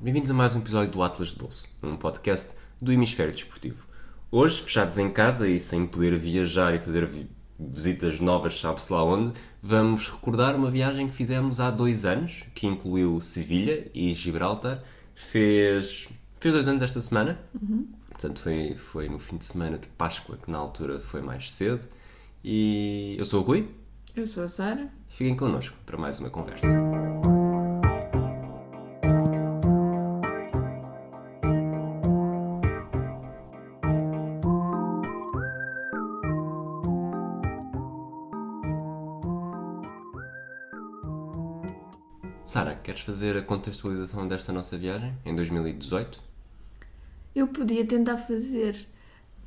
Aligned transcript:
Bem-vindos 0.00 0.30
a 0.30 0.34
mais 0.34 0.54
um 0.54 0.60
episódio 0.60 0.92
do 0.92 1.02
Atlas 1.02 1.28
de 1.28 1.36
Bolso, 1.36 1.66
um 1.82 1.96
podcast 1.96 2.50
do 2.80 2.92
Hemisfério 2.92 3.32
Desportivo. 3.34 3.84
Hoje, 4.30 4.62
fechados 4.62 4.98
em 4.98 5.10
casa 5.10 5.48
e 5.48 5.58
sem 5.58 5.86
poder 5.86 6.16
viajar 6.18 6.74
e 6.74 6.78
fazer 6.78 7.06
vi- 7.06 7.30
visitas 7.58 8.20
novas, 8.20 8.60
sabe-se 8.60 8.92
lá 8.92 9.02
onde, 9.02 9.32
vamos 9.62 10.08
recordar 10.08 10.54
uma 10.54 10.70
viagem 10.70 11.08
que 11.08 11.14
fizemos 11.14 11.58
há 11.60 11.70
dois 11.70 12.04
anos, 12.04 12.44
que 12.54 12.66
incluiu 12.66 13.20
Sevilha 13.20 13.90
e 13.94 14.14
Gibraltar. 14.14 14.82
Fez, 15.14 16.08
fez 16.38 16.54
dois 16.54 16.68
anos 16.68 16.82
esta 16.82 17.00
semana, 17.00 17.38
portanto 18.10 18.40
foi, 18.40 18.76
foi 18.76 19.08
no 19.08 19.18
fim 19.18 19.36
de 19.36 19.44
semana 19.46 19.78
de 19.78 19.88
Páscoa, 19.88 20.38
que 20.40 20.50
na 20.50 20.58
altura 20.58 21.00
foi 21.00 21.20
mais 21.22 21.50
cedo. 21.50 21.82
E 22.44 23.16
eu 23.18 23.24
sou 23.24 23.42
o 23.42 23.44
Rui, 23.44 23.68
Eu 24.14 24.26
sou 24.28 24.44
a 24.44 24.48
Sara. 24.48 24.88
fiquem 25.08 25.34
connosco 25.36 25.76
para 25.84 25.98
mais 25.98 26.20
uma 26.20 26.30
conversa. 26.30 26.68
Queres 42.98 43.00
fazer 43.00 43.36
a 43.36 43.42
contextualização 43.42 44.26
desta 44.26 44.52
nossa 44.52 44.76
viagem 44.76 45.14
em 45.24 45.34
2018? 45.34 46.20
Eu 47.34 47.46
podia 47.48 47.86
tentar 47.86 48.16
fazer, 48.16 48.76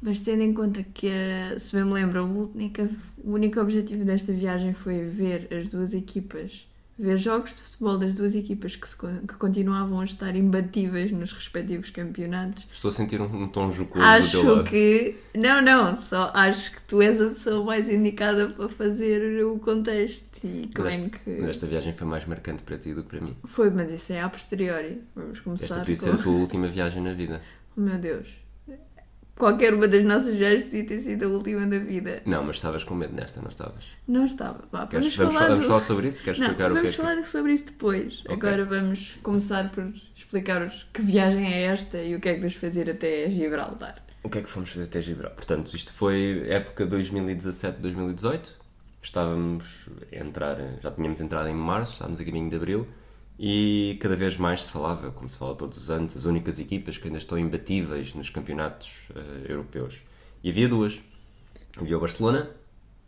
mas 0.02 0.22
tendo 0.22 0.42
em 0.42 0.54
conta 0.54 0.84
que, 0.84 1.08
eh, 1.08 1.58
se 1.58 1.76
bem 1.76 1.86
me 1.86 1.94
lembro, 1.94 2.24
o 2.24 2.52
único, 2.54 2.82
o 3.24 3.32
único 3.34 3.60
objetivo 3.60 4.06
desta 4.06 4.32
viagem 4.32 4.74
foi 4.74 5.04
ver 5.04 5.48
as 5.54 5.68
duas 5.68 5.94
equipas, 5.94 6.66
ver 6.98 7.18
jogos 7.18 7.56
de 7.56 7.62
futebol 7.64 7.98
das 7.98 8.14
duas 8.14 8.36
equipas 8.36 8.76
que, 8.76 8.88
se 8.88 8.96
que 8.98 9.36
continuavam 9.40 10.00
a 10.02 10.04
estar 10.04 10.36
imbatíveis 10.36 11.12
nos 11.12 11.34
respectivos 11.34 11.90
campeonatos. 11.90 12.68
Estou 12.72 12.90
a 12.90 12.92
sentir 12.92 13.20
um, 13.20 13.26
um 13.44 13.48
tom 13.48 13.72
jocoso 13.72 14.00
do 14.00 14.06
Acho 14.06 14.44
lado. 14.56 14.64
que. 14.70 15.16
Não, 15.36 15.62
não, 15.62 15.98
só 15.98 16.32
acho 16.34 16.72
que 16.74 16.82
tu 16.82 17.02
és 17.02 17.22
a 17.22 17.28
pessoa 17.30 17.66
mais 17.66 17.90
indicada 17.90 18.50
para 18.50 18.70
fazer 18.70 19.44
o 19.46 19.58
contexto 19.60 20.26
e 20.46 20.70
como 20.76 20.88
é 20.88 20.98
Mas 20.98 21.12
que. 21.12 21.32
esta, 21.32 21.50
esta 21.50 21.68
viagem 21.68 21.94
foi 21.94 22.08
mais 22.08 22.26
marcante 22.26 22.64
para 22.64 22.78
ti 22.78 22.94
do 22.94 23.04
que 23.04 23.10
para 23.10 23.22
mim. 23.22 23.36
Foi, 23.46 23.70
mas 23.70 23.92
isso 23.92 24.14
é 24.14 24.22
a 24.22 24.30
posteriori. 24.30 25.02
Vamos 25.16 25.32
Esta 25.40 25.44
começar 25.44 25.80
podia 25.80 25.96
com. 25.96 26.02
ser 26.04 26.14
a 26.14 26.18
tua 26.18 26.34
última 26.34 26.68
viagem 26.68 27.02
na 27.02 27.14
vida. 27.14 27.42
Oh, 27.76 27.82
meu 27.82 27.98
Deus. 27.98 28.28
Qualquer 29.38 29.74
uma 29.74 29.88
das 29.88 30.04
nossas 30.04 30.36
viagens 30.36 30.64
podia 30.66 30.86
ter 30.86 31.00
sido 31.00 31.26
a 31.26 31.28
última 31.30 31.66
da 31.66 31.80
vida. 31.80 32.22
Não, 32.26 32.44
mas 32.44 32.58
estavas 32.58 32.84
com 32.84 32.94
medo 32.94 33.14
nesta, 33.16 33.42
não 33.42 33.50
estavas? 33.50 33.86
Não 34.08 34.26
estava. 34.26 34.64
Vá, 34.72 34.86
Queres, 34.86 35.16
vamos, 35.16 35.18
vamos, 35.18 35.34
falar, 35.36 35.48
vamos 35.50 35.64
do- 35.64 35.68
falar 35.68 35.82
sobre 35.82 36.08
isso? 36.10 36.24
Queres 36.24 36.40
Não, 36.40 36.48
explicar 36.48 36.72
o 36.72 36.74
que 36.74 36.80
é 36.80 36.82
vamos 36.82 36.96
que... 36.96 37.02
falar 37.02 37.24
sobre 37.26 37.54
isso 37.54 37.66
depois. 37.66 38.22
Ok. 38.26 38.34
Agora 38.36 38.66
vamos 38.66 39.18
começar 39.24 39.72
por 39.72 39.92
explicar-vos 40.16 40.88
que 40.94 41.02
viagem 41.02 41.52
é 41.52 41.62
esta 41.64 41.98
e 41.98 42.14
o 42.16 42.20
que 42.20 42.30
é 42.30 42.36
que 42.36 42.44
nos 42.44 42.54
fazer 42.56 42.90
até 42.90 43.30
Gibraltar. 43.32 43.96
O 44.24 44.30
que 44.30 44.38
é 44.38 44.42
que 44.42 44.50
fomos 44.50 44.70
fazer 44.70 44.84
até 44.86 45.02
Gibraltar? 45.02 45.36
Portanto, 45.38 45.76
isto 45.76 45.92
foi 45.94 46.44
época 46.48 46.86
2017-2018. 46.86 48.50
Estávamos 49.02 49.90
a 50.12 50.16
entrar, 50.18 50.56
já 50.84 50.92
tínhamos 50.92 51.20
entrado 51.20 51.48
em 51.50 51.56
março, 51.56 51.94
estávamos 51.94 52.20
a 52.20 52.26
caminho 52.26 52.50
de 52.50 52.56
abril 52.56 52.88
e 53.44 53.98
cada 54.00 54.16
vez 54.16 54.38
mais 54.38 54.62
se 54.66 54.72
falava, 54.72 55.10
como 55.10 55.28
se 55.28 55.36
fala 55.36 55.56
todos 55.56 55.76
os 55.76 55.90
anos, 55.90 56.16
as 56.16 56.26
únicas 56.26 56.60
equipas 56.60 57.00
que 57.00 57.08
ainda 57.08 57.18
estão 57.18 57.40
imbatíveis 57.40 58.14
nos 58.14 58.30
campeonatos 58.30 59.08
eh, 59.16 59.52
europeus. 59.52 60.04
E 60.44 60.52
havia 60.52 60.70
duas. 60.70 61.02
Havia 61.76 61.98
o 61.98 62.00
Barcelona, 62.00 62.52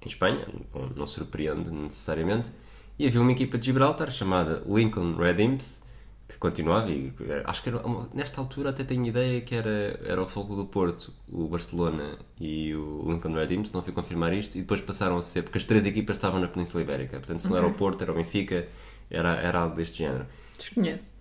em 0.04 0.08
Espanha, 0.08 0.48
não, 0.74 0.90
não 0.90 1.06
surpreende 1.06 1.70
necessariamente, 1.70 2.50
e 2.98 3.06
havia 3.06 3.22
uma 3.22 3.32
equipa 3.32 3.60
de 3.60 3.68
Gibraltar 3.68 4.10
chamada 4.10 4.64
Lincoln 4.66 5.16
Red 5.16 5.40
Imps, 5.40 5.84
que 6.28 6.40
continuava 6.40 6.90
e 6.90 7.14
eh, 7.22 7.44
acho 7.46 7.62
que 7.62 7.70
era 7.70 7.84
nesta 8.12 8.42
altura 8.42 8.72
até 8.72 8.84
tenho 8.84 9.06
ideia 9.06 9.40
que 9.42 9.54
era, 9.54 10.00
era 10.04 10.20
o 10.20 10.28
Fogo 10.28 10.56
do 10.56 10.66
Porto, 10.66 11.14
o 11.32 11.48
Barcelona 11.48 12.18
e 12.40 12.74
o 12.74 13.04
Lincoln 13.06 13.34
Red 13.34 13.54
Imps, 13.54 13.72
não 13.72 13.84
fui 13.84 13.94
confirmar 13.94 14.34
isto, 14.34 14.56
e 14.58 14.62
depois 14.62 14.82
passaram 14.82 15.16
a 15.16 15.22
ser, 15.22 15.44
porque 15.44 15.60
as 15.60 15.66
três 15.66 15.86
equipas 15.86 16.18
estavam 16.18 16.40
na 16.40 16.48
Península 16.48 16.82
Ibérica, 16.82 17.20
portanto 17.20 17.42
se 17.42 17.50
não 17.52 17.58
era 17.58 17.68
o 17.68 17.74
Porto, 17.74 18.02
era 18.02 18.12
o 18.12 18.16
Benfica, 18.16 18.68
era, 19.10 19.36
era 19.36 19.60
algo 19.60 19.76
deste 19.76 20.00
género. 20.00 20.26
Desconheço. 20.58 21.14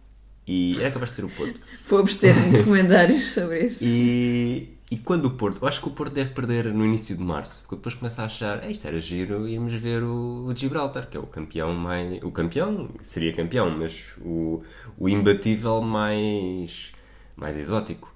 E 0.46 0.76
era 0.80 0.90
capaz 0.90 1.10
de 1.10 1.16
ser 1.16 1.24
o 1.24 1.28
Porto. 1.30 1.60
Vou 1.88 2.00
abster-me 2.00 2.50
de 2.56 2.64
comentários 2.64 3.32
sobre 3.32 3.66
isso. 3.66 3.78
E, 3.84 4.76
e 4.90 4.98
quando 4.98 5.26
o 5.26 5.30
Porto, 5.30 5.58
eu 5.62 5.68
acho 5.68 5.80
que 5.80 5.88
o 5.88 5.92
Porto 5.92 6.12
deve 6.12 6.30
perder 6.30 6.64
no 6.72 6.84
início 6.84 7.16
de 7.16 7.22
março, 7.22 7.60
porque 7.62 7.76
depois 7.76 7.94
começa 7.94 8.22
a 8.22 8.26
achar, 8.26 8.64
"Ei, 8.64 8.72
isto 8.72 8.86
era 8.86 8.98
giro 8.98 9.48
irmos 9.48 9.72
ver 9.74 10.02
o, 10.02 10.46
o 10.46 10.56
Gibraltar, 10.56 11.08
que 11.08 11.16
é 11.16 11.20
o 11.20 11.26
campeão 11.26 11.72
mais. 11.74 12.20
O 12.22 12.30
campeão, 12.32 12.90
seria 13.00 13.32
campeão, 13.34 13.70
mas 13.70 14.02
o, 14.20 14.62
o 14.98 15.08
imbatível 15.08 15.80
mais, 15.80 16.92
mais 17.36 17.56
exótico. 17.56 18.12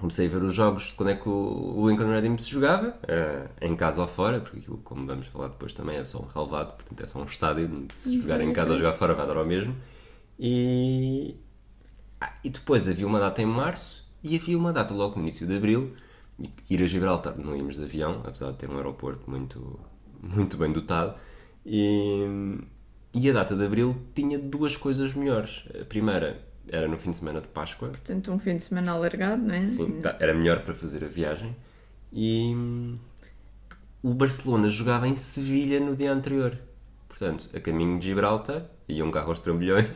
Comecei 0.00 0.26
a 0.26 0.30
ver 0.30 0.42
os 0.42 0.54
jogos 0.54 0.84
de 0.84 0.94
quando 0.94 1.10
é 1.10 1.14
que 1.14 1.28
o 1.28 1.86
Lincoln 1.86 2.08
Red 2.08 2.26
Imps 2.26 2.46
jogava, 2.46 2.98
eh, 3.06 3.46
em 3.60 3.76
casa 3.76 4.00
ou 4.00 4.08
fora, 4.08 4.40
porque 4.40 4.58
aquilo, 4.58 4.78
como 4.78 5.06
vamos 5.06 5.26
falar 5.26 5.48
depois 5.48 5.74
também, 5.74 5.98
é 5.98 6.04
só 6.06 6.20
um 6.20 6.26
relevado, 6.26 6.72
portanto 6.72 7.02
é 7.02 7.06
só 7.06 7.20
um 7.20 7.24
estádio, 7.24 7.68
de 7.68 7.92
se 7.92 8.18
jogar 8.18 8.40
em 8.40 8.50
casa 8.50 8.70
ou 8.70 8.78
jogar 8.78 8.94
fora 8.94 9.14
vai 9.14 9.26
dar 9.26 9.36
ao 9.36 9.44
mesmo. 9.44 9.76
E, 10.38 11.36
ah, 12.18 12.32
e 12.42 12.48
depois 12.48 12.88
havia 12.88 13.06
uma 13.06 13.20
data 13.20 13.42
em 13.42 13.46
março 13.46 14.10
e 14.24 14.36
havia 14.36 14.56
uma 14.56 14.72
data 14.72 14.94
logo 14.94 15.16
no 15.16 15.22
início 15.22 15.46
de 15.46 15.54
abril. 15.54 15.94
Ir 16.70 16.82
a 16.82 16.86
Gibraltar 16.86 17.38
não 17.38 17.54
íamos 17.54 17.76
de 17.76 17.82
avião, 17.82 18.22
apesar 18.24 18.52
de 18.52 18.56
ter 18.56 18.70
um 18.70 18.76
aeroporto 18.78 19.30
muito, 19.30 19.78
muito 20.22 20.56
bem 20.56 20.72
dotado. 20.72 21.14
E, 21.66 22.24
e 23.12 23.28
a 23.28 23.34
data 23.34 23.54
de 23.54 23.66
abril 23.66 23.94
tinha 24.14 24.38
duas 24.38 24.78
coisas 24.78 25.12
melhores. 25.14 25.64
A 25.78 25.84
primeira 25.84 26.42
era 26.70 26.86
no 26.86 26.96
fim 26.96 27.10
de 27.10 27.16
semana 27.16 27.40
de 27.40 27.48
Páscoa, 27.48 27.88
Portanto, 27.88 28.30
um 28.30 28.38
fim 28.38 28.56
de 28.56 28.64
semana 28.64 28.92
alargado, 28.92 29.42
não 29.42 29.54
é? 29.54 29.66
Sim, 29.66 30.00
tá, 30.00 30.16
era 30.20 30.32
melhor 30.32 30.60
para 30.62 30.72
fazer 30.72 31.04
a 31.04 31.08
viagem. 31.08 31.54
E 32.12 32.54
hum, 32.54 32.96
o 34.02 34.14
Barcelona 34.14 34.68
jogava 34.68 35.08
em 35.08 35.16
Sevilha 35.16 35.80
no 35.80 35.96
dia 35.96 36.12
anterior. 36.12 36.56
Portanto, 37.08 37.50
a 37.54 37.60
caminho 37.60 37.98
de 37.98 38.06
Gibraltar, 38.06 38.64
ia 38.88 39.04
um 39.04 39.10
carro 39.10 39.30
aos 39.30 39.40
trambolhões. 39.40 39.90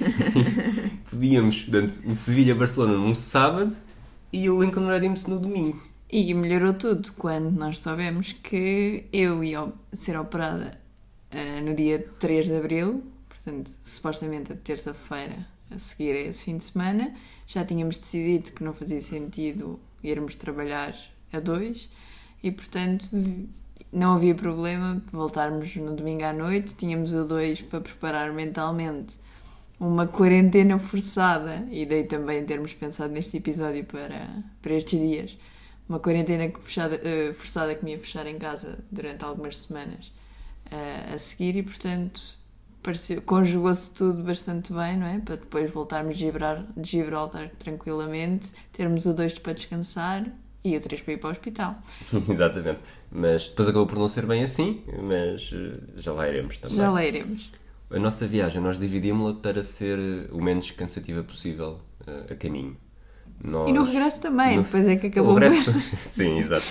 Podíamos, 1.10 1.62
portanto, 1.62 2.00
o 2.06 2.14
Sevilha-Barcelona 2.14 2.92
num 2.92 3.14
sábado 3.14 3.74
e 4.32 4.48
o 4.50 4.62
Lincoln 4.62 4.86
Red 4.86 5.06
Imps 5.06 5.26
no 5.26 5.40
domingo. 5.40 5.82
E 6.10 6.32
melhorou 6.34 6.74
tudo 6.74 7.12
quando 7.14 7.50
nós 7.50 7.80
soubemos 7.80 8.32
que 8.32 9.06
eu 9.12 9.42
ia 9.42 9.72
ser 9.92 10.18
operada 10.18 10.78
eh, 11.30 11.60
no 11.60 11.74
dia 11.74 12.06
3 12.18 12.46
de 12.46 12.56
abril, 12.56 13.02
portanto, 13.28 13.72
supostamente 13.82 14.52
a 14.52 14.56
terça-feira 14.56 15.46
a 15.70 15.78
seguir 15.78 16.12
a 16.12 16.20
esse 16.20 16.44
fim 16.44 16.58
de 16.58 16.64
semana. 16.64 17.14
Já 17.46 17.64
tínhamos 17.64 17.98
decidido 17.98 18.52
que 18.52 18.64
não 18.64 18.72
fazia 18.72 19.00
sentido 19.00 19.78
irmos 20.02 20.36
trabalhar 20.36 20.94
a 21.32 21.40
dois 21.40 21.90
e, 22.42 22.50
portanto, 22.50 23.08
não 23.92 24.14
havia 24.14 24.34
problema 24.34 25.02
voltarmos 25.12 25.74
no 25.76 25.94
domingo 25.94 26.24
à 26.24 26.32
noite. 26.32 26.74
Tínhamos 26.74 27.14
o 27.14 27.24
dois 27.24 27.60
para 27.60 27.80
preparar 27.80 28.32
mentalmente 28.32 29.16
uma 29.80 30.06
quarentena 30.06 30.78
forçada, 30.78 31.66
e 31.70 31.86
daí 31.86 32.04
também 32.04 32.44
termos 32.44 32.74
pensado 32.74 33.12
neste 33.12 33.36
episódio 33.36 33.84
para, 33.84 34.26
para 34.60 34.74
estes 34.74 34.98
dias, 34.98 35.38
uma 35.88 36.00
quarentena 36.00 36.50
fechada, 36.60 37.00
eh, 37.02 37.32
forçada 37.32 37.74
que 37.74 37.84
me 37.84 37.92
ia 37.92 37.98
fechar 37.98 38.26
em 38.26 38.38
casa 38.38 38.78
durante 38.90 39.24
algumas 39.24 39.58
semanas 39.58 40.12
eh, 40.70 41.14
a 41.14 41.18
seguir, 41.18 41.56
e 41.56 41.62
portanto 41.62 42.37
conjugou-se 43.24 43.90
tudo 43.94 44.22
bastante 44.22 44.72
bem, 44.72 44.96
não 44.96 45.06
é? 45.06 45.18
Para 45.18 45.36
depois 45.36 45.70
voltarmos 45.70 46.14
de 46.16 46.20
Gibraltar, 46.26 46.64
de 46.76 46.88
Gibraltar 46.90 47.50
tranquilamente, 47.58 48.52
termos 48.72 49.06
o 49.06 49.12
2 49.14 49.38
para 49.38 49.52
descansar 49.54 50.24
e 50.64 50.76
o 50.76 50.80
3 50.80 51.00
para 51.02 51.12
ir 51.14 51.18
para 51.18 51.28
o 51.28 51.32
hospital. 51.32 51.76
Exatamente. 52.28 52.80
Mas 53.10 53.48
depois 53.48 53.68
acabou 53.68 53.86
por 53.86 53.98
não 53.98 54.08
ser 54.08 54.26
bem 54.26 54.42
assim, 54.42 54.82
mas 55.02 55.50
eh, 55.54 55.80
já 55.96 56.12
lá 56.12 56.28
iremos 56.28 56.58
também. 56.58 56.76
Já 56.76 56.90
lá 56.90 57.04
iremos. 57.04 57.50
A 57.90 57.98
nossa 57.98 58.26
viagem 58.26 58.60
nós 58.60 58.78
dividimos-la 58.78 59.34
para 59.40 59.62
ser 59.62 59.98
eh, 59.98 60.28
o 60.32 60.42
menos 60.42 60.70
cansativa 60.72 61.22
possível 61.22 61.80
eh, 62.06 62.32
a 62.32 62.34
caminho. 62.36 62.76
Nós- 63.42 63.70
E 63.70 63.72
no 63.72 63.84
regresso 63.84 64.20
também, 64.20 64.56
No- 64.56 64.62
depois 64.64 64.86
é 64.86 64.96
que 64.96 65.06
O 65.06 65.10
acabou 65.10 65.34
regresso... 65.36 65.72
Sim, 65.98 66.38
exato. 66.38 66.66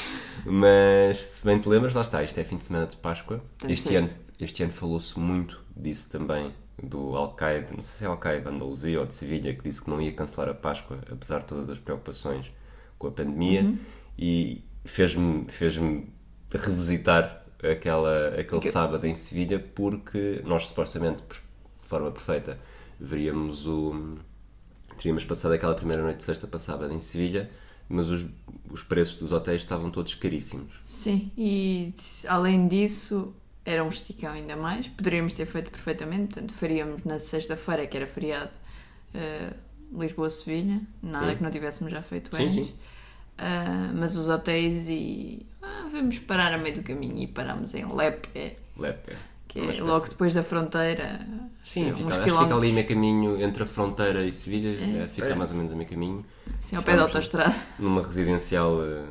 Mas 0.46 1.26
se 1.26 1.46
bem 1.46 1.60
te 1.60 1.68
lembras, 1.70 1.94
lá 1.96 2.02
está, 2.02 2.22
isto 2.24 2.38
é 2.40 2.44
fim 2.44 2.58
de 2.58 2.66
semana 2.66 2.86
de 2.88 2.96
Páscoa. 2.98 3.42
Este 3.68 3.96
ano, 3.96 4.10
este 4.40 4.64
ano 4.64 4.72
falou-se 4.74 5.18
muito 5.20 5.60
disso 5.80 6.10
também, 6.10 6.54
do 6.82 7.16
Al-Qaeda, 7.16 7.72
não 7.74 7.82
sei 7.82 8.00
se 8.00 8.04
é 8.06 8.08
Al-Qaeda 8.08 8.50
de 8.50 8.56
Andaluzia 8.56 9.00
ou 9.00 9.06
de 9.06 9.14
Sevilha, 9.14 9.54
que 9.54 9.64
disse 9.64 9.82
que 9.84 9.90
não 9.90 10.02
ia 10.02 10.12
cancelar 10.14 10.50
a 10.50 10.54
Páscoa, 10.54 11.00
apesar 11.12 11.40
de 11.40 11.46
todas 11.46 11.70
as 11.70 11.80
preocupações 11.80 12.52
com 13.00 13.08
a 13.08 13.12
pandemia, 13.12 13.64
Uhum. 13.64 13.78
e 14.18 14.64
fez-me 14.86 15.46
fez 15.50 15.78
revisitar 16.52 17.44
aquela, 17.64 18.28
aquele 18.30 18.42
Aquele- 18.58 18.72
sábado 18.72 19.06
em 19.06 19.14
Sevilha, 19.14 19.60
porque 19.60 20.42
nós 20.46 20.68
supostamente, 20.68 21.24
de 21.24 21.88
forma 21.88 22.12
perfeita, 22.12 22.60
veríamos 23.00 23.66
o. 23.68 24.18
Teríamos 24.98 25.24
passado 25.26 25.52
aquela 25.54 25.76
primeira 25.76 26.02
noite 26.02 26.18
de 26.18 26.24
sexta 26.24 26.48
para 26.48 26.58
sábado 26.60 26.92
em 26.94 27.00
Sevilha, 27.00 27.50
mas 27.88 28.08
os, 28.10 28.26
os 28.72 28.82
preços 28.84 29.18
dos 29.20 29.32
hotéis 29.32 29.62
estavam 29.62 29.92
todos 29.92 30.16
caríssimos. 30.16 30.74
Sim, 30.84 31.32
e 31.38 31.94
além 32.28 32.68
disso, 32.68 33.34
era 33.70 33.84
um 33.84 33.90
esticão 33.90 34.32
ainda 34.32 34.56
mais. 34.56 34.88
Poderíamos 34.88 35.34
ter 35.34 35.46
feito 35.46 35.70
perfeitamente, 35.70 36.34
portanto, 36.36 36.54
faríamos 36.54 37.04
na 37.04 37.20
sexta-feira, 37.20 37.86
que 37.86 37.98
era 37.98 38.08
feriado, 38.08 38.52
eh, 39.14 39.52
Lisboa-Sevilha, 39.92 40.82
nada 41.04 41.30
Sim. 41.32 41.36
que 41.38 41.44
não 41.44 41.52
tivéssemos 41.52 41.92
já 41.92 42.02
feito 42.02 42.36
Sim, 42.36 42.44
antes. 42.46 42.68
sim. 42.68 42.74
Ah, 43.38 43.92
mas 43.94 44.16
os 44.16 44.30
hotéis 44.30 44.88
e. 44.90 45.46
Ah, 45.62 45.88
vamos 45.92 46.18
parar 46.20 46.54
a 46.54 46.58
meio 46.58 46.76
do 46.76 46.84
caminho 46.84 47.18
e 47.18 47.28
parámos 47.28 47.74
em 47.76 47.86
Lepe, 47.86 48.58
Lepe. 48.78 49.16
que 49.48 49.60
Uma 49.60 49.68
é 49.68 49.72
espécie- 49.74 49.82
logo 49.92 50.08
depois 50.08 50.34
da 50.34 50.44
fronteira. 50.44 51.20
Sim, 51.64 51.92
fica, 51.94 52.10
acho 52.10 52.20
que 52.24 52.30
fica 52.32 52.56
ali 52.56 52.72
meio 52.72 52.88
caminho 52.88 53.42
entre 53.42 53.64
a 53.64 53.66
fronteira 53.66 54.24
e 54.26 54.32
Sevilha, 54.32 54.70
É, 55.04 55.08
fica 55.08 55.22
parece. 55.24 55.38
mais 55.38 55.52
ou 55.52 55.58
menos 55.58 55.72
a 55.72 55.76
meio 55.76 55.90
caminho. 55.90 56.26
Assim, 56.58 56.76
ao 56.78 56.84
pé 56.84 56.96
da 56.96 57.04
autostrada. 57.04 57.54
Numa 57.78 58.02
residencial, 58.02 58.82
eh, 58.84 59.06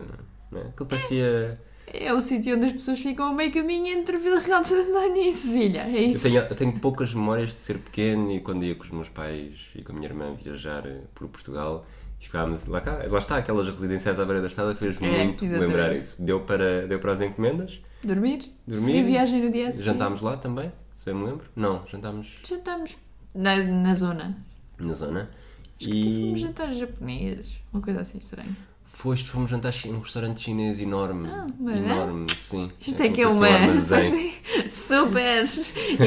não 0.51 0.61
é? 0.61 0.65
Aquilo 0.69 0.87
parecia. 0.89 1.61
É 1.87 2.13
o 2.13 2.21
sítio 2.21 2.57
onde 2.57 2.67
as 2.67 2.73
pessoas 2.73 2.99
ficam 2.99 3.27
a 3.29 3.33
meio 3.33 3.53
caminho 3.53 3.87
entre 3.87 4.17
Vila 4.19 4.41
Real 4.41 4.63
de 4.63 4.69
Santanha 4.69 5.29
e 5.29 5.33
Sevilha. 5.33 5.83
É 5.83 6.05
Eu 6.05 6.11
isso. 6.11 6.23
tenho, 6.23 6.39
eu 6.41 6.55
tenho 6.55 6.79
poucas 6.81 7.15
memórias 7.15 7.51
de 7.51 7.61
ser 7.61 7.79
pequeno 7.79 8.31
e 8.33 8.41
quando 8.41 8.65
ia 8.65 8.75
com 8.75 8.83
os 8.83 8.91
meus 8.91 9.09
pais 9.09 9.69
e 9.75 9.83
com 9.83 9.93
a 9.93 9.95
minha 9.95 10.09
irmã 10.09 10.35
viajar 10.35 10.85
eh, 10.87 11.03
por 11.15 11.29
Portugal 11.29 11.87
e 12.21 12.25
ficávamos 12.25 12.67
lá 12.67 12.81
cá. 12.81 13.05
Lá 13.09 13.19
está, 13.19 13.37
aquelas 13.37 13.69
residenciais 13.69 14.19
à 14.19 14.25
beira 14.25 14.41
da 14.41 14.49
estrada 14.49 14.75
fez-me 14.75 15.07
É, 15.07 15.25
muito 15.25 15.45
exatamente. 15.45 15.69
lembrar 15.77 15.95
isso. 15.97 16.21
Deu 16.23 16.41
para, 16.41 16.87
deu 16.89 16.99
para 16.99 17.13
as 17.13 17.21
encomendas, 17.21 17.81
Dormir? 18.03 18.53
Dormir. 18.67 18.85
Seguir 18.85 19.03
viagem 19.05 19.43
no 19.45 19.51
dia 19.51 19.69
a 19.69 19.73
seguir. 19.73 19.85
jantámos 19.85 20.21
lá 20.21 20.37
também, 20.37 20.71
se 20.93 21.05
bem 21.07 21.15
me 21.15 21.25
lembro. 21.25 21.47
Não, 21.55 21.83
jantámos 21.87 22.35
Jantámos 22.45 22.97
na, 23.35 23.57
na 23.63 23.95
zona. 23.95 24.37
na 24.79 24.93
zona. 24.93 25.31
Acho 25.79 25.89
que 25.91 26.03
fomos 26.03 26.39
E 26.39 26.43
jantar 26.43 26.75
japonês. 26.75 27.61
Uma 27.73 27.83
coisa 27.83 28.01
assim 28.01 28.19
estranha. 28.19 28.57
Foste, 28.87 29.29
fomos 29.29 29.51
jantar 29.51 29.75
num 29.87 30.01
restaurante 30.01 30.41
chinês 30.41 30.81
enorme. 30.81 31.29
Ah, 31.29 31.47
é? 31.69 31.77
enorme, 31.79 32.27
sim. 32.39 32.71
Isto 32.81 33.03
é 33.03 33.09
que 33.11 33.21
é 33.23 33.29
uma. 33.29 33.49
um. 33.49 33.79
Assim, 33.79 34.33
super 34.71 35.47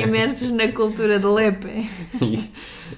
imersos 0.04 0.50
na 0.50 0.72
cultura 0.72 1.20
de 1.20 1.26
Lepe. 1.26 1.90
e, 2.22 2.50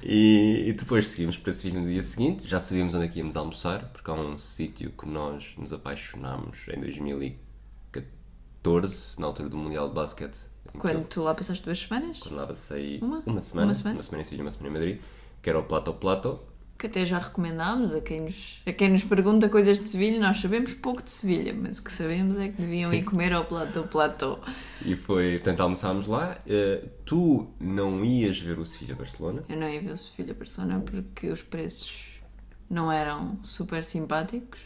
e- 0.03 0.69
e 0.69 0.73
depois 0.73 1.07
seguimos 1.09 1.37
para 1.37 1.51
Sevilha 1.53 1.79
no 1.81 1.87
dia 1.87 2.01
seguinte. 2.01 2.47
Já 2.47 2.59
sabíamos 2.59 2.93
onde 2.95 3.05
é 3.05 3.07
que 3.07 3.19
íamos 3.19 3.35
almoçar, 3.35 3.89
porque 3.91 4.09
há 4.09 4.13
um 4.13 4.37
sítio 4.37 4.91
que 4.91 5.07
nós 5.07 5.53
nos 5.57 5.73
apaixonámos 5.73 6.59
em 6.73 6.79
2014, 6.79 9.19
na 9.19 9.27
altura 9.27 9.49
do 9.49 9.57
Mundial 9.57 9.89
de 9.89 9.95
Basquete. 9.95 10.49
Quando 10.77 10.95
eu- 10.99 11.03
tu 11.03 11.21
lá 11.23 11.35
passaste 11.35 11.63
duas 11.65 11.79
semanas, 11.79 12.19
quando 12.19 12.35
lá 12.35 12.47
passei 12.47 12.99
Uma? 13.01 13.21
uma, 13.25 13.41
semana, 13.41 13.67
Uma 13.67 13.73
semana? 13.73 13.99
em 13.99 14.23
Sevilha, 14.23 14.43
uma 14.43 14.51
semana 14.51 14.69
em 14.69 14.73
Madrid, 14.79 14.99
que 15.41 15.49
era 15.49 15.59
o 15.59 15.63
Plato 15.63 15.91
Plato. 15.93 16.39
Que 16.81 16.87
até 16.87 17.05
já 17.05 17.19
recomendámos 17.19 17.93
a 17.93 18.01
quem, 18.01 18.21
nos, 18.21 18.59
a 18.65 18.73
quem 18.73 18.89
nos 18.89 19.03
pergunta 19.03 19.47
coisas 19.47 19.79
de 19.79 19.87
Sevilha, 19.87 20.19
nós 20.19 20.39
sabemos 20.39 20.73
pouco 20.73 21.03
de 21.03 21.11
Sevilha, 21.11 21.53
mas 21.53 21.77
o 21.77 21.83
que 21.83 21.91
sabemos 21.91 22.39
é 22.39 22.49
que 22.49 22.59
deviam 22.59 22.91
ir 22.91 23.03
comer 23.03 23.33
ao 23.33 23.45
platô 23.45 23.83
platô. 23.83 24.39
E 24.83 24.95
foi, 24.95 25.33
portanto, 25.33 25.59
almoçámos 25.59 26.07
lá. 26.07 26.39
Eh, 26.47 26.83
tu 27.05 27.47
não 27.59 28.03
ias 28.03 28.39
ver 28.39 28.57
o 28.57 28.65
Sevilha-Barcelona. 28.65 29.43
Eu 29.47 29.57
não 29.57 29.69
ia 29.69 29.79
ver 29.79 29.91
o 29.91 29.97
Sevilha 29.97 30.33
Barcelona 30.33 30.81
porque 30.83 31.27
os 31.27 31.43
preços 31.43 32.19
não 32.67 32.91
eram 32.91 33.37
super 33.43 33.83
simpáticos. 33.83 34.59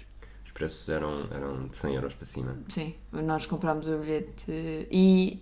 Os 0.45 0.53
preços 0.53 0.87
eram, 0.87 1.27
eram 1.33 1.67
de 1.67 1.75
100 1.75 1.95
euros 1.95 2.13
para 2.13 2.25
cima. 2.25 2.57
Sim, 2.69 2.95
nós 3.11 3.45
comprámos 3.45 3.87
o 3.89 3.97
bilhete 3.97 4.45
e 4.89 5.41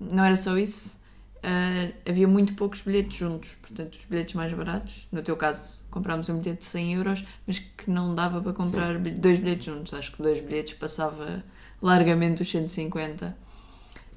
não 0.00 0.24
era 0.24 0.36
só 0.36 0.56
isso, 0.56 1.03
ah, 1.44 1.92
havia 2.08 2.26
muito 2.26 2.54
poucos 2.54 2.80
bilhetes 2.80 3.16
juntos, 3.18 3.54
portanto, 3.60 3.94
os 3.94 4.04
bilhetes 4.06 4.34
mais 4.34 4.52
baratos, 4.52 5.06
no 5.12 5.22
teu 5.22 5.36
caso, 5.36 5.82
comprámos 5.90 6.28
um 6.28 6.38
bilhete 6.40 6.60
de 6.60 6.64
100 6.64 6.94
euros, 6.94 7.24
mas 7.46 7.58
que 7.58 7.90
não 7.90 8.14
dava 8.14 8.40
para 8.40 8.52
comprar 8.52 8.98
dois 8.98 9.38
bilhetes 9.40 9.66
juntos. 9.66 9.92
Acho 9.94 10.12
que 10.12 10.22
dois 10.22 10.40
bilhetes 10.40 10.74
passava 10.74 11.44
largamente 11.82 12.42
os 12.42 12.50
150 12.50 13.36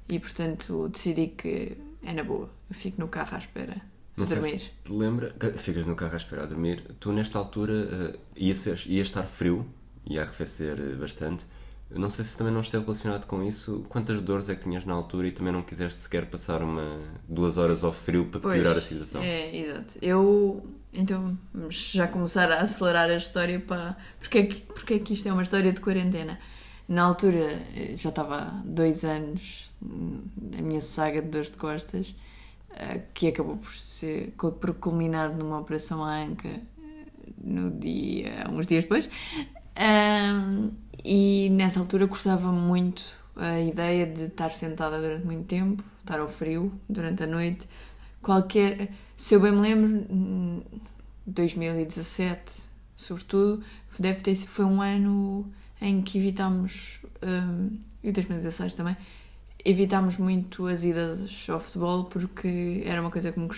e, 0.09 0.19
portanto, 0.19 0.88
decidi 0.89 1.27
que 1.27 1.77
é 2.03 2.13
na 2.13 2.24
boa, 2.24 2.50
eu 2.69 2.75
fico 2.75 3.00
no 3.01 3.07
carro 3.07 3.35
à 3.35 3.39
espera. 3.39 3.74
A 3.74 4.21
Não 4.21 4.25
sei 4.25 4.38
dormir. 4.39 4.59
se 4.59 4.69
te 4.83 4.91
lembra, 4.91 5.35
ficas 5.57 5.85
no 5.85 5.95
carro 5.95 6.13
a 6.13 6.18
esperar 6.18 6.44
a 6.44 6.47
dormir. 6.47 6.83
Tu, 7.00 7.12
nesta 7.12 7.38
altura, 7.38 7.74
eh, 8.15 8.19
ia, 8.35 8.56
ser- 8.56 8.81
ia 8.88 9.03
estar 9.03 9.24
frio, 9.27 9.68
ia 10.09 10.21
arrefecer 10.24 10.79
eh, 10.79 10.95
bastante. 10.95 11.45
Eu 11.89 12.00
não 12.00 12.10
sei 12.10 12.25
se 12.25 12.38
também 12.38 12.54
não 12.54 12.62
esteve 12.62 12.84
relacionado 12.84 13.25
com 13.25 13.42
isso. 13.42 13.86
Quantas 13.88 14.22
dores 14.22 14.50
é 14.50 14.56
que 14.56 14.62
tinhas 14.63 14.84
na 14.84 14.94
altura 14.94 15.28
e 15.28 15.31
também 15.31 15.54
não 15.54 15.63
quiseste 15.63 16.01
sequer 16.01 16.25
passar 16.25 16.62
uma, 16.62 17.00
duas 17.28 17.57
horas 17.57 17.84
ao 17.84 17.94
frio 17.94 18.25
para 18.25 18.42
Pois, 18.42 18.60
piorar 18.60 18.78
a 18.78 18.81
situação? 18.81 19.22
É, 19.22 19.56
exato. 19.56 19.94
Eu, 20.01 20.68
então, 20.94 21.38
vamos 21.54 21.92
já 21.94 22.07
começar 22.07 22.51
a 22.51 22.62
acelerar 22.62 23.10
a 23.10 23.16
história 23.16 23.60
para. 23.60 23.95
Porque 24.19 24.38
é, 24.38 24.45
que, 24.45 24.56
porque 24.62 24.94
é 24.95 25.00
que 25.00 25.13
isto 25.13 25.28
é 25.30 25.34
uma 25.34 25.44
história 25.44 25.72
de 25.72 25.80
quarentena? 25.80 26.38
Na 26.89 27.04
altura, 27.04 27.62
eh, 27.75 27.95
já 27.98 28.10
estava 28.10 28.36
há 28.38 28.62
dois 28.66 29.04
anos 29.06 29.69
hum, 29.81 30.24
a 30.57 30.62
minha 30.62 30.81
saga 30.81 31.22
de 31.22 31.30
dores 31.30 31.51
de 31.51 31.57
costas, 31.57 32.16
eh, 32.72 33.01
que 33.13 33.28
acabou 33.28 33.57
por, 33.57 33.74
ser, 33.74 34.34
por 34.38 34.74
culminar 34.75 35.34
numa 35.34 35.60
operação 35.60 36.04
à 36.04 36.18
anca 36.18 36.48
eh, 36.48 36.62
no 37.42 37.72
dia, 37.72 38.45
uns 38.50 38.66
dias 38.66 38.84
depois. 38.84 39.10
Ahm, 39.75 40.72
e 41.07 41.50
nessa 41.51 41.80
altura 41.80 42.06
gostava 42.06 42.51
muito 42.51 43.01
a 43.38 43.62
ideia 43.62 44.06
de 44.06 44.25
estar 44.25 44.51
sentada 44.51 45.00
durante 45.00 45.25
muito 45.25 45.45
tempo, 45.45 45.81
estar 46.00 46.19
ao 46.19 46.27
frio 46.27 46.74
durante 46.89 47.24
a 47.24 47.27
noite. 47.27 47.68
Qualquer. 48.21 48.92
Se 49.15 49.36
eu 49.36 49.39
bem 49.39 49.54
me 49.54 49.62
lembro, 49.62 50.06
hum, 50.13 50.62
2017, 51.25 52.63
sobretudo, 52.94 53.63
deve 53.98 54.21
ter 54.21 54.36
sido. 54.36 54.50
Foi 54.50 54.65
um 54.65 54.81
ano 54.81 55.50
em 55.81 56.01
que 56.01 56.18
evitámos. 56.18 57.00
hum, 57.24 57.80
e 58.03 58.12
2016 58.12 58.75
também. 58.75 58.95
Evitámos 59.65 60.18
muito 60.18 60.65
as 60.68 60.83
idas 60.83 61.45
ao 61.50 61.59
futebol 61.59 62.06
porque 62.06 62.83
era 62.86 63.01
uma 63.01 63.12
coisa 63.12 63.31
que 63.31 63.39
me, 63.39 63.50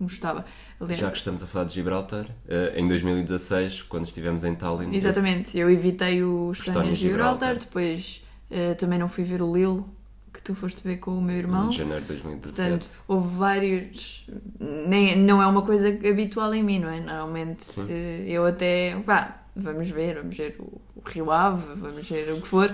gostava. 0.00 0.44
Aliás, 0.80 1.00
Já 1.00 1.10
que 1.10 1.18
estamos 1.18 1.42
a 1.42 1.46
falar 1.46 1.64
de 1.66 1.74
Gibraltar, 1.74 2.26
eh, 2.48 2.74
em 2.76 2.88
2016, 2.88 3.82
quando 3.82 4.06
estivemos 4.06 4.44
em 4.44 4.54
Tallinn, 4.54 4.94
Exatamente, 4.94 5.58
eu 5.58 5.70
evitei 5.70 6.22
o 6.22 6.52
Estónia 6.52 6.70
Estónia 6.70 6.90
e 6.90 6.92
e 6.92 6.96
Gibraltar, 6.96 7.54
Gibraltar. 7.54 7.58
depois 7.58 8.22
eh, 8.50 8.74
também 8.74 8.98
não 8.98 9.08
fui 9.08 9.24
ver 9.24 9.42
o 9.42 9.54
Lille, 9.54 9.84
que 10.32 10.40
tu 10.40 10.54
foste 10.54 10.82
ver 10.82 10.98
com 10.98 11.18
o 11.18 11.20
meu 11.20 11.34
eu, 11.34 11.40
irmão. 11.40 11.68
em 11.68 11.72
janeiro 11.72 12.02
de 12.02 12.08
2017, 12.08 12.70
Portanto, 12.70 13.04
houve 13.08 13.36
vários. 13.36 14.26
Nem, 14.58 15.16
não 15.18 15.42
é 15.42 15.46
uma 15.46 15.62
coisa 15.62 15.88
habitual 15.88 16.54
em 16.54 16.62
mim, 16.62 16.78
não 16.78 16.90
é? 16.90 17.00
Normalmente 17.00 17.64
Sim. 17.64 17.86
eh, 17.90 18.24
eu 18.28 18.46
até. 18.46 18.96
Pá, 19.04 19.42
vamos 19.54 19.90
ver, 19.90 20.16
vamos 20.16 20.36
ver 20.36 20.56
o 20.60 20.80
Rio 21.04 21.30
Ave, 21.30 21.62
vamos 21.74 22.08
ver 22.08 22.32
o 22.32 22.40
que 22.40 22.46
for, 22.46 22.72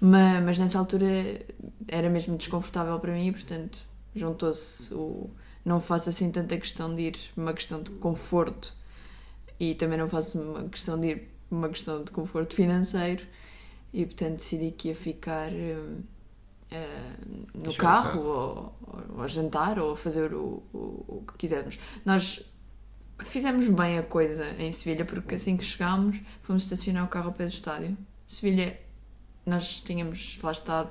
mas, 0.00 0.42
mas 0.44 0.58
nessa 0.58 0.78
altura 0.78 1.06
era 1.88 2.08
mesmo 2.10 2.36
desconfortável 2.36 2.98
para 3.00 3.12
mim, 3.12 3.32
portanto, 3.32 3.78
juntou-se 4.14 4.92
o. 4.94 5.30
Não 5.64 5.80
faço 5.80 6.10
assim 6.10 6.30
tanta 6.30 6.56
questão 6.58 6.94
de 6.94 7.02
ir, 7.02 7.18
uma 7.36 7.54
questão 7.54 7.82
de 7.82 7.90
conforto, 7.92 8.74
e 9.58 9.74
também 9.74 9.98
não 9.98 10.08
faço 10.08 10.40
uma 10.40 10.68
questão 10.68 11.00
de 11.00 11.08
ir, 11.08 11.28
uma 11.50 11.68
questão 11.68 12.04
de 12.04 12.10
conforto 12.10 12.54
financeiro, 12.54 13.24
e 13.92 14.04
portanto 14.04 14.36
decidi 14.36 14.70
que 14.72 14.88
ia 14.88 14.96
ficar. 14.96 15.50
eh, 16.70 17.16
no 17.54 17.60
Deixar 17.62 17.70
o 17.70 17.74
carro, 17.76 18.10
carro. 18.10 18.22
Ou, 18.22 18.76
ou, 18.82 19.20
ou 19.20 19.28
jantar 19.28 19.78
ou 19.78 19.96
fazer 19.96 20.34
o, 20.34 20.62
o, 20.72 21.04
o 21.18 21.24
que 21.26 21.38
quisermos. 21.38 21.78
Nós 22.04 22.44
fizemos 23.20 23.68
bem 23.68 23.98
a 23.98 24.02
coisa 24.02 24.44
em 24.58 24.70
Sevilha 24.72 25.04
porque 25.04 25.36
assim 25.36 25.56
que 25.56 25.64
chegámos 25.64 26.20
fomos 26.40 26.64
estacionar 26.64 27.04
o 27.04 27.08
carro 27.08 27.28
ao 27.28 27.32
pé 27.34 27.44
do 27.46 27.52
estádio. 27.52 27.96
Sevilha, 28.26 28.78
nós 29.46 29.80
tínhamos 29.84 30.38
lá 30.42 30.52
estado, 30.52 30.90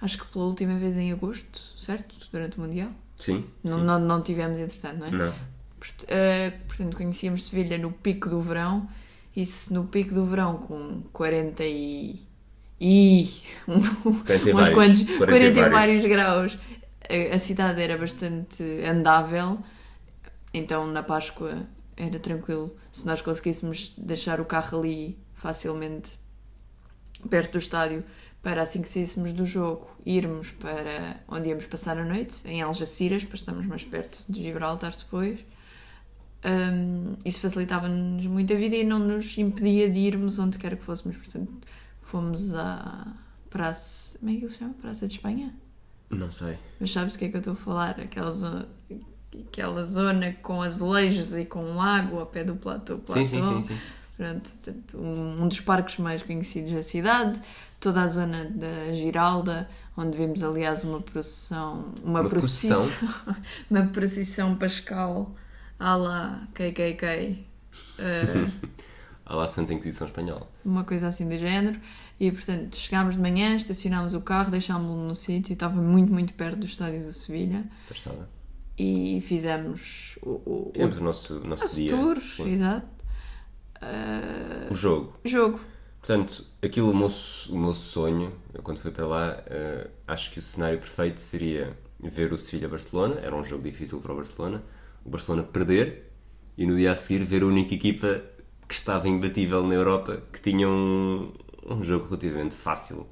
acho 0.00 0.18
que 0.18 0.26
pela 0.32 0.44
última 0.46 0.78
vez 0.78 0.96
em 0.96 1.12
agosto, 1.12 1.58
certo? 1.78 2.16
Durante 2.32 2.58
o 2.58 2.60
Mundial. 2.62 2.90
sim, 3.16 3.44
Não, 3.62 3.78
sim. 3.78 3.84
não, 3.84 3.98
não 3.98 4.22
tivemos 4.22 4.58
entretanto, 4.58 4.98
não 4.98 5.06
é? 5.06 5.10
Não. 5.10 5.34
Port- 5.78 6.04
eh, 6.08 6.50
Portanto, 6.66 6.96
conhecíamos 6.96 7.46
Sevilha 7.46 7.78
no 7.78 7.90
pico 7.92 8.28
do 8.28 8.40
verão 8.40 8.88
e 9.34 9.44
se 9.46 9.72
no 9.72 9.84
pico 9.84 10.14
do 10.14 10.24
verão 10.26 10.58
com 10.58 11.02
40 11.12 11.64
e. 11.64 12.20
e 12.80 13.30
40 14.26 14.48
e 14.50 14.52
uns 14.54 14.68
vários, 14.68 14.74
quantos, 14.74 15.02
40 15.04 15.12
e 15.12 15.16
40 15.16 15.54
vários. 15.54 15.72
vários 15.72 16.06
graus, 16.06 16.58
a, 17.08 17.34
a 17.34 17.38
cidade 17.38 17.80
era 17.80 17.96
bastante 17.96 18.62
andável, 18.84 19.58
então 20.52 20.86
na 20.86 21.02
Páscoa 21.02 21.66
era 21.96 22.18
tranquilo. 22.18 22.74
Se 22.92 23.06
nós 23.06 23.22
conseguíssemos 23.22 23.92
deixar 23.96 24.40
o 24.40 24.44
carro 24.44 24.78
ali 24.80 25.18
facilmente 25.34 26.18
perto 27.28 27.52
do 27.52 27.58
estádio 27.58 28.04
para 28.42 28.62
assim 28.62 28.80
que 28.80 28.88
saíssemos 28.88 29.32
do 29.32 29.44
jogo 29.44 29.88
irmos 30.04 30.50
para 30.50 31.20
onde 31.28 31.48
íamos 31.48 31.66
passar 31.66 31.98
a 31.98 32.04
noite, 32.04 32.42
em 32.46 32.62
Algeciras, 32.62 33.24
para 33.24 33.34
estarmos 33.34 33.66
mais 33.66 33.84
perto 33.84 34.24
de 34.28 34.42
Gibraltar 34.42 34.96
depois. 34.96 35.40
Hum, 36.42 37.16
isso 37.24 37.40
facilitava-nos 37.40 38.26
muito 38.26 38.52
a 38.52 38.56
vida 38.56 38.76
e 38.76 38.84
não 38.84 38.98
nos 38.98 39.36
impedia 39.36 39.90
de 39.90 39.98
irmos 39.98 40.38
onde 40.38 40.56
quer 40.58 40.74
que 40.76 40.82
fôssemos. 40.82 41.16
Portanto, 41.18 41.52
fomos 42.00 42.54
à 42.54 43.06
Praça. 43.50 44.16
Como 44.18 44.30
é 44.30 44.36
que 44.36 44.40
ele 44.42 44.48
se 44.48 44.58
chama? 44.58 44.74
Praça 44.74 45.06
de 45.06 45.14
Espanha? 45.14 45.52
Não 46.08 46.30
sei. 46.30 46.56
Mas 46.78 46.92
sabes 46.92 47.14
o 47.14 47.18
que 47.18 47.26
é 47.26 47.28
que 47.28 47.36
eu 47.36 47.40
estou 47.40 47.52
a 47.52 47.56
falar? 47.56 48.00
Aquela 48.00 48.30
zona, 48.30 48.68
aquela 49.48 49.84
zona 49.84 50.32
com 50.34 50.62
azulejos 50.62 51.34
e 51.36 51.44
com 51.44 51.62
um 51.62 51.76
lago 51.76 52.18
ao 52.18 52.26
pé 52.26 52.44
do 52.44 52.56
platô. 52.56 52.98
platô. 52.98 53.20
Sim, 53.20 53.42
sim, 53.42 53.42
sim, 53.42 53.62
sim. 53.62 53.80
Pronto, 54.20 54.50
um, 54.98 55.48
dos 55.48 55.60
parques 55.60 55.96
mais 55.96 56.22
conhecidos 56.22 56.72
da 56.72 56.82
cidade, 56.82 57.40
toda 57.80 58.02
a 58.02 58.06
zona 58.06 58.44
da 58.50 58.92
Giralda, 58.92 59.66
onde 59.96 60.18
vimos 60.18 60.42
aliás 60.42 60.84
uma 60.84 61.00
procissão, 61.00 61.94
uma, 62.04 62.20
Uma 62.20 62.28
procissão, 62.28 62.86
procissão? 62.86 63.36
uma 63.70 63.86
procissão 63.86 64.54
pascal 64.56 65.34
à 65.78 65.96
la 65.96 66.42
KKK, 66.52 67.46
Uh, 67.98 68.68
À 69.24 69.34
la 69.36 69.46
Santa 69.48 69.72
Inquisição 69.72 70.06
Espanhola. 70.06 70.46
uma 70.64 70.84
coisa 70.84 71.08
assim 71.08 71.26
do 71.26 71.38
género. 71.38 71.80
E 72.18 72.30
portanto, 72.30 72.76
chegámos 72.76 73.14
de 73.14 73.22
manhã, 73.22 73.54
estacionámos 73.54 74.12
o 74.12 74.20
carro, 74.20 74.50
deixámos-lo 74.50 74.96
no 75.08 75.14
sítio, 75.14 75.54
estava 75.54 75.80
muito, 75.80 76.12
muito 76.12 76.34
perto 76.34 76.58
do 76.58 76.66
estádio 76.66 77.02
do 77.04 77.12
Sevilha. 77.12 77.64
Estava. 77.90 78.28
E 78.76 79.22
fizemos 79.26 80.18
o, 80.22 80.30
o, 80.30 80.72
o 80.76 81.00
nosso, 81.02 81.38
o 81.38 81.46
nosso 81.46 81.64
nosso 81.64 81.76
dia. 81.76 81.90
tour, 81.96 82.20
sim. 82.20 82.50
exato. 82.50 82.99
Uh, 83.82 84.70
O 84.70 84.74
jogo. 84.74 85.14
jogo. 85.24 85.60
Portanto, 86.00 86.46
aquilo, 86.62 86.90
o 86.90 86.96
meu, 86.96 87.08
o 87.50 87.58
meu 87.58 87.74
sonho, 87.74 88.32
eu 88.54 88.62
quando 88.62 88.80
fui 88.80 88.90
para 88.90 89.06
lá, 89.06 89.42
eh, 89.46 89.88
acho 90.06 90.30
que 90.30 90.38
o 90.38 90.42
cenário 90.42 90.78
perfeito 90.78 91.20
seria 91.20 91.76
ver 92.00 92.32
o 92.32 92.38
Sevilha-Barcelona, 92.38 93.20
era 93.20 93.34
um 93.36 93.44
jogo 93.44 93.62
difícil 93.62 94.00
para 94.00 94.12
o 94.12 94.16
Barcelona, 94.16 94.62
o 95.04 95.10
Barcelona 95.10 95.42
perder 95.42 96.10
e 96.56 96.64
no 96.66 96.74
dia 96.74 96.92
a 96.92 96.96
seguir 96.96 97.22
ver 97.24 97.42
a 97.42 97.46
única 97.46 97.74
equipa 97.74 98.22
que 98.66 98.74
estava 98.74 99.08
imbatível 99.08 99.62
na 99.66 99.74
Europa, 99.74 100.22
que 100.32 100.40
tinha 100.40 100.68
um, 100.68 101.32
um 101.66 101.82
jogo 101.84 102.06
relativamente 102.06 102.54
fácil. 102.54 103.06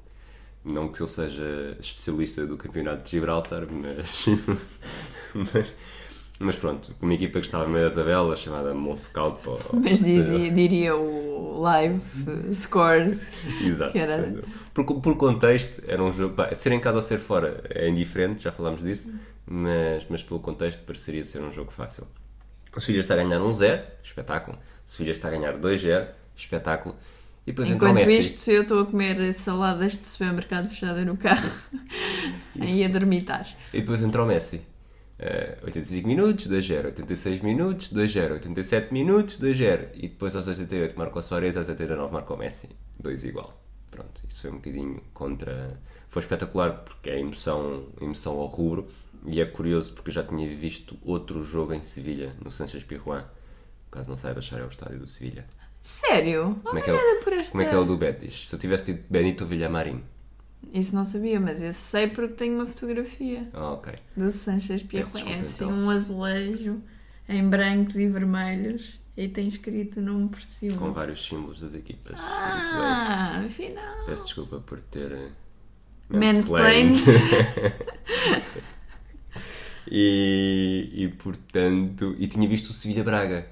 Não 0.63 0.91
que 0.91 1.01
eu 1.01 1.07
seja 1.07 1.77
especialista 1.79 2.45
do 2.47 2.57
campeonato 2.57 3.03
de 3.03 3.11
Gibraltar, 3.11 3.67
mas, 3.71 4.25
mas, 5.33 5.73
mas 6.39 6.55
pronto, 6.55 6.95
uma 7.01 7.13
equipa 7.13 7.39
que 7.39 7.45
estava 7.45 7.65
no 7.65 7.71
meio 7.71 7.89
da 7.89 7.95
tabela, 7.95 8.35
chamada 8.35 8.73
Monscout, 8.73 9.47
ou- 9.47 9.59
Mas 9.73 9.99
dizia, 9.99 10.49
diria 10.49 10.95
o 10.95 11.59
live 11.61 12.01
uh, 12.27 12.53
score. 12.53 13.17
Exato. 13.61 13.97
Era- 13.97 14.33
Por, 14.73 14.85
por 15.01 15.17
contexto, 15.17 15.83
era 15.87 16.01
um 16.01 16.13
jogo. 16.13 16.35
pá, 16.35 16.53
ser 16.55 16.71
em 16.71 16.79
casa 16.79 16.97
ou 16.97 17.01
ser 17.01 17.19
fora 17.19 17.61
é 17.69 17.87
indiferente, 17.89 18.41
já 18.43 18.51
falámos 18.51 18.81
disso, 18.83 19.13
mas, 19.45 20.05
mas 20.09 20.23
pelo 20.23 20.39
contexto 20.39 20.83
pareceria 20.85 21.25
ser 21.25 21.41
um 21.41 21.51
jogo 21.51 21.71
fácil. 21.71 22.07
O 22.75 22.79
Sevilha 22.79 23.01
está 23.01 23.15
a 23.15 23.17
ganhar 23.17 23.39
1-0, 23.39 23.81
espetáculo. 24.03 24.57
O 24.85 24.89
Sevilha 24.89 25.11
está 25.11 25.27
a 25.27 25.31
ganhar 25.31 25.57
2-0, 25.57 26.07
espetáculo. 26.37 26.95
E 27.47 27.51
depois 27.51 27.67
entra 27.69 27.87
o 27.87 27.91
Enquanto 27.91 28.05
Messi. 28.07 28.19
isto, 28.35 28.51
eu 28.51 28.61
estou 28.61 28.79
a 28.81 28.85
comer 28.85 29.33
saladas 29.33 29.97
de 29.97 30.05
supermercado 30.07 30.69
fechada 30.69 31.03
no 31.03 31.17
carro 31.17 31.49
e 32.55 32.85
a 32.85 32.87
dormitar. 32.87 33.47
E 33.73 33.81
depois 33.81 34.01
entra 34.03 34.23
o 34.23 34.27
Messi. 34.27 34.61
Eh, 35.19 35.57
85 35.63 36.07
minutos, 36.07 36.47
2-0. 36.47 36.85
86 36.85 37.41
minutos, 37.41 37.93
2-0. 37.93 38.31
87 38.33 38.93
minutos, 38.93 39.37
2-0. 39.37 39.89
E 39.93 40.07
depois 40.07 40.35
aos 40.35 40.47
88 40.47 40.97
marca 40.97 41.19
o 41.19 41.21
Soares, 41.21 41.57
aos 41.57 41.67
89 41.67 42.13
marca 42.13 42.33
o 42.33 42.37
Messi. 42.37 42.69
2 42.99 43.25
igual. 43.25 43.61
Pronto, 43.91 44.21
isso 44.27 44.43
foi 44.43 44.51
um 44.51 44.55
bocadinho 44.55 45.01
contra... 45.13 45.79
Foi 46.07 46.21
espetacular 46.21 46.83
porque 46.85 47.09
é 47.09 47.19
emoção, 47.19 47.87
emoção 47.99 48.39
ao 48.39 48.47
rubro. 48.47 48.87
E 49.25 49.41
é 49.41 49.45
curioso 49.45 49.93
porque 49.93 50.09
eu 50.09 50.13
já 50.13 50.23
tinha 50.23 50.47
visto 50.47 50.97
outro 51.03 51.43
jogo 51.43 51.73
em 51.73 51.81
Sevilha, 51.81 52.33
no 52.41 52.49
Sanchez 52.49 52.83
Pirjuan. 52.83 53.25
Caso 53.91 54.09
não 54.09 54.15
saiba, 54.15 54.39
achar 54.39 54.61
é 54.61 54.63
o 54.63 54.69
estádio 54.69 54.99
do 54.99 55.07
Sevilha. 55.07 55.45
Sério? 55.81 56.57
Como 56.63 56.79
é, 56.79 56.81
que 56.81 56.89
é 56.89 56.93
o, 56.93 56.97
como 57.51 57.63
é 57.63 57.65
que 57.65 57.75
é 57.75 57.77
o 57.77 57.85
do 57.85 57.97
Betis? 57.97 58.47
Se 58.47 58.55
eu 58.55 58.59
tivesse 58.59 58.85
tido 58.85 59.03
Benito 59.09 59.45
Villamarim. 59.45 60.03
Isso 60.73 60.93
não 60.95 61.05
sabia, 61.05 61.39
mas 61.39 61.61
eu 61.61 61.73
sei 61.73 62.07
porque 62.07 62.33
tenho 62.35 62.55
uma 62.55 62.65
fotografia 62.65 63.47
Ah, 63.53 63.71
ok. 63.73 63.93
do 64.15 64.29
Sanchez 64.31 64.83
Pierre. 64.83 65.07
É 65.25 65.39
assim 65.39 65.65
então. 65.65 65.71
um 65.77 65.89
azulejo 65.89 66.81
em 67.27 67.47
brancos 67.49 67.95
e 67.95 68.07
vermelhos 68.07 68.99
e 69.17 69.27
tem 69.27 69.47
escrito 69.47 69.99
o 69.99 70.03
nome 70.03 70.29
por 70.29 70.41
cima. 70.41 70.77
Com 70.77 70.91
vários 70.93 71.25
símbolos 71.25 71.61
das 71.61 71.73
equipas. 71.75 72.19
Ah, 72.21 73.41
afinal. 73.45 74.05
Peço 74.05 74.25
desculpa 74.25 74.59
por 74.59 74.79
ter. 74.81 75.11
eh, 75.11 75.29
Mansplained. 76.09 76.97
e, 79.89 80.89
e 80.93 81.07
portanto. 81.09 82.15
E 82.19 82.27
tinha 82.27 82.47
visto 82.47 82.69
o 82.69 82.73
Sevilha 82.73 83.03
Braga. 83.03 83.47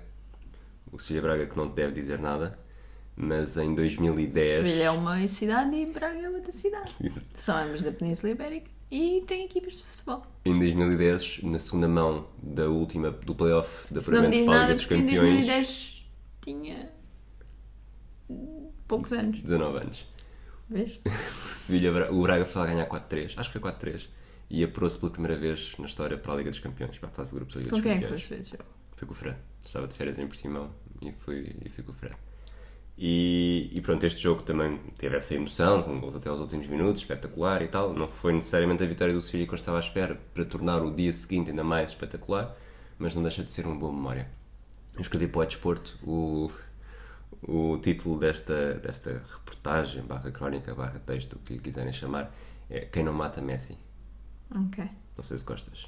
O 0.91 0.99
Sevilha 0.99 1.21
Braga 1.21 1.45
que 1.45 1.57
não 1.57 1.69
te 1.69 1.75
deve 1.75 1.93
dizer 1.93 2.19
nada, 2.19 2.57
mas 3.17 3.57
em 3.57 3.73
2010. 3.73 4.53
Sevilha 4.53 4.83
é 4.83 4.91
uma 4.91 5.27
cidade 5.27 5.75
e 5.75 5.85
Braga 5.87 6.19
é 6.19 6.29
outra 6.29 6.51
cidade. 6.51 6.95
Isso. 7.01 7.21
São 7.35 7.57
ambos 7.57 7.81
da 7.81 7.91
Península 7.91 8.31
Ibérica 8.31 8.69
e 8.91 9.23
têm 9.25 9.45
equipas 9.45 9.73
de 9.73 9.83
futebol. 9.83 10.23
Em 10.45 10.57
2010, 10.57 11.41
na 11.43 11.57
segunda 11.57 11.87
mão 11.87 12.27
da 12.41 12.69
última 12.69 13.09
do 13.09 13.33
playoff 13.33 13.91
da 13.91 13.99
Se 13.99 14.11
não 14.11 14.21
me 14.21 14.27
Primeira 14.27 14.37
diz 14.37 14.45
para 14.45 14.55
a 14.55 14.61
nada, 14.61 14.73
dos 14.75 14.85
porque 14.85 14.95
em 14.95 15.05
Campeões, 15.05 15.31
2010 15.47 16.09
tinha 16.41 16.91
poucos 18.87 19.11
anos. 19.11 19.39
19 19.39 19.77
anos. 19.79 20.07
Vês? 20.69 20.99
O, 21.05 21.47
Sevilha, 21.49 22.11
o 22.11 22.21
Braga 22.21 22.45
foi 22.45 22.61
lá 22.61 22.67
ganhar 22.67 22.87
4-3, 22.87 23.33
acho 23.37 23.51
que 23.51 23.59
foi 23.59 23.71
4-3, 23.71 24.07
e 24.49 24.63
apurou-se 24.63 24.99
pela 24.99 25.11
primeira 25.11 25.37
vez 25.37 25.73
na 25.79 25.85
história 25.85 26.17
para 26.17 26.33
a 26.33 26.35
Liga 26.35 26.49
dos 26.51 26.59
Campeões, 26.59 26.97
para 26.99 27.09
a 27.09 27.11
fase 27.11 27.31
de 27.31 27.37
grupos 27.37 27.55
da 27.55 27.61
Liga 27.61 27.71
Com 27.71 27.77
dos 27.77 27.83
quem 27.83 27.91
é 27.91 27.95
que 27.95 28.01
Campeões. 28.01 28.21
foste 28.21 28.33
ver 28.35 28.41
esse 28.41 28.51
jogo? 28.51 28.63
Fui 28.95 29.07
com 29.07 29.13
o 29.13 29.15
Fred. 29.15 29.37
Estava 29.61 29.87
de 29.87 29.95
férias 29.95 30.19
em 30.19 30.27
Portimão 30.27 30.71
e 31.01 31.11
fui, 31.11 31.55
e 31.65 31.69
fui 31.69 31.83
com 31.83 31.91
o 31.91 31.95
Fred. 31.95 32.15
E, 32.97 33.69
e 33.73 33.81
pronto, 33.81 34.03
este 34.05 34.19
jogo 34.19 34.41
também 34.41 34.77
teve 34.97 35.15
essa 35.15 35.35
emoção, 35.35 35.83
com 35.83 35.99
gols 35.99 36.15
até 36.15 36.29
aos 36.29 36.39
últimos 36.39 36.65
minutos, 36.67 37.01
espetacular 37.01 37.61
e 37.61 37.67
tal. 37.67 37.93
Não 37.93 38.07
foi 38.07 38.33
necessariamente 38.33 38.83
a 38.83 38.87
vitória 38.87 39.13
do 39.13 39.21
Sevilha 39.21 39.45
que 39.45 39.53
eu 39.53 39.55
estava 39.55 39.77
à 39.77 39.79
espera 39.79 40.19
para 40.33 40.43
tornar 40.43 40.81
o 40.81 40.91
dia 40.91 41.13
seguinte 41.13 41.51
ainda 41.51 41.63
mais 41.63 41.91
espetacular, 41.91 42.55
mas 42.97 43.13
não 43.13 43.21
deixa 43.21 43.43
de 43.43 43.51
ser 43.51 43.67
uma 43.67 43.75
boa 43.75 43.93
memória. 43.93 44.27
Eu 44.95 45.01
escrevi 45.01 45.27
para 45.27 45.41
o 45.41 45.45
Desporto 45.45 45.99
o, 46.03 46.51
o 47.43 47.77
título 47.77 48.17
desta, 48.17 48.73
desta 48.75 49.21
reportagem, 49.31 50.01
barra 50.01 50.31
crónica, 50.31 50.73
barra 50.73 50.99
texto, 50.99 51.33
o 51.33 51.39
que 51.39 51.53
lhe 51.53 51.59
quiserem 51.59 51.93
chamar, 51.93 52.35
é 52.67 52.79
Quem 52.79 53.03
não 53.03 53.13
mata 53.13 53.39
Messi. 53.41 53.77
Ok. 54.49 54.89
Não 55.15 55.23
sei 55.23 55.37
se 55.37 55.45
gostas. 55.45 55.87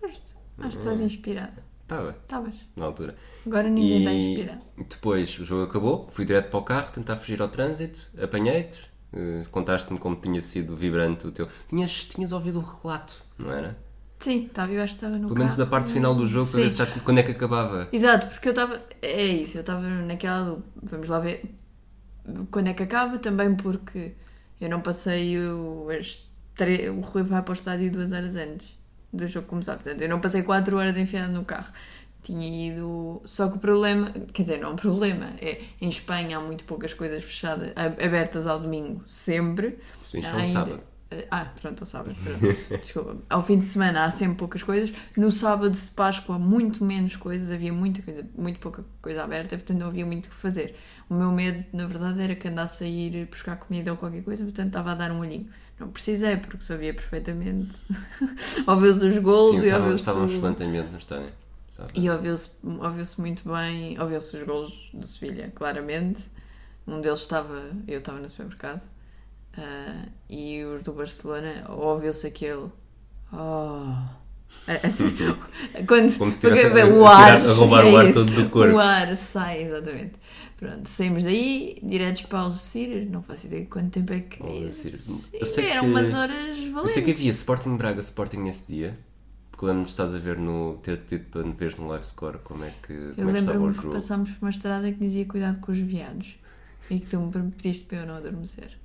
Gosto. 0.00 0.36
Acho 0.58 0.70
que 0.70 0.76
estás 0.78 1.00
inspirada. 1.02 1.62
Estava, 1.86 2.10
Estavas. 2.10 2.54
na 2.74 2.84
altura. 2.84 3.14
Agora 3.46 3.68
ninguém 3.68 3.98
está 4.00 4.12
E 4.12 4.32
inspirado. 4.32 4.60
depois 4.88 5.38
o 5.38 5.44
jogo 5.44 5.70
acabou, 5.70 6.08
fui 6.10 6.24
direto 6.24 6.50
para 6.50 6.58
o 6.58 6.62
carro, 6.64 6.92
tentar 6.92 7.14
fugir 7.16 7.40
ao 7.40 7.46
trânsito, 7.48 8.10
apanhei-te, 8.20 8.80
eh, 9.12 9.44
contaste-me 9.52 9.96
como 9.98 10.16
tinha 10.16 10.40
sido 10.42 10.74
vibrante 10.74 11.28
o 11.28 11.30
teu. 11.30 11.48
Tinhas, 11.68 12.04
tinhas 12.06 12.32
ouvido 12.32 12.58
o 12.58 12.62
relato, 12.62 13.22
não 13.38 13.52
era? 13.52 13.76
Sim, 14.18 14.46
estava, 14.46 14.72
eu 14.72 14.82
acho 14.82 14.94
que 14.94 15.04
estava 15.04 15.16
no 15.16 15.28
Pelo 15.28 15.38
menos 15.38 15.54
carro. 15.54 15.64
da 15.64 15.70
parte 15.70 15.92
final 15.92 16.12
do 16.14 16.26
jogo, 16.26 16.50
para 16.50 16.60
ver 16.62 16.70
já, 16.70 16.86
quando 17.04 17.18
é 17.18 17.22
que 17.22 17.30
acabava. 17.30 17.88
Exato, 17.92 18.26
porque 18.28 18.48
eu 18.48 18.52
estava. 18.52 18.82
É 19.00 19.24
isso, 19.26 19.56
eu 19.58 19.60
estava 19.60 19.82
naquela. 19.82 20.44
do- 20.56 20.64
Vamos 20.82 21.08
lá 21.08 21.20
ver 21.20 21.42
quando 22.50 22.66
é 22.68 22.74
que 22.74 22.82
acaba, 22.82 23.18
também 23.18 23.54
porque 23.54 24.14
eu 24.60 24.68
não 24.68 24.80
passei 24.80 25.38
o. 25.38 25.88
as 25.90 26.26
tre- 26.56 26.88
O 26.90 27.00
Rui 27.00 27.22
vai 27.22 27.42
para 27.42 27.52
o 27.52 27.54
estádio 27.54 27.92
duas 27.92 28.12
horas 28.12 28.34
antes 28.36 28.75
do 29.16 29.26
jogo 29.26 29.46
começar. 29.46 29.74
Portanto, 29.74 30.00
eu 30.00 30.08
não 30.08 30.20
passei 30.20 30.42
quatro 30.42 30.76
horas 30.76 30.96
enfiado 30.96 31.32
no 31.32 31.44
carro. 31.44 31.72
Tinha 32.22 32.68
ido. 32.68 33.22
Só 33.24 33.48
que 33.48 33.56
o 33.56 33.60
problema. 33.60 34.12
Quer 34.32 34.42
dizer, 34.42 34.58
não 34.58 34.70
é 34.70 34.72
um 34.72 34.76
problema. 34.76 35.30
É, 35.40 35.60
em 35.80 35.88
Espanha 35.88 36.38
há 36.38 36.40
muito 36.40 36.64
poucas 36.64 36.92
coisas 36.92 37.22
fechadas, 37.22 37.72
abertas 37.76 38.46
ao 38.46 38.58
domingo, 38.58 39.02
sempre. 39.06 39.78
Sim, 40.02 40.18
isto 40.18 40.36
é 40.36 40.42
um 40.42 40.46
sábado. 40.46 40.95
Ah, 41.30 41.52
pronto, 41.60 41.80
ao 41.80 41.86
sábado. 41.86 42.16
pronto. 42.22 42.56
Desculpa. 42.82 43.16
Ao 43.28 43.42
fim 43.42 43.58
de 43.58 43.64
semana 43.64 44.04
há 44.04 44.10
sempre 44.10 44.36
poucas 44.36 44.62
coisas. 44.62 44.92
No 45.16 45.30
sábado 45.30 45.70
de 45.70 45.90
Páscoa, 45.90 46.38
muito 46.38 46.84
menos 46.84 47.16
coisas. 47.16 47.50
Havia 47.50 47.72
muita 47.72 48.02
coisa, 48.02 48.26
muito 48.36 48.58
pouca 48.60 48.84
coisa 49.00 49.22
aberta, 49.22 49.56
portanto 49.56 49.78
não 49.78 49.86
havia 49.86 50.06
muito 50.06 50.26
o 50.26 50.30
que 50.30 50.36
fazer. 50.36 50.76
O 51.08 51.14
meu 51.14 51.30
medo, 51.30 51.64
na 51.72 51.86
verdade, 51.86 52.20
era 52.20 52.34
que 52.34 52.48
andasse 52.48 52.84
a 52.84 52.88
ir 52.88 53.26
buscar 53.26 53.56
comida 53.56 53.90
ou 53.90 53.96
qualquer 53.96 54.22
coisa, 54.22 54.44
portanto 54.44 54.68
estava 54.68 54.92
a 54.92 54.94
dar 54.94 55.10
um 55.10 55.20
olhinho. 55.20 55.48
Não 55.78 55.88
precisei, 55.88 56.36
porque 56.38 56.64
sabia 56.64 56.94
perfeitamente. 56.94 57.84
ouviu-se 58.66 59.06
os 59.06 59.18
golos 59.18 59.60
Sim, 59.60 59.68
e 59.68 59.72
ouviu-se. 59.72 59.96
estava 59.96 60.20
um 60.20 60.26
excelente 60.26 60.62
ambiente 60.64 60.90
no 60.90 60.98
estádio. 60.98 61.32
E 61.94 62.08
ouviu-se 62.08 62.56
ouviu 62.64 63.04
muito 63.18 63.52
bem, 63.52 64.00
ouviu-se 64.00 64.36
os 64.36 64.42
golos 64.44 64.90
do 64.94 65.06
Sevilha, 65.06 65.52
claramente. 65.54 66.24
Um 66.86 67.00
deles 67.00 67.20
estava, 67.20 67.70
eu 67.86 67.98
estava 67.98 68.18
no 68.18 68.28
supermercado, 68.28 68.82
ah, 69.58 70.04
e 70.28 70.62
os 70.64 70.82
do 70.82 70.92
Barcelona, 70.92 71.64
ouviu-se 71.68 72.26
aquele. 72.26 72.68
Oh. 73.32 73.92
É, 74.68 74.86
Assim, 74.86 75.10
quando, 75.86 76.16
Como 76.18 76.32
se 76.32 76.40
porque, 76.40 76.62
tivesse 76.62 76.90
a- 76.90 76.94
o 76.94 77.06
ar, 77.06 77.40
a 77.46 77.52
roubar 77.52 77.84
o 77.84 77.88
é 77.88 77.96
ar 78.00 78.04
isso, 78.06 78.14
todo 78.14 78.32
do 78.32 78.48
corpo. 78.48 78.74
O 78.74 78.78
ar 78.78 79.16
sai, 79.16 79.62
exatamente. 79.62 80.14
Pronto, 80.56 80.88
saímos 80.88 81.24
daí, 81.24 81.78
diretos 81.82 82.22
para 82.22 82.38
Algeciras, 82.40 83.08
não 83.10 83.22
faço 83.22 83.46
ideia 83.46 83.62
de 83.62 83.68
quanto 83.68 83.90
tempo 83.92 84.12
é 84.12 84.20
que. 84.20 84.42
Algeciras. 84.42 85.00
Sim, 85.00 85.36
Eu 85.38 85.46
sei 85.46 85.66
eram 85.68 85.82
que- 85.82 85.88
umas 85.90 86.14
horas 86.14 86.58
Eu 86.58 86.72
valentes. 86.72 86.92
sei 86.92 87.02
que 87.02 87.10
havia 87.10 87.30
Sporting 87.30 87.76
Braga, 87.76 88.00
Sporting 88.00 88.38
nesse 88.38 88.66
dia. 88.66 88.98
Porque 89.50 89.66
lembro-me 89.66 89.88
estás 89.88 90.14
a 90.14 90.18
ver 90.18 90.36
no. 90.38 90.78
ter 90.82 90.98
pedido 90.98 91.30
para 91.30 91.42
veres 91.42 91.76
no 91.76 91.88
live 91.88 92.04
score 92.04 92.38
como 92.38 92.64
é 92.64 92.72
que, 92.86 92.92
Eu 92.92 93.14
como 93.16 93.30
é 93.30 93.32
que 93.32 93.38
estava 93.38 93.58
o 93.58 93.60
lembro-me 93.62 93.74
que 93.76 93.82
jogo. 93.82 93.94
passámos 93.94 94.30
por 94.30 94.44
uma 94.46 94.50
estrada 94.50 94.92
que 94.92 94.98
dizia 94.98 95.24
cuidado 95.26 95.60
com 95.60 95.72
os 95.72 95.78
viados 95.78 96.36
e 96.90 97.00
que 97.00 97.06
tu 97.06 97.18
me 97.20 97.50
pediste 97.52 97.84
para 97.84 97.98
eu 97.98 98.06
não 98.06 98.14
adormecer. 98.16 98.76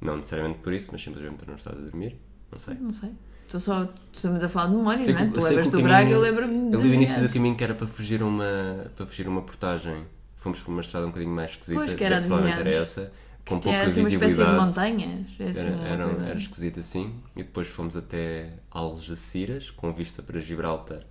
Não 0.00 0.16
necessariamente 0.16 0.58
por 0.60 0.72
isso, 0.72 0.88
mas 0.92 1.02
simplesmente 1.02 1.36
para 1.36 1.46
não 1.48 1.54
estar 1.56 1.72
a 1.72 1.74
dormir. 1.76 2.16
Não 2.50 2.58
sei. 2.58 2.74
Não 2.74 2.92
sei. 2.92 3.12
Estou 3.46 3.60
só. 3.60 3.88
Estamos 4.12 4.42
a 4.44 4.48
falar 4.48 4.68
de 4.68 4.76
memórias, 4.76 5.04
Sei 5.04 5.14
não 5.14 5.20
é? 5.22 5.26
que- 5.26 5.32
Tu 5.32 5.40
lembras 5.40 5.66
que 5.66 5.72
do 5.72 5.82
Braga, 5.82 6.10
eu 6.10 6.20
lembro-me 6.20 6.56
Eu 6.66 6.70
dos 6.70 6.82
li 6.82 6.88
o 6.90 6.94
início 6.94 7.20
do 7.22 7.28
caminho 7.28 7.56
que 7.56 7.64
era 7.64 7.74
para 7.74 7.86
fugir 7.86 8.22
a 8.22 8.24
uma, 8.26 8.86
para 8.96 9.06
fugir 9.06 9.26
uma 9.28 9.42
portagem. 9.42 10.04
Fomos 10.36 10.60
por 10.60 10.70
uma 10.70 10.80
estrada 10.80 11.06
um 11.06 11.10
bocadinho 11.10 11.34
mais 11.34 11.50
esquisita. 11.50 11.78
Pois, 11.80 11.92
que 11.94 12.02
era 12.04 12.20
que 12.20 12.26
provavelmente 12.28 12.60
era 12.60 12.70
essa. 12.82 13.12
Com 13.46 13.58
Tinha 13.58 13.74
pouca 13.74 13.86
assim 13.90 14.00
uma 14.00 14.08
espécie 14.08 14.18
de 14.20 14.26
visibilidade. 14.44 14.64
montanhas. 14.66 15.26
Assim, 15.40 15.68
Era, 15.68 15.88
era, 15.88 16.08
coisa- 16.08 16.26
era 16.26 16.38
esquisito 16.38 16.80
assim. 16.80 17.14
E 17.36 17.42
depois 17.42 17.68
fomos 17.68 17.96
até 17.96 18.52
Algeciras, 18.70 19.70
com 19.70 19.92
vista 19.92 20.22
para 20.22 20.40
Gibraltar 20.40 21.02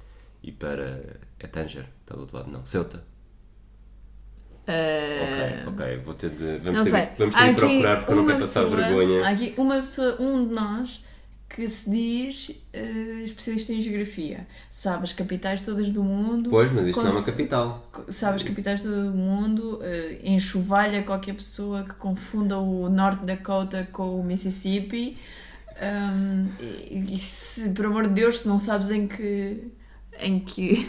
e 0.42 0.52
para. 0.52 1.18
É 1.40 1.48
Tanger, 1.48 1.86
está 2.02 2.16
do 2.16 2.22
outro 2.22 2.38
lado, 2.38 2.50
não. 2.52 2.66
Ceuta. 2.66 3.04
Ah, 4.72 5.64
Ok, 5.68 5.86
ok, 5.86 5.98
vou 6.06 6.14
ter 6.14 6.30
de. 6.30 6.58
Vamos 6.60 6.78
Não 6.78 6.84
ter, 6.84 6.90
sei. 6.92 7.02
de- 7.02 7.12
vamos 7.18 7.36
ter 7.36 7.48
de 7.48 7.56
procurar 7.56 7.98
porque 7.98 8.12
eu 8.12 8.16
não 8.18 8.26
quero 8.28 8.40
passar 8.40 8.64
pessoa- 8.66 8.78
vergonha. 8.78 9.26
Há 9.26 9.30
aqui 9.30 9.54
uma 9.58 9.76
pessoa, 9.80 10.18
um 10.22 10.48
de 10.48 10.54
nós, 10.54 11.04
que 11.50 11.68
se 11.68 11.90
diz 11.90 12.52
eh, 12.72 13.24
especialista 13.26 13.74
em 13.74 13.82
geografia. 13.82 14.46
Sabe 14.70 15.04
as 15.04 15.14
capitais 15.14 15.64
todas 15.64 15.92
do 15.92 16.04
mundo. 16.04 16.50
Pois, 16.52 16.72
mas 16.72 16.86
isto 16.88 17.02
não 17.02 17.10
é 17.10 17.14
uma 17.14 17.24
capital. 17.24 17.90
Sabe 18.10 18.36
as 18.36 18.44
capitais 18.44 18.84
todas 18.84 19.06
do 19.12 19.18
mundo. 19.18 19.80
eh, 19.82 20.20
enxovalha 20.24 21.02
qualquer 21.04 21.34
pessoa 21.34 21.84
que 21.84 21.96
confunda 21.96 22.60
o 22.60 22.88
Norte 22.90 23.26
Dakota 23.26 23.88
com 23.92 24.20
o 24.20 24.24
Mississippi. 24.24 25.18
Um, 25.82 26.48
e, 26.60 27.16
e 27.16 27.18
se, 27.18 27.70
por 27.72 27.86
amor 27.86 28.04
de 28.08 28.14
Deus, 28.14 28.42
se 28.42 28.48
não 28.48 28.58
sabes 28.60 28.92
em 28.92 29.08
que. 29.08 29.72
em 30.20 30.40
que. 30.40 30.88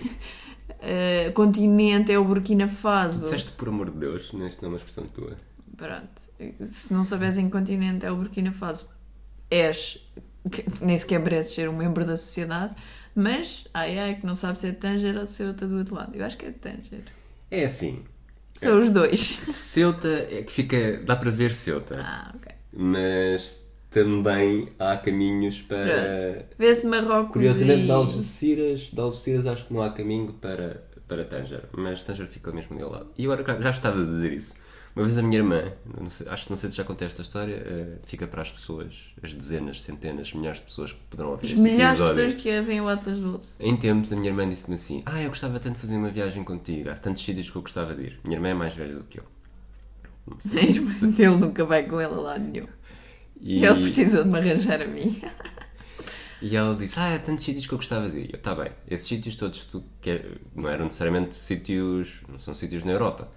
Eh, 0.80 1.30
continente 1.32 2.10
é 2.12 2.18
o 2.18 2.24
Burkina 2.24 2.68
Faso. 2.68 3.22
Disseste 3.22 3.52
por 3.52 3.68
amor 3.68 3.90
de 3.90 3.98
Deus, 3.98 4.22
isto 4.24 4.36
não 4.36 4.46
é 4.46 4.68
uma 4.68 4.76
expressão 4.76 5.04
tua. 5.06 5.36
Pronto. 5.76 6.20
Se 6.66 6.92
não 6.92 7.04
sabes 7.04 7.38
em 7.38 7.46
que 7.46 7.52
continente 7.52 8.04
é 8.06 8.10
o 8.10 8.16
Burkina 8.16 8.52
Faso, 8.52 8.88
és. 9.50 9.98
nem 10.80 10.96
sequer 10.96 11.20
mereces 11.20 11.54
ser 11.54 11.68
um 11.68 11.76
membro 11.76 12.04
da 12.04 12.16
sociedade, 12.16 12.74
mas 13.14 13.66
ai 13.74 13.98
ai, 13.98 14.14
que 14.16 14.24
não 14.26 14.34
sabes 14.34 14.60
se 14.60 14.68
é 14.68 14.72
Tanger 14.72 15.16
ou 15.18 15.26
Ceuta 15.26 15.66
do 15.66 15.76
outro 15.78 15.94
lado. 15.94 16.14
Eu 16.16 16.24
acho 16.24 16.38
que 16.38 16.46
é 16.46 16.50
Tanger. 16.50 17.04
É 17.50 17.64
assim, 17.64 18.04
São 18.56 18.78
os 18.78 18.90
dois. 18.90 19.20
Ceuta 19.20 20.08
é 20.08 20.42
que 20.42 20.50
fica. 20.52 21.02
dá 21.04 21.14
para 21.16 21.30
ver 21.30 21.52
Ceuta, 21.54 22.00
Ah, 22.02 22.32
ok. 22.34 22.52
mas 22.72 23.60
também 23.90 24.68
há 24.78 24.96
caminhos 24.96 25.60
para. 25.60 26.46
Vê-se 26.58 26.86
Marrocos 26.86 27.32
Curiosamente, 27.32 27.82
e... 27.82 27.84
de 27.86 27.90
Algeciras, 27.90 28.80
de 28.92 29.00
Algeciras 29.00 29.46
acho 29.46 29.66
que 29.66 29.74
não 29.74 29.82
há 29.82 29.90
caminho 29.90 30.32
para, 30.34 30.82
para 31.08 31.24
Tanger, 31.24 31.64
mas 31.72 32.02
Tanger 32.02 32.26
fica 32.26 32.52
mesmo 32.52 32.74
ali 32.74 32.82
ao 32.84 32.90
lado. 32.90 33.08
E 33.18 33.24
agora 33.24 33.60
já 33.62 33.70
estava 33.70 34.00
a 34.00 34.04
dizer 34.04 34.32
isso. 34.32 34.54
Uma 34.94 35.04
vez 35.04 35.16
a 35.18 35.22
minha 35.22 35.38
irmã, 35.38 35.72
não 36.00 36.10
sei- 36.10 36.28
acho 36.28 36.44
que 36.44 36.50
não 36.50 36.56
sei 36.56 36.68
se 36.68 36.76
já 36.76 36.82
contei 36.82 37.06
esta 37.06 37.22
história, 37.22 37.62
eh, 37.64 37.98
fica 38.04 38.26
para 38.26 38.42
as 38.42 38.50
pessoas, 38.50 39.10
as 39.22 39.32
dezenas, 39.32 39.82
centenas, 39.82 40.32
milhares 40.32 40.58
de 40.58 40.66
pessoas 40.66 40.92
que 40.92 40.98
poderão 41.08 41.30
ouvir 41.30 41.46
Os 41.46 41.52
este 41.52 41.62
milhares 41.62 41.98
de 41.98 42.04
pessoas 42.04 42.34
que 42.34 42.60
veem 42.60 42.80
o 42.80 42.88
Atlas 42.88 43.20
Doce. 43.20 43.54
Em 43.60 43.76
tempos, 43.76 44.12
a 44.12 44.16
minha 44.16 44.28
irmã 44.30 44.48
disse-me 44.48 44.74
assim: 44.74 45.02
Ah, 45.06 45.22
eu 45.22 45.28
gostava 45.28 45.60
tanto 45.60 45.74
de 45.74 45.80
fazer 45.80 45.96
uma 45.96 46.10
viagem 46.10 46.42
contigo, 46.42 46.90
há 46.90 46.94
tantos 46.94 47.22
sítios 47.24 47.48
que 47.48 47.56
eu 47.56 47.62
gostava 47.62 47.94
de 47.94 48.02
ir. 48.02 48.20
Minha 48.24 48.36
irmã 48.38 48.48
é 48.48 48.54
mais 48.54 48.74
velha 48.74 48.96
do 48.96 49.04
que 49.04 49.20
eu. 49.20 49.24
Não 50.26 50.40
sei. 50.40 50.72
Dele 51.12 51.36
nunca 51.36 51.64
vai 51.64 51.84
com 51.84 52.00
ele 52.00 52.14
a 52.14 52.18
lado 52.20 52.42
nenhum. 52.44 52.66
E, 53.40 53.64
Ele 53.64 53.82
precisou 53.82 54.24
de 54.24 54.28
me 54.28 54.38
arranjar 54.38 54.82
a 54.82 54.86
mim. 54.86 55.20
e 56.42 56.56
ela 56.56 56.74
disse: 56.74 56.98
Ah, 56.98 57.14
há 57.14 57.18
tantos 57.18 57.44
sítios 57.44 57.66
que 57.66 57.72
eu 57.72 57.78
gostava 57.78 58.08
de 58.08 58.18
ir. 58.18 58.30
Eu, 58.34 58.40
tá 58.40 58.54
bem, 58.54 58.70
esses 58.88 59.06
sítios 59.06 59.34
todos 59.34 59.64
tu 59.64 59.82
quer, 60.00 60.38
não 60.54 60.68
eram 60.68 60.84
necessariamente 60.84 61.34
sítios, 61.34 62.20
não 62.28 62.38
são 62.38 62.54
sítios 62.54 62.84
na 62.84 62.92
Europa. 62.92 63.28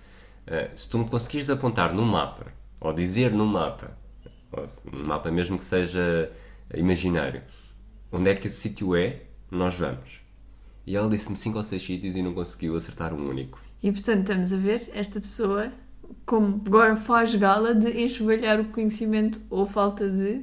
Ah, 0.45 0.69
se 0.75 0.89
tu 0.89 0.97
me 0.97 1.09
conseguires 1.09 1.49
apontar 1.49 1.93
num 1.93 2.05
mapa, 2.05 2.53
ou 2.79 2.93
dizer 2.93 3.31
num 3.31 3.45
mapa, 3.45 3.97
ou 4.51 4.69
mapa 4.91 5.31
mesmo 5.31 5.57
que 5.57 5.63
seja 5.63 6.31
imaginário, 6.73 7.41
onde 8.11 8.29
é 8.29 8.35
que 8.35 8.47
esse 8.47 8.57
sítio 8.57 8.95
é, 8.95 9.21
nós 9.49 9.75
vamos. 9.75 10.21
E 10.85 10.97
ela 10.97 11.09
disse-me 11.09 11.37
cinco 11.37 11.57
ou 11.57 11.63
seis 11.63 11.81
sítios 11.81 12.15
e 12.15 12.21
não 12.21 12.33
conseguiu 12.33 12.75
acertar 12.75 13.13
um 13.13 13.29
único. 13.29 13.61
E 13.81 13.91
portanto 13.91 14.21
estamos 14.21 14.51
a 14.53 14.57
ver 14.57 14.89
esta 14.93 15.19
pessoa 15.19 15.71
como 16.25 16.61
agora 16.65 16.95
faz 16.95 17.33
gala 17.35 17.73
de 17.73 18.03
enxovalhar 18.03 18.59
o 18.59 18.65
conhecimento 18.65 19.41
ou 19.49 19.65
falta 19.67 20.09
de 20.09 20.41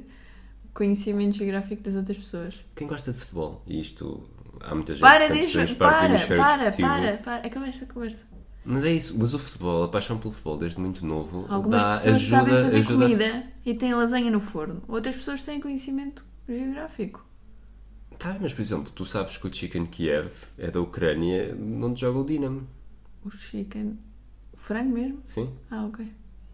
conhecimento 0.73 1.37
geográfico 1.37 1.83
das 1.83 1.95
outras 1.95 2.17
pessoas. 2.17 2.59
Quem 2.75 2.87
gosta 2.87 3.11
de 3.11 3.17
futebol? 3.19 3.61
E 3.67 3.81
isto 3.81 4.23
há 4.61 4.73
muita 4.73 4.93
gente 4.93 5.01
Para, 5.01 5.27
portanto, 5.27 5.39
deixa, 5.39 5.65
do 5.65 5.75
para, 5.75 5.91
para, 5.91 6.07
desportivo. 6.17 6.87
para, 6.87 7.17
para. 7.17 7.47
Acaba 7.47 7.67
esta 7.67 7.85
conversa. 7.85 8.25
Mas 8.63 8.83
é 8.83 8.91
isso, 8.91 9.17
mas 9.17 9.33
o 9.33 9.39
futebol, 9.39 9.83
a 9.83 9.87
paixão 9.87 10.19
pelo 10.19 10.33
futebol 10.33 10.57
desde 10.57 10.79
muito 10.79 11.03
novo, 11.05 11.45
Algumas 11.49 11.81
dá, 11.81 11.91
pessoas 11.93 12.15
ajuda, 12.15 12.37
sabem 12.37 12.63
fazer 12.63 12.77
ajuda 12.79 13.05
comida 13.05 13.43
e 13.65 13.73
têm 13.73 13.93
lasanha 13.95 14.29
no 14.29 14.39
forno. 14.39 14.83
Outras 14.87 15.15
pessoas 15.15 15.41
têm 15.41 15.59
conhecimento 15.59 16.23
geográfico. 16.47 17.25
Tá, 18.19 18.37
mas 18.39 18.53
por 18.53 18.61
exemplo, 18.61 18.91
tu 18.93 19.03
sabes 19.03 19.35
que 19.37 19.47
o 19.47 19.53
Chicken 19.53 19.87
Kiev 19.87 20.29
é 20.59 20.69
da 20.69 20.79
Ucrânia, 20.79 21.57
onde 21.59 22.01
joga 22.01 22.19
o 22.19 22.23
Dinamo. 22.23 22.67
O 23.25 23.31
chicken. 23.31 23.97
Frango 24.61 24.91
mesmo? 24.93 25.19
Sim, 25.25 25.49
Ah, 25.69 25.85
ok. 25.85 26.05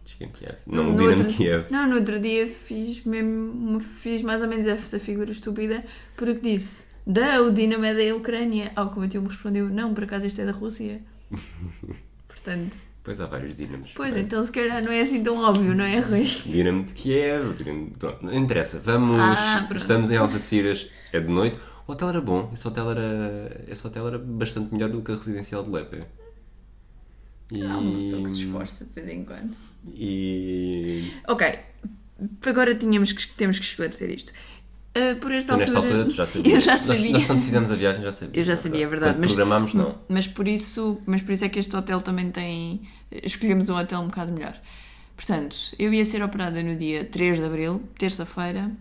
Chicken 0.05 0.29
Kiev. 0.29 0.55
Não 0.65 0.83
o 0.87 0.91
No 0.93 0.97
Dinamo 0.97 1.17
outro- 1.19 1.33
Kiev. 1.35 1.65
Não, 1.69 1.87
no 1.89 1.95
outro 1.97 2.17
dia 2.19 2.47
fiz 2.47 3.03
mesmo 3.03 3.79
fiz 3.81 4.21
mais 4.21 4.41
ou 4.41 4.47
menos 4.47 4.65
essa 4.65 4.99
figura 4.99 5.29
estúpida 5.31 5.83
porque 6.15 6.39
disse 6.39 6.85
da 7.05 7.41
o 7.41 7.51
Dinamo 7.51 7.83
é 7.85 7.93
da 7.93 8.15
Ucrânia. 8.15 8.71
Ao 8.75 8.89
que 8.89 8.97
o 8.97 8.99
meu 9.01 9.09
tio 9.09 9.21
me 9.21 9.27
respondeu, 9.27 9.69
não, 9.69 9.93
por 9.93 10.05
acaso 10.05 10.25
isto 10.25 10.39
é 10.41 10.45
da 10.45 10.51
Rússia. 10.53 11.01
Portanto, 12.27 12.77
Pois 13.03 13.21
há 13.21 13.25
vários 13.25 13.55
Dinamos. 13.55 13.91
pois, 13.95 14.13
Bem, 14.13 14.23
então 14.23 14.43
se 14.43 14.51
calhar 14.51 14.83
não 14.83 14.91
é 14.91 14.99
assim 15.01 15.23
tão 15.23 15.37
óbvio, 15.37 15.73
não 15.73 15.85
é, 15.85 15.99
Rui? 16.03 16.25
Dinamo 16.25 16.83
de 16.83 16.93
Kiev, 16.93 17.53
Dinamo... 17.55 17.91
Pronto, 17.97 18.25
não 18.25 18.33
interessa. 18.33 18.79
Vamos. 18.83 19.17
Ah. 19.17 19.65
Estamos 19.75 20.11
em 20.11 20.17
Algeciras, 20.17 20.89
é 21.13 21.19
de 21.21 21.29
noite. 21.29 21.57
O 21.87 21.93
hotel 21.93 22.09
era 22.09 22.19
bom, 22.21 22.49
esse 22.53 22.67
hotel 22.67 22.91
era, 22.91 23.63
esse 23.67 23.87
hotel 23.87 24.07
era 24.09 24.17
bastante 24.19 24.73
melhor 24.73 24.89
do 24.89 25.01
que 25.01 25.09
a 25.11 25.15
residencial 25.15 25.63
de 25.63 25.69
Lepe. 25.69 25.99
E... 27.51 27.61
Há 27.63 27.77
uma 27.77 27.99
pessoa 27.99 28.23
que 28.23 28.29
se 28.29 28.39
esforça 28.43 28.85
de 28.85 28.93
vez 28.93 29.07
em 29.09 29.23
quando. 29.23 29.55
E. 29.95 31.11
Ok, 31.27 31.59
agora 32.45 32.75
tínhamos 32.75 33.11
que, 33.11 33.27
temos 33.33 33.57
que 33.59 33.65
esclarecer 33.65 34.09
isto. 34.09 34.33
Ah, 34.95 35.15
por 35.21 35.31
esta 35.31 35.53
Tu, 35.53 35.59
nesta 35.59 35.77
altura, 35.77 35.93
altura, 35.99 36.09
tu 36.09 36.15
já 36.15 36.25
sabias. 36.27 36.53
Eu 36.55 36.61
já 36.61 36.71
Nós- 36.71 36.79
sabia. 36.81 37.11
Nós, 37.13 37.25
quando 37.25 37.41
fizemos 37.43 37.71
a 37.71 37.75
viagem, 37.75 38.01
já 38.03 38.11
sabíamos. 38.11 38.37
Eu 38.37 38.43
já 38.43 38.55
sabia, 38.55 38.83
é 38.83 38.87
verdade. 38.87 39.13
Quando 39.13 39.21
Mas, 39.21 39.31
programámos, 39.33 39.73
não. 39.73 39.95
Mas 40.09 40.27
por, 40.27 40.47
isso, 40.47 40.99
mas 41.05 41.21
por 41.21 41.31
isso 41.31 41.45
é 41.45 41.49
que 41.49 41.59
este 41.59 41.75
hotel 41.75 42.01
também 42.01 42.31
tem. 42.31 42.81
Escolhemos 43.23 43.69
um 43.69 43.77
hotel 43.77 44.01
um 44.01 44.07
bocado 44.07 44.31
melhor. 44.31 44.59
Portanto, 45.15 45.55
eu 45.79 45.93
ia 45.93 46.03
ser 46.05 46.21
operada 46.23 46.61
no 46.61 46.75
dia 46.75 47.03
3 47.05 47.37
de 47.37 47.43
abril, 47.43 47.81
terça-feira, 47.97 48.71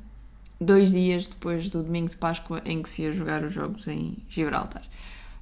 dois 0.61 0.91
dias 0.93 1.27
depois 1.27 1.69
do 1.71 1.83
domingo 1.83 2.11
de 2.11 2.17
Páscoa 2.17 2.61
em 2.65 2.83
que 2.83 2.89
se 2.91 3.03
ia 3.03 3.13
jogar 3.13 3.43
os 3.43 3.53
jogos 3.55 3.87
em 3.89 4.17
Gibraltar. 4.29 4.83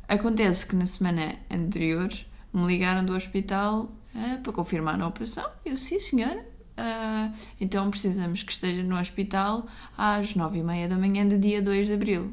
Acontece 0.06 0.66
que 0.66 0.76
na 0.76 0.86
semana 0.86 1.34
anterior 1.50 2.10
me 2.54 2.66
ligaram 2.66 3.04
do 3.04 3.14
hospital 3.14 3.90
ah, 4.14 4.38
para 4.42 4.52
confirmar 4.52 5.00
a 5.00 5.06
operação. 5.06 5.48
Eu, 5.64 5.76
sim, 5.76 5.98
senhora. 5.98 6.46
Ah, 6.76 7.32
então 7.60 7.90
precisamos 7.90 8.42
que 8.42 8.52
esteja 8.52 8.82
no 8.82 8.98
hospital 8.98 9.66
às 9.96 10.34
nove 10.34 10.60
e 10.60 10.62
meia 10.62 10.88
da 10.88 10.96
manhã 10.96 11.26
do 11.26 11.38
dia 11.38 11.60
2 11.60 11.88
de 11.88 11.92
abril. 11.94 12.32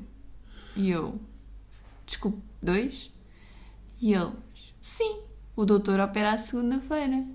E 0.76 0.90
eu, 0.90 1.20
desculpe, 2.06 2.42
dois? 2.62 3.12
E 4.00 4.14
ele, 4.14 4.32
sim, 4.80 5.22
o 5.56 5.66
doutor 5.66 6.00
opera 6.00 6.34
à 6.34 6.38
segunda-feira. 6.38 7.26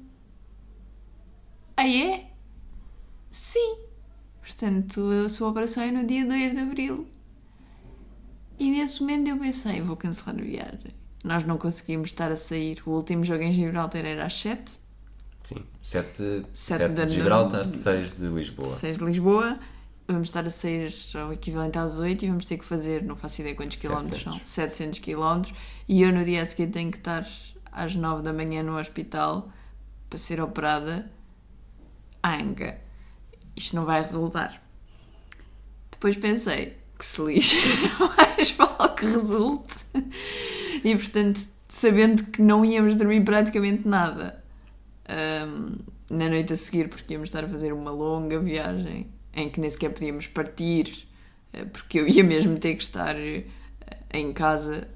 Ah, 1.76 1.88
é? 1.88 2.30
Sim. 3.30 3.78
Portanto, 4.40 5.10
a 5.24 5.28
sua 5.28 5.50
operação 5.50 5.82
é 5.82 5.90
no 5.90 6.06
dia 6.06 6.24
2 6.24 6.54
de 6.54 6.60
abril. 6.60 7.06
E 8.58 8.70
nesse 8.70 9.00
momento 9.02 9.28
eu 9.28 9.38
pensei, 9.38 9.82
vou 9.82 9.96
cancelar 9.96 10.40
a 10.40 10.42
viagem. 10.42 10.95
Nós 11.26 11.44
não 11.44 11.58
conseguimos 11.58 12.10
estar 12.10 12.30
a 12.30 12.36
sair. 12.36 12.80
O 12.86 12.90
último 12.90 13.24
jogo 13.24 13.42
em 13.42 13.52
Gibraltar 13.52 14.04
era 14.04 14.24
às 14.24 14.36
7, 14.36 14.78
Sim. 15.42 15.64
7, 15.82 16.46
Sete 16.54 16.88
da 16.88 17.04
de 17.04 17.14
Gibraltar, 17.14 17.64
noite. 17.64 17.78
6 17.78 18.16
de 18.16 18.26
Lisboa. 18.26 18.68
6 18.68 18.98
de 18.98 19.04
Lisboa. 19.04 19.58
Vamos 20.08 20.28
estar 20.28 20.46
a 20.46 20.50
sair 20.50 20.88
ao 21.14 21.32
equivalente 21.32 21.78
às 21.78 21.98
8 21.98 22.24
e 22.24 22.28
vamos 22.28 22.46
ter 22.46 22.58
que 22.58 22.64
fazer, 22.64 23.02
não 23.02 23.16
faço 23.16 23.40
ideia 23.40 23.56
quantos 23.56 23.76
quilómetros 23.76 24.22
700. 24.22 24.38
são, 24.38 24.46
700 24.46 24.98
quilómetros. 25.00 25.54
E 25.88 26.00
eu 26.02 26.12
no 26.12 26.24
dia 26.24 26.42
a 26.42 26.46
seguir 26.46 26.70
tenho 26.70 26.92
que 26.92 26.98
estar 26.98 27.26
às 27.72 27.94
9 27.96 28.22
da 28.22 28.32
manhã 28.32 28.62
no 28.62 28.78
hospital 28.78 29.50
para 30.08 30.18
ser 30.18 30.40
operada. 30.40 31.10
Anga. 32.22 32.78
Isto 33.56 33.74
não 33.74 33.84
vai 33.84 34.00
resultar. 34.00 34.62
Depois 35.90 36.16
pensei 36.16 36.76
que 36.96 37.04
se 37.04 37.20
lixe, 37.22 37.56
mais 38.16 38.50
vale 38.52 38.94
que 38.96 39.06
resulte. 39.06 39.74
E 40.84 40.94
portanto, 40.94 41.40
sabendo 41.68 42.24
que 42.24 42.40
não 42.42 42.64
íamos 42.64 42.96
dormir 42.96 43.24
praticamente 43.24 43.86
nada 43.86 44.42
hum, 45.08 45.78
na 46.10 46.28
noite 46.28 46.52
a 46.52 46.56
seguir, 46.56 46.88
porque 46.88 47.12
íamos 47.12 47.28
estar 47.28 47.44
a 47.44 47.48
fazer 47.48 47.72
uma 47.72 47.90
longa 47.90 48.38
viagem 48.38 49.08
em 49.34 49.50
que 49.50 49.60
nem 49.60 49.68
sequer 49.68 49.90
podíamos 49.90 50.26
partir, 50.26 51.06
eh, 51.52 51.64
porque 51.66 52.00
eu 52.00 52.08
ia 52.08 52.24
mesmo 52.24 52.58
ter 52.58 52.74
que 52.74 52.82
estar 52.82 53.16
eh, 53.16 53.44
em 54.12 54.32
casa 54.32 54.88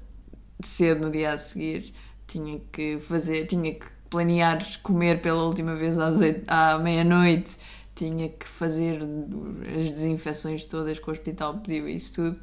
cedo 0.63 1.05
no 1.05 1.11
dia 1.11 1.31
a 1.31 1.37
seguir, 1.37 1.93
tinha 2.27 2.59
que 2.71 2.97
fazer, 2.99 3.45
tinha 3.45 3.73
que 3.73 3.85
planear 4.09 4.65
comer 4.81 5.21
pela 5.21 5.43
última 5.43 5.75
vez 5.75 5.97
às 5.99 6.21
à 6.47 6.77
meia-noite, 6.79 7.57
tinha 7.95 8.29
que 8.29 8.47
fazer 8.47 8.99
as 9.79 9.89
desinfecções 9.91 10.65
todas 10.65 10.97
que 10.97 11.09
o 11.09 11.11
hospital 11.11 11.59
pediu 11.59 11.87
isso 11.87 12.13
tudo. 12.13 12.41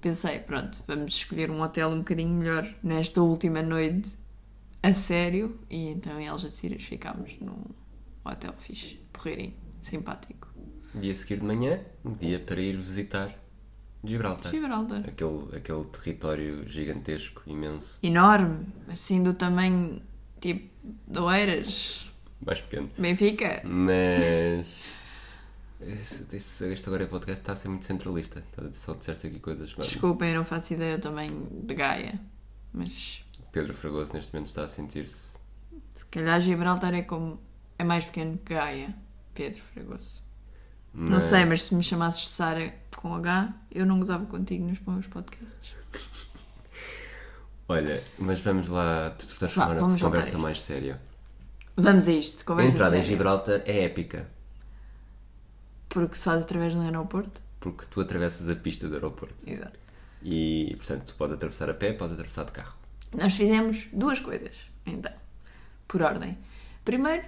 Pensei, 0.00 0.38
pronto, 0.38 0.78
vamos 0.86 1.14
escolher 1.14 1.50
um 1.50 1.60
hotel 1.62 1.88
um 1.90 1.98
bocadinho 1.98 2.30
melhor 2.30 2.66
nesta 2.82 3.20
última 3.22 3.62
noite 3.62 4.14
a 4.82 4.94
sério 4.94 5.58
e 5.68 5.88
então 5.88 6.20
em 6.20 6.28
Algeciras 6.28 6.82
ficámos 6.82 7.36
num 7.40 7.64
hotel 8.24 8.54
fixe, 8.58 9.00
porreirinho, 9.12 9.54
simpático. 9.82 10.48
Dia 10.94 11.12
a 11.12 11.14
seguir 11.14 11.40
de 11.40 11.44
manhã, 11.44 11.80
um 12.04 12.12
dia 12.12 12.38
para 12.38 12.60
ir 12.60 12.76
visitar 12.76 13.34
Gibraltar. 14.04 14.52
Gibraltar. 14.52 15.04
Aquele, 15.08 15.56
aquele 15.56 15.84
território 15.86 16.68
gigantesco, 16.68 17.42
imenso. 17.46 17.98
Enorme, 18.02 18.66
assim 18.88 19.22
do 19.22 19.34
tamanho, 19.34 20.00
tipo 20.40 20.70
Doeiras, 21.06 22.08
Mais 22.44 22.60
pequeno. 22.60 22.90
Benfica. 22.96 23.62
Mas. 23.64 24.92
Este, 25.80 26.36
este, 26.36 26.64
este 26.72 26.88
agora 26.88 27.04
é 27.04 27.06
podcast 27.06 27.40
está 27.42 27.52
a 27.52 27.56
ser 27.56 27.68
muito 27.68 27.84
centralista. 27.84 28.42
Tá- 28.54 28.70
Só 28.72 28.94
disseste 28.94 29.26
aqui 29.26 29.38
coisas. 29.38 29.74
mas 29.76 29.86
Desculpem, 29.88 30.30
eu 30.30 30.36
não 30.38 30.44
faço 30.44 30.72
ideia 30.74 30.98
também 30.98 31.48
de 31.50 31.74
Gaia. 31.74 32.18
Mas 32.72 33.22
Pedro 33.52 33.74
Fragoso 33.74 34.12
neste 34.14 34.32
momento 34.32 34.46
está 34.48 34.64
a 34.64 34.68
sentir-se. 34.68 35.36
se 35.94 36.06
calhar 36.06 36.40
Gibraltar 36.40 36.94
é 36.94 37.02
como. 37.02 37.38
é 37.78 37.84
mais 37.84 38.04
pequeno 38.04 38.38
que 38.38 38.54
Gaia. 38.54 38.94
Pedro 39.34 39.62
Fragoso. 39.74 40.22
Não 40.94 41.20
sei, 41.20 41.44
mas 41.44 41.62
se 41.64 41.74
me 41.74 41.82
chamasses 41.82 42.26
Sara 42.28 42.74
com 42.96 43.14
H, 43.14 43.52
eu 43.70 43.84
não 43.84 43.98
gozava 43.98 44.24
contigo 44.24 44.66
nos 44.66 44.80
meus 44.80 45.06
podcasts. 45.06 45.74
Olha, 47.68 48.02
mas 48.18 48.40
vamos 48.40 48.68
lá 48.68 49.10
Vá, 49.10 49.14
transformar 49.38 49.72
a 49.76 49.80
vamos 49.80 50.00
voltar 50.00 50.16
a 50.18 50.20
conversa 50.20 50.38
mais 50.38 50.62
séria. 50.62 50.98
Vamos 51.76 52.08
a 52.08 52.12
isto, 52.12 52.40
A 52.40 52.44
conversa 52.46 52.72
entrada 52.72 52.96
em 52.96 53.00
séria. 53.00 53.16
Gibraltar 53.16 53.62
é 53.66 53.84
épica. 53.84 54.26
Porque 55.88 56.16
se 56.16 56.24
faz 56.24 56.42
através 56.42 56.72
de 56.72 56.78
um 56.78 56.82
aeroporto. 56.82 57.40
Porque 57.60 57.84
tu 57.90 58.00
atravessas 58.00 58.48
a 58.48 58.56
pista 58.56 58.88
do 58.88 58.94
aeroporto. 58.94 59.48
Exato. 59.48 59.78
E, 60.22 60.74
portanto, 60.76 61.04
tu 61.06 61.14
podes 61.14 61.34
atravessar 61.34 61.70
a 61.70 61.74
pé, 61.74 61.92
podes 61.92 62.14
atravessar 62.14 62.44
de 62.44 62.52
carro. 62.52 62.76
Nós 63.14 63.34
fizemos 63.34 63.88
duas 63.92 64.20
coisas, 64.20 64.52
então, 64.84 65.12
por 65.86 66.02
ordem. 66.02 66.36
Primeiro, 66.84 67.24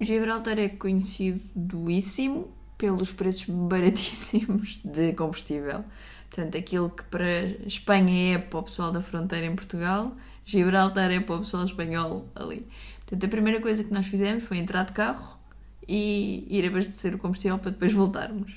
Gibraltar 0.00 0.58
é 0.58 0.68
conhecidíssimo 0.68 2.52
pelos 2.76 3.12
preços 3.12 3.46
baratíssimos 3.48 4.80
de 4.84 5.12
combustível. 5.12 5.84
Portanto, 6.28 6.56
aquilo 6.56 6.90
que 6.90 7.04
para 7.04 7.40
Espanha 7.66 8.36
é 8.36 8.38
para 8.38 8.58
o 8.58 8.62
pessoal 8.62 8.90
da 8.90 9.02
fronteira 9.02 9.46
em 9.46 9.54
Portugal, 9.54 10.16
Gibraltar 10.44 11.10
é 11.10 11.20
para 11.20 11.36
o 11.36 11.38
pessoal 11.40 11.64
espanhol 11.64 12.28
ali. 12.34 12.66
Portanto, 13.00 13.24
a 13.24 13.28
primeira 13.28 13.60
coisa 13.60 13.84
que 13.84 13.92
nós 13.92 14.06
fizemos 14.06 14.42
foi 14.42 14.58
entrar 14.58 14.84
de 14.84 14.92
carro 14.92 15.38
e 15.88 16.46
ir 16.48 16.66
abastecer 16.66 17.14
o 17.14 17.18
combustível 17.18 17.58
para 17.58 17.70
depois 17.72 17.92
voltarmos. 17.92 18.52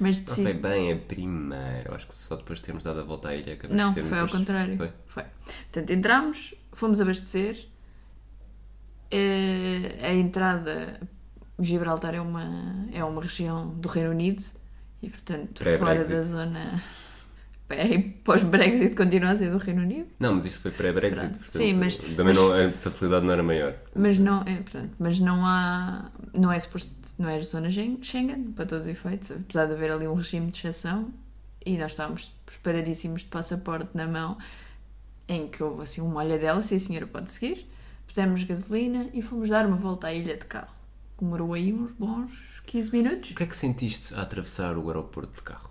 Mas 0.00 0.24
Não 0.24 0.34
foi 0.36 0.52
bem 0.54 0.92
a 0.92 0.96
primeira. 0.96 1.92
Acho 1.94 2.06
que 2.06 2.14
só 2.16 2.36
depois 2.36 2.60
de 2.60 2.66
termos 2.66 2.84
dado 2.84 3.00
a 3.00 3.02
volta 3.02 3.28
à 3.30 3.34
ilha 3.34 3.56
que 3.56 3.66
Não, 3.66 3.92
foi 3.92 4.02
ao 4.02 4.08
depois- 4.26 4.30
contrário. 4.30 4.76
Foi? 4.76 4.92
Foi. 5.06 5.24
Portanto, 5.24 5.90
entramos, 5.90 6.54
fomos 6.72 7.00
abastecer. 7.00 7.66
Eh, 9.10 9.98
a 10.02 10.12
entrada. 10.12 11.00
Gibraltar 11.60 12.14
é 12.14 12.20
uma, 12.20 12.86
é 12.92 13.02
uma 13.02 13.20
região 13.20 13.70
do 13.70 13.88
Reino 13.88 14.10
Unido 14.10 14.40
e, 15.02 15.08
portanto, 15.10 15.64
fora 15.80 16.04
da 16.04 16.22
zona. 16.22 16.80
É, 17.70 17.98
pós-Brexit 18.24 18.96
continua 18.96 19.30
a 19.30 19.36
ser 19.36 19.50
do 19.50 19.58
Reino 19.58 19.82
Unido, 19.82 20.08
Não, 20.18 20.34
mas 20.34 20.46
isto 20.46 20.60
foi 20.60 20.70
pré-Brexit. 20.70 21.20
Portanto, 21.38 21.50
Sim, 21.50 21.74
mas- 21.74 21.96
Também 21.96 22.34
não, 22.34 22.50
a 22.52 22.72
facilidade 22.72 23.26
não 23.26 23.32
era 23.32 23.42
maior. 23.42 23.74
mas 23.94 24.18
não, 24.18 24.40
é, 24.42 24.56
portanto, 24.56 24.90
mas 24.98 25.20
não 25.20 25.44
há. 25.44 26.10
Não 26.32 26.50
é 26.50 26.58
suposto. 26.58 26.90
Não 27.18 27.28
é 27.28 27.38
zona 27.42 27.68
Schengen, 27.70 28.52
para 28.56 28.64
todos 28.64 28.86
os 28.86 28.88
efeitos, 28.92 29.30
apesar 29.32 29.66
de 29.66 29.72
haver 29.74 29.90
ali 29.92 30.08
um 30.08 30.14
regime 30.14 30.50
de 30.50 30.58
exceção 30.58 31.12
e 31.66 31.76
nós 31.76 31.92
estávamos 31.92 32.32
preparadíssimos 32.46 33.22
de 33.22 33.26
passaporte 33.26 33.90
na 33.94 34.06
mão 34.06 34.38
em 35.28 35.46
que 35.46 35.62
houve 35.62 35.82
assim 35.82 36.00
uma 36.00 36.20
olha 36.20 36.38
dela, 36.38 36.62
sim 36.62 36.76
a 36.76 36.80
senhora 36.80 37.06
pode 37.06 37.30
seguir. 37.30 37.68
Pusemos 38.06 38.42
gasolina 38.44 39.06
e 39.12 39.20
fomos 39.20 39.50
dar 39.50 39.66
uma 39.66 39.76
volta 39.76 40.06
à 40.06 40.14
ilha 40.14 40.36
de 40.38 40.46
carro. 40.46 40.72
Demorou 41.20 41.52
aí 41.52 41.72
uns 41.74 41.92
bons 41.92 42.62
15 42.64 42.90
minutos. 42.92 43.32
O 43.32 43.34
que 43.34 43.42
é 43.42 43.46
que 43.46 43.56
sentiste 43.56 44.14
a 44.14 44.22
atravessar 44.22 44.78
o 44.78 44.86
aeroporto 44.86 45.34
de 45.36 45.42
carro? 45.42 45.68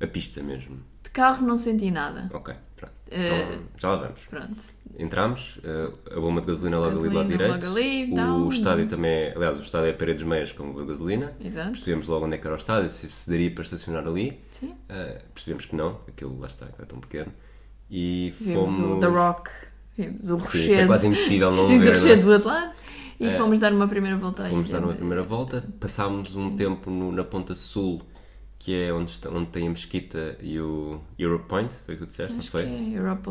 A 0.00 0.06
pista 0.06 0.42
mesmo. 0.42 0.78
De 1.02 1.10
carro 1.10 1.46
não 1.46 1.58
senti 1.58 1.90
nada. 1.90 2.30
Ok, 2.32 2.54
pronto. 2.76 2.94
Eh, 3.10 3.42
Então, 3.54 3.62
já 3.76 3.88
lá 3.90 3.96
vamos. 3.96 4.20
Pronto. 4.30 4.62
Entramos, 4.98 5.58
eh, 5.64 5.90
a 6.16 6.20
bomba 6.20 6.40
de 6.40 6.46
gasolina 6.46 6.78
logo 6.78 6.98
ali 6.98 7.08
do 7.08 7.14
lado 7.14 7.28
Gasolina 7.28 8.06
direito. 8.06 8.44
o 8.44 8.48
estádio 8.48 8.88
também 8.88 9.10
é, 9.10 9.32
aliás, 9.36 9.58
o 9.58 9.60
estádio 9.62 9.88
é 9.88 9.92
paredes 9.92 10.22
meias 10.22 10.52
com 10.52 10.64
bomba 10.66 10.82
de 10.82 10.86
gasolina. 10.88 11.32
Exato. 11.42 11.70
Percebemos 11.72 12.06
logo 12.08 12.26
onde 12.26 12.34
é 12.36 12.38
que 12.38 12.46
era 12.46 12.54
o 12.54 12.58
estádio, 12.58 12.90
se, 12.90 13.10
se 13.10 13.30
daria 13.30 13.50
para 13.50 13.62
estacionar 13.64 14.06
ali. 14.06 14.40
Sim. 14.52 14.74
Eh, 14.88 15.22
percebemos 15.34 15.66
que 15.66 15.76
não, 15.76 15.98
aquilo 16.08 16.38
lá 16.40 16.46
está, 16.46 16.66
aquilo 16.66 16.82
é 16.82 16.86
tão 16.86 17.00
pequeno. 17.00 17.32
E 17.90 18.32
Vimos 18.40 18.72
fomos. 18.76 18.96
o 18.96 19.00
The 19.00 19.06
Rock, 19.06 19.50
vimos 19.96 20.30
o 20.30 20.36
Sim, 20.38 20.42
Rochedo. 20.44 20.64
isso 20.68 20.80
é 20.80 20.86
quase 20.86 21.06
impossível 21.08 21.50
não 21.52 21.66
Vimos 21.68 21.82
o 21.82 21.84
ver. 21.84 21.90
não 21.90 21.96
é? 21.96 22.00
Rochedo 22.02 22.22
do 22.22 22.30
outro 22.32 22.48
lado 22.48 22.72
e 23.18 23.30
fomos 23.32 23.60
dar 23.60 23.72
uma 23.72 23.88
primeira 23.88 24.16
volta 24.16 24.44
à 24.44 24.48
Fomos 24.48 24.70
dar 24.70 24.82
uma 24.82 24.94
primeira 24.94 25.22
volta, 25.22 25.64
passámos 25.78 26.34
um 26.36 26.56
tempo 26.56 26.90
no- 26.90 27.12
na 27.12 27.24
ponta 27.24 27.54
sul, 27.54 28.00
que 28.60 28.74
é 28.76 28.92
onde, 28.94 29.12
está, 29.12 29.30
onde 29.30 29.50
tem 29.50 29.68
a 29.68 29.70
mesquita 29.70 30.38
e 30.42 30.60
o 30.60 31.02
Europe 31.18 31.48
Point, 31.48 31.74
foi 31.86 31.96
o 31.96 31.98
que 31.98 32.04
tu 32.06 32.08
disseste, 32.10 32.38
não 32.38 32.44
Acho 32.44 32.50
foi? 32.50 32.64
que 32.64 32.66
é 32.66 32.96
Europa 32.98 33.30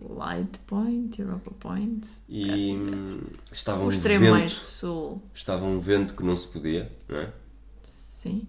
Light 0.00 0.58
Point, 0.66 1.20
Europa 1.20 1.50
Point. 1.58 2.06
E 2.28 2.76
hum, 2.76 3.20
estava 3.50 3.82
O 3.82 3.88
um 3.88 3.88
extremo 3.88 4.28
vento, 4.28 4.28
mais 4.28 4.52
sul, 4.52 5.22
estava 5.34 5.64
um 5.64 5.80
vento 5.80 6.14
que 6.16 6.24
não 6.24 6.36
se 6.36 6.48
podia, 6.48 6.92
não 7.08 7.18
é? 7.18 7.32
sim, 7.84 8.48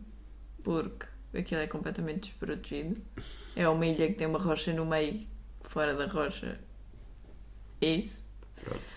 porque 0.64 1.08
aquilo 1.38 1.62
é 1.62 1.68
completamente 1.68 2.30
desprotegido. 2.32 3.02
É 3.56 3.68
uma 3.70 3.86
ilha 3.86 4.08
que 4.10 4.16
tem 4.16 4.28
uma 4.28 4.40
rocha 4.40 4.74
no 4.74 4.86
meio, 4.86 5.28
fora 5.64 5.96
da 5.96 6.08
rocha. 6.08 6.60
É 7.82 7.88
isso. 7.96 8.24
Pronto. 8.64 8.96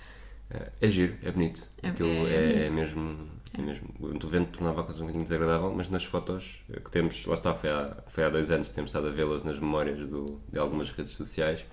É, 0.50 0.72
é 0.86 0.90
giro, 0.90 1.16
é 1.22 1.30
bonito. 1.32 1.66
É- 1.82 1.88
Aquilo 1.88 2.26
é 2.28 2.66
é, 2.66 2.66
é 2.66 2.70
mesmo. 2.70 3.28
É 3.56 3.60
mesmo. 3.60 3.88
O 4.00 4.28
vento 4.28 4.58
tornava 4.58 4.80
a 4.80 4.84
coisa 4.84 5.00
um 5.00 5.06
bocadinho 5.06 5.24
desagradável, 5.24 5.74
mas 5.76 5.88
nas 5.90 6.04
fotos 6.04 6.62
que 6.84 6.90
temos, 6.90 7.24
lá 7.26 7.34
está, 7.34 7.54
foi 7.54 7.70
há, 7.70 7.96
foi 8.06 8.24
há 8.24 8.30
dois 8.30 8.50
anos, 8.50 8.70
temos 8.70 8.90
estado 8.90 9.08
a 9.08 9.10
vê-las 9.10 9.44
nas 9.44 9.58
memórias 9.58 10.08
do, 10.08 10.40
de 10.50 10.58
algumas 10.58 10.90
redes 10.90 11.12
sociais. 11.12 11.64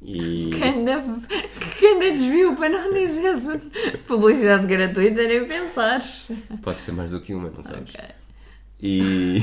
E. 0.00 0.50
Que 1.78 1.86
anda, 1.86 2.12
desvio 2.12 2.54
para 2.56 2.68
não 2.68 2.92
dizer 2.92 3.60
publicidade 4.06 4.66
gratuita, 4.66 5.22
nem 5.26 5.46
pensar. 5.46 6.02
Pode 6.62 6.78
ser 6.78 6.92
mais 6.92 7.10
do 7.10 7.20
que 7.20 7.34
uma, 7.34 7.50
não 7.50 7.62
sabes? 7.62 7.94
Ok. 7.94 8.04
E, 8.80 9.42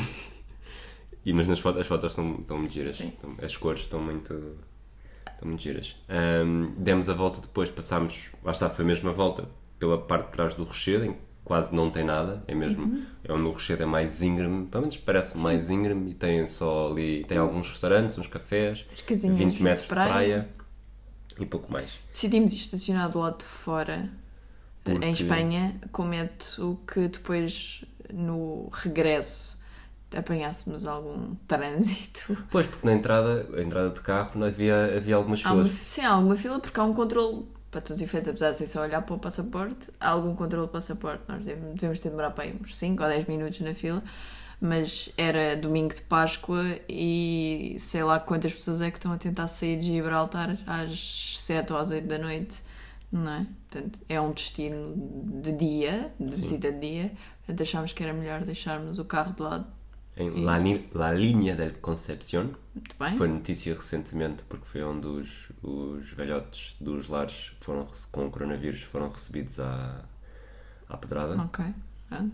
e 1.26 1.34
mas 1.34 1.48
nas 1.48 1.60
fotos, 1.60 1.82
as 1.82 1.88
fotos 1.88 2.12
estão, 2.12 2.36
estão 2.40 2.58
muito 2.58 2.74
giras. 2.74 3.00
Estão- 3.00 3.36
as 3.42 3.58
cores 3.58 3.82
estão 3.82 4.00
muito, 4.02 4.34
estão 4.34 5.48
muito 5.48 5.62
giras. 5.62 5.96
Ahm, 6.08 6.74
demos 6.78 7.10
a 7.10 7.14
volta 7.14 7.42
depois, 7.42 7.70
passámos, 7.70 8.30
lá 8.44 8.52
está, 8.52 8.70
foi 8.70 8.86
a 8.86 8.88
mesma 8.88 9.12
volta, 9.12 9.50
pela 9.80 9.98
parte 10.00 10.28
de 10.28 10.32
trás 10.32 10.54
do 10.56 10.64
Rochedo, 10.64 11.06
em 11.06 11.14
que 11.14 11.20
quase 11.44 11.76
não 11.76 11.90
tem 11.90 12.04
nada, 12.04 12.44
é 12.48 12.54
mesmo, 12.56 12.84
Uhum. 12.84 13.06
é 13.24 13.34
onde 13.34 13.44
o 13.44 13.52
Rochedo 13.52 13.84
é 13.84 13.86
mais 13.86 14.22
íngreme, 14.22 14.68
pelo 14.68 14.82
menos 14.82 14.98
parece 14.98 15.38
mais 15.38 15.70
íngreme, 15.70 16.12
e 16.12 16.14
tem 16.14 16.46
só 16.48 16.90
ali, 16.92 17.26
tem 17.28 17.38
alguns 17.38 17.70
restaurantes, 17.70 18.18
uns 18.18 18.28
cafés, 18.28 18.86
As 18.94 19.02
casinhas 19.02 19.38
20 19.38 19.56
de 19.58 19.64
metros 19.64 19.84
de 19.84 19.90
praia. 19.90 20.10
praia, 20.12 20.50
e 21.40 21.46
pouco 21.46 21.72
mais. 21.72 21.92
Decidimos 22.12 22.54
estacionar 22.54 23.10
do 23.10 23.20
lado 23.20 23.38
de 23.40 23.44
fora, 23.46 24.10
Porque- 24.84 25.04
em 25.06 25.12
Espanha, 25.12 25.76
com 25.92 26.04
medo 26.06 26.32
o 26.60 26.76
que 26.86 27.08
depois, 27.08 27.84
no 28.14 28.70
regresso, 28.72 29.60
apanhássemos 30.16 30.86
algum 30.86 31.36
trânsito. 31.48 32.38
Pois, 32.52 32.66
porque 32.66 32.86
na 32.86 32.94
entrada, 32.94 33.48
entrada 33.62 33.90
de 33.92 34.02
carro 34.02 34.44
havia, 34.44 34.98
havia 34.98 35.16
algumas 35.16 35.44
Há 35.46 35.54
uma, 35.54 35.66
filas. 35.66 35.80
sim, 35.88 36.02
há 36.02 36.12
alguma 36.12 36.36
fila, 36.36 36.60
porque 36.60 36.80
há 36.80 36.84
um 36.84 36.94
controle, 36.94 37.46
para 37.72 37.80
todos 37.80 38.02
os 38.02 38.02
efeitos, 38.02 38.28
apesar 38.28 38.52
de 38.52 38.58
ser 38.58 38.68
só 38.68 38.82
olhar 38.82 39.02
para 39.02 39.16
o 39.16 39.20
passaporte, 39.20 39.90
há 40.00 40.10
algum 40.10 40.36
controle 40.36 40.68
de 40.68 40.74
passaporte. 40.74 41.24
Nós 41.28 41.42
devemos, 41.42 41.80
ter 41.80 41.92
de 41.94 42.04
demorar 42.04 42.32
para 42.32 42.44
aí 42.44 42.56
uns 42.62 42.76
5 42.76 43.02
ou 43.02 43.10
10 43.10 43.28
minutos 43.28 43.62
na 43.62 43.74
fila, 43.74 44.04
mas 44.60 45.10
era 45.18 45.56
domingo 45.56 45.94
de 45.94 46.02
Páscoa 46.02 46.64
e 46.88 47.78
sei 47.80 48.04
lá 48.04 48.20
quantas 48.20 48.54
pessoas 48.54 48.82
é 48.82 48.92
que 48.92 48.98
estão 48.98 49.14
a 49.14 49.18
tentar 49.18 49.48
sair 49.48 49.80
de 49.80 49.86
Gibraltar 49.86 50.58
às 50.68 51.38
7 51.40 51.72
ou 51.72 51.80
às 51.80 51.90
8 51.90 52.06
da 52.06 52.18
noite, 52.18 52.62
não 53.10 53.32
é? 53.32 53.48
Portanto, 53.70 54.02
é 54.10 54.20
um 54.20 54.34
destino 54.34 54.94
de 55.42 55.54
dia, 55.54 56.14
de 56.20 56.36
visita 56.36 56.72
de 56.74 56.80
dia, 56.80 57.12
portanto 57.38 57.62
achámos 57.62 57.94
que 57.94 58.04
era 58.04 58.14
melhor 58.14 58.44
deixarmos 58.44 59.00
o 59.00 59.06
carro 59.06 59.34
de 59.34 59.42
lado. 59.42 59.66
Em 60.18 60.44
La, 60.44 60.60
La 60.94 61.12
Linha 61.14 61.56
del 61.56 61.80
Concepción, 61.80 62.56
Muito 62.76 62.96
bem? 63.00 63.18
Foi 63.18 63.28
notícia 63.28 63.74
recentemente 63.74 64.44
porque 64.48 64.66
foi 64.66 64.84
onde 64.84 65.08
os, 65.08 65.50
os 65.64 66.10
velhotes 66.12 66.76
dos 66.82 67.08
lares 67.08 67.54
foram, 67.62 67.88
com 68.12 68.28
o 68.28 68.30
coronavírus 68.32 68.82
foram 68.82 69.10
recebidos 69.10 69.60
à, 69.60 70.04
à 70.90 70.98
pedrada. 70.98 71.42
Ok. 71.42 71.64
pronto. 72.10 72.32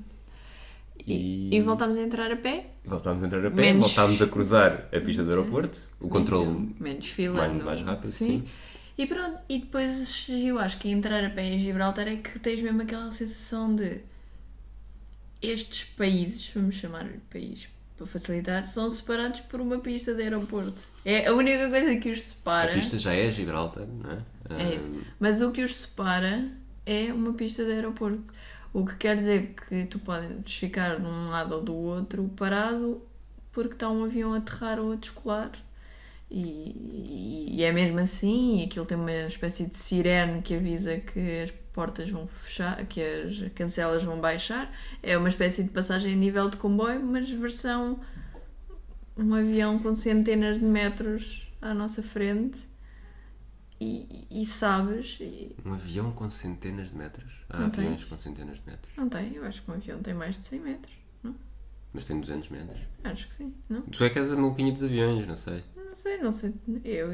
E, 1.06 1.56
E- 1.56 1.62
voltámos 1.62 1.96
a 1.98 2.02
entrar 2.02 2.32
a 2.32 2.36
pé. 2.36 2.72
Voltámos 2.84 3.24
a 3.24 3.28
entrar 3.28 3.46
a 3.46 3.52
pé, 3.52 3.56
Menos- 3.62 3.88
voltámos 3.88 4.22
a 4.22 4.26
cruzar 4.28 4.90
a 4.92 5.00
pista 5.00 5.24
do 5.24 5.30
aeroporto, 5.30 5.80
o 6.00 6.08
controle 6.10 6.76
menos 6.80 7.06
fila 7.08 7.36
mais, 7.36 7.54
no- 7.54 7.64
mais 7.66 7.82
rápido, 7.82 8.12
sim. 8.12 8.44
E 8.98 9.06
pronto, 9.06 9.38
e 9.48 9.60
depois 9.60 10.28
eu 10.28 10.58
acho 10.58 10.80
que 10.80 10.90
entrar 10.90 11.24
a 11.24 11.30
pé 11.30 11.46
em 11.54 11.60
Gibraltar 11.60 12.08
é 12.08 12.16
que 12.16 12.40
tens 12.40 12.60
mesmo 12.64 12.82
aquela 12.82 13.12
sensação 13.12 13.76
de 13.76 14.02
estes 15.42 15.84
países, 15.86 16.50
vamos 16.54 16.76
chamar-lhe 16.76 17.20
país 17.32 17.68
para 17.96 18.06
facilitar, 18.06 18.66
são 18.66 18.90
separados 18.90 19.40
por 19.42 19.60
uma 19.60 19.80
pista 19.80 20.14
de 20.14 20.22
aeroporto. 20.22 20.82
É 21.04 21.28
a 21.28 21.34
única 21.34 21.70
coisa 21.70 21.96
que 21.98 22.12
os 22.12 22.22
separa. 22.22 22.72
A 22.72 22.76
pista 22.76 23.00
já 23.00 23.14
é 23.14 23.32
Gibraltar, 23.32 23.88
não 23.88 24.12
é? 24.12 24.24
É 24.50 24.76
isso. 24.76 24.92
Ahm, 24.92 25.02
Mas 25.20 25.42
o 25.42 25.52
que 25.52 25.64
os 25.64 25.76
separa 25.78 26.46
é 26.86 27.12
uma 27.14 27.34
pista 27.34 27.66
de 27.66 27.72
aeroporto. 27.72 28.32
O 28.74 28.86
que 28.86 28.96
quer 28.96 29.18
dizer 29.18 29.56
que 29.68 29.86
tu 29.86 30.00
podes 30.00 30.54
ficar 30.54 31.00
de 31.00 31.06
um 31.06 31.30
lado 31.30 31.56
ou 31.56 31.62
do 31.64 31.74
outro 31.76 32.30
parado 32.36 33.02
porque 33.52 33.74
está 33.74 33.90
um 33.90 34.04
avião 34.04 34.34
a 34.34 34.38
aterrar 34.38 34.80
ou 34.80 34.92
a 34.92 34.96
descolar 34.96 35.52
E, 36.30 37.56
e 37.58 37.64
é 37.64 37.72
mesmo 37.72 38.00
assim, 38.00 38.60
e 38.62 38.66
aquilo 38.66 38.86
tem 38.86 38.98
uma 38.98 39.12
espécie 39.28 39.66
de 39.68 39.78
sirene 39.78 40.42
que 40.42 40.56
avisa 40.56 40.98
que 41.00 41.20
as 41.44 41.52
portas 41.78 42.10
vão 42.10 42.26
fechar, 42.26 42.84
que 42.88 43.00
as 43.00 43.52
cancelas 43.54 44.04
vão 44.04 44.20
baixar. 44.20 44.68
É 45.04 45.16
uma 45.16 45.30
espécie 45.30 45.64
de 45.64 45.70
passagem 45.70 46.12
a 46.12 46.16
nível 46.16 46.50
de 46.50 46.58
comboio, 46.58 47.04
mas 47.06 47.30
versão 47.30 48.00
um 49.16 49.32
avião 49.36 49.78
com 49.78 49.94
centenas 49.94 50.58
de 50.58 50.66
metros 50.66 51.48
à 51.62 51.76
nossa 51.76 52.02
frente. 52.02 52.68
E, 53.80 54.26
e 54.32 54.44
sabes, 54.44 55.20
e- 55.22 55.56
Um 55.64 55.74
avião 55.74 56.12
com 56.12 56.32
centenas 56.32 56.90
de 56.90 56.96
metros. 56.96 57.32
Há 57.48 57.60
Não 57.60 57.68
aviões 57.68 58.04
com 58.06 58.18
centenas 58.18 58.58
de 58.60 58.72
metros. 58.72 58.92
não 58.98 59.08
tem, 59.08 59.36
eu 59.36 59.46
acho 59.46 59.62
que 59.62 59.70
um 59.70 59.76
avião 59.76 60.02
tem 60.02 60.16
mais 60.16 60.36
de 60.40 60.46
100 60.46 60.60
metros. 60.62 60.94
Não? 61.22 61.36
Mas 61.94 62.06
tem 62.06 62.20
200 62.20 62.50
metros. 62.50 62.80
Acho 63.04 63.28
que 63.28 63.36
sim, 63.36 63.54
não? 63.70 63.82
Tu 63.84 64.04
é 64.04 64.10
que 64.10 64.18
és 64.18 64.32
a 64.32 64.36
maluquinha 64.36 64.72
dos 64.74 64.84
aviões, 64.84 65.28
não 65.28 65.36
sei. 65.36 65.64
Não 65.98 66.04
sei, 66.04 66.18
não 66.20 66.32
sei. 66.32 66.54
Eu, 66.86 67.10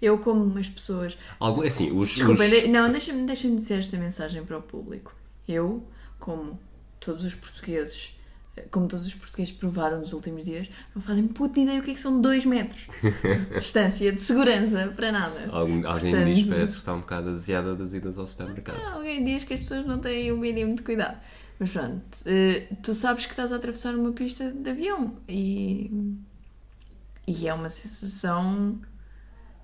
eu 0.00 0.18
como 0.18 0.42
umas 0.42 0.68
pessoas 0.68 1.18
Algo, 1.38 1.62
é 1.62 1.66
assim, 1.66 1.90
os. 1.90 2.10
Desculpem, 2.14 2.46
os- 2.48 2.62
de- 2.62 2.68
não, 2.68 2.90
deixa-me 2.90 3.26
deixa 3.26 3.48
dizer 3.48 3.78
esta 3.80 3.96
mensagem 3.98 4.42
para 4.44 4.56
o 4.58 4.62
público. 4.62 5.14
Eu, 5.46 5.86
como 6.18 6.58
todos 6.98 7.24
os 7.24 7.34
portugueses, 7.34 8.14
eh, 8.56 8.62
como 8.70 8.88
todos 8.88 9.06
os 9.06 9.14
portugueses 9.14 9.52
provaram 9.52 10.00
nos 10.00 10.12
últimos 10.14 10.44
dias, 10.44 10.70
não 10.94 11.02
fazem 11.02 11.28
puta 11.28 11.60
ideia 11.60 11.78
o 11.78 11.82
que 11.82 11.90
é 11.90 11.94
que 11.94 12.00
são 12.00 12.20
2 12.20 12.44
metros. 12.46 12.86
de 13.02 13.44
Distância, 13.60 14.10
de 14.12 14.22
segurança, 14.22 14.92
para 14.96 15.12
nada. 15.12 15.48
Algum- 15.50 15.86
alguém 15.86 16.10
Portanto- 16.12 16.24
diz 16.34 16.44
que 16.44 16.48
parece 16.50 16.72
que 16.72 16.78
está 16.78 16.94
um 16.94 17.00
bocado 17.00 17.28
aziada 17.28 17.76
das 17.76 17.92
idas 17.92 18.16
ao 18.18 18.26
supermercado. 18.26 18.80
Ah, 18.82 18.94
Alguém 18.94 19.22
diz 19.24 19.44
que 19.44 19.52
as 19.54 19.60
pessoas 19.60 19.84
não 19.86 19.98
têm 19.98 20.32
o 20.32 20.38
mínimo 20.38 20.74
de 20.74 20.82
cuidado. 20.82 21.18
Mas 21.58 21.70
pronto, 21.70 22.02
eh, 22.26 22.66
tu 22.82 22.94
sabes 22.94 23.24
que 23.24 23.32
estás 23.32 23.52
a 23.52 23.56
atravessar 23.56 23.94
uma 23.94 24.12
pista 24.12 24.50
de 24.50 24.70
avião 24.70 25.16
e. 25.28 25.90
E 27.26 27.48
é 27.48 27.52
uma 27.54 27.68
sensação. 27.68 28.78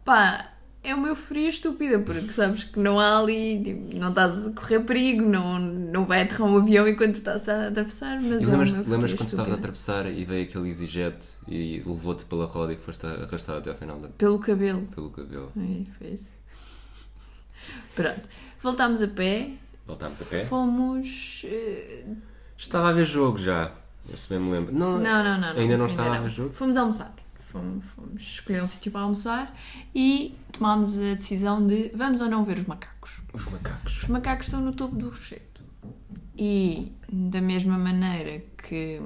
pá, 0.04 0.48
é 0.84 0.92
uma 0.96 1.06
euforia 1.06 1.48
estúpida, 1.48 2.00
porque 2.00 2.32
sabes 2.32 2.64
que 2.64 2.76
não 2.78 2.98
há 2.98 3.18
ali. 3.20 3.62
tipo, 3.62 3.96
não 3.96 4.08
estás 4.08 4.46
a 4.48 4.50
correr 4.52 4.80
perigo, 4.80 5.22
não, 5.24 5.58
não 5.60 6.04
vai 6.04 6.22
aterrar 6.22 6.48
um 6.48 6.58
avião 6.58 6.88
enquanto 6.88 7.18
estás 7.18 7.48
a 7.48 7.68
atravessar, 7.68 8.20
mas 8.20 8.42
E 8.42 8.46
é 8.50 8.50
lembras 8.50 9.14
quando 9.14 9.28
estavas 9.28 9.52
a 9.52 9.56
atravessar 9.56 10.06
e 10.10 10.24
veio 10.24 10.42
aquele 10.48 10.68
EasyJet 10.68 11.34
e 11.46 11.80
levou-te 11.86 12.24
pela 12.24 12.46
roda 12.46 12.72
e 12.72 12.76
foste 12.76 13.06
arrastado 13.06 13.58
até 13.58 13.70
ao 13.70 13.76
final 13.76 13.98
da, 14.00 14.08
Pelo 14.08 14.40
cabelo. 14.40 14.82
pelo 14.92 15.10
cabelo? 15.10 15.52
Ai, 15.56 15.86
foi 15.98 16.08
isso. 16.08 16.30
Pronto, 17.94 18.28
voltámos 18.60 19.02
a 19.02 19.08
pé. 19.08 19.50
Voltámos 19.86 20.20
a 20.20 20.24
pé? 20.24 20.44
Fomos. 20.46 21.42
eh, 21.44 22.04
Estava 22.58 22.88
a 22.90 22.92
ver 22.92 23.04
jogo 23.04 23.38
já. 23.38 23.72
Se 24.00 24.34
bem 24.34 24.42
me 24.44 24.50
lembro. 24.50 24.72
Não, 24.74 24.98
Não, 24.98 25.22
não, 25.22 25.40
não. 25.40 25.48
Ainda 25.60 25.76
não 25.78 25.86
estava 25.86 26.08
a 26.10 26.18
ver 26.18 26.20
não. 26.22 26.28
jogo? 26.28 26.52
Fomos 26.52 26.76
almoçar. 26.76 27.14
Fomos, 27.52 27.84
fomos 27.84 28.22
escolher 28.22 28.62
um 28.62 28.66
sítio 28.66 28.90
para 28.90 29.02
almoçar 29.02 29.54
e 29.94 30.34
tomámos 30.50 30.96
a 30.96 31.14
decisão 31.14 31.66
de 31.66 31.90
vamos 31.94 32.20
ou 32.22 32.28
não 32.28 32.42
ver 32.44 32.58
os 32.58 32.64
macacos. 32.66 33.20
Os 33.32 33.44
macacos. 33.46 34.02
Os 34.02 34.08
macacos 34.08 34.46
estão 34.46 34.60
no 34.60 34.72
topo 34.72 34.96
do 34.96 35.10
rochedo. 35.10 35.42
E 36.36 36.92
da 37.12 37.40
mesma 37.42 37.76
maneira 37.76 38.42
que. 38.56 39.00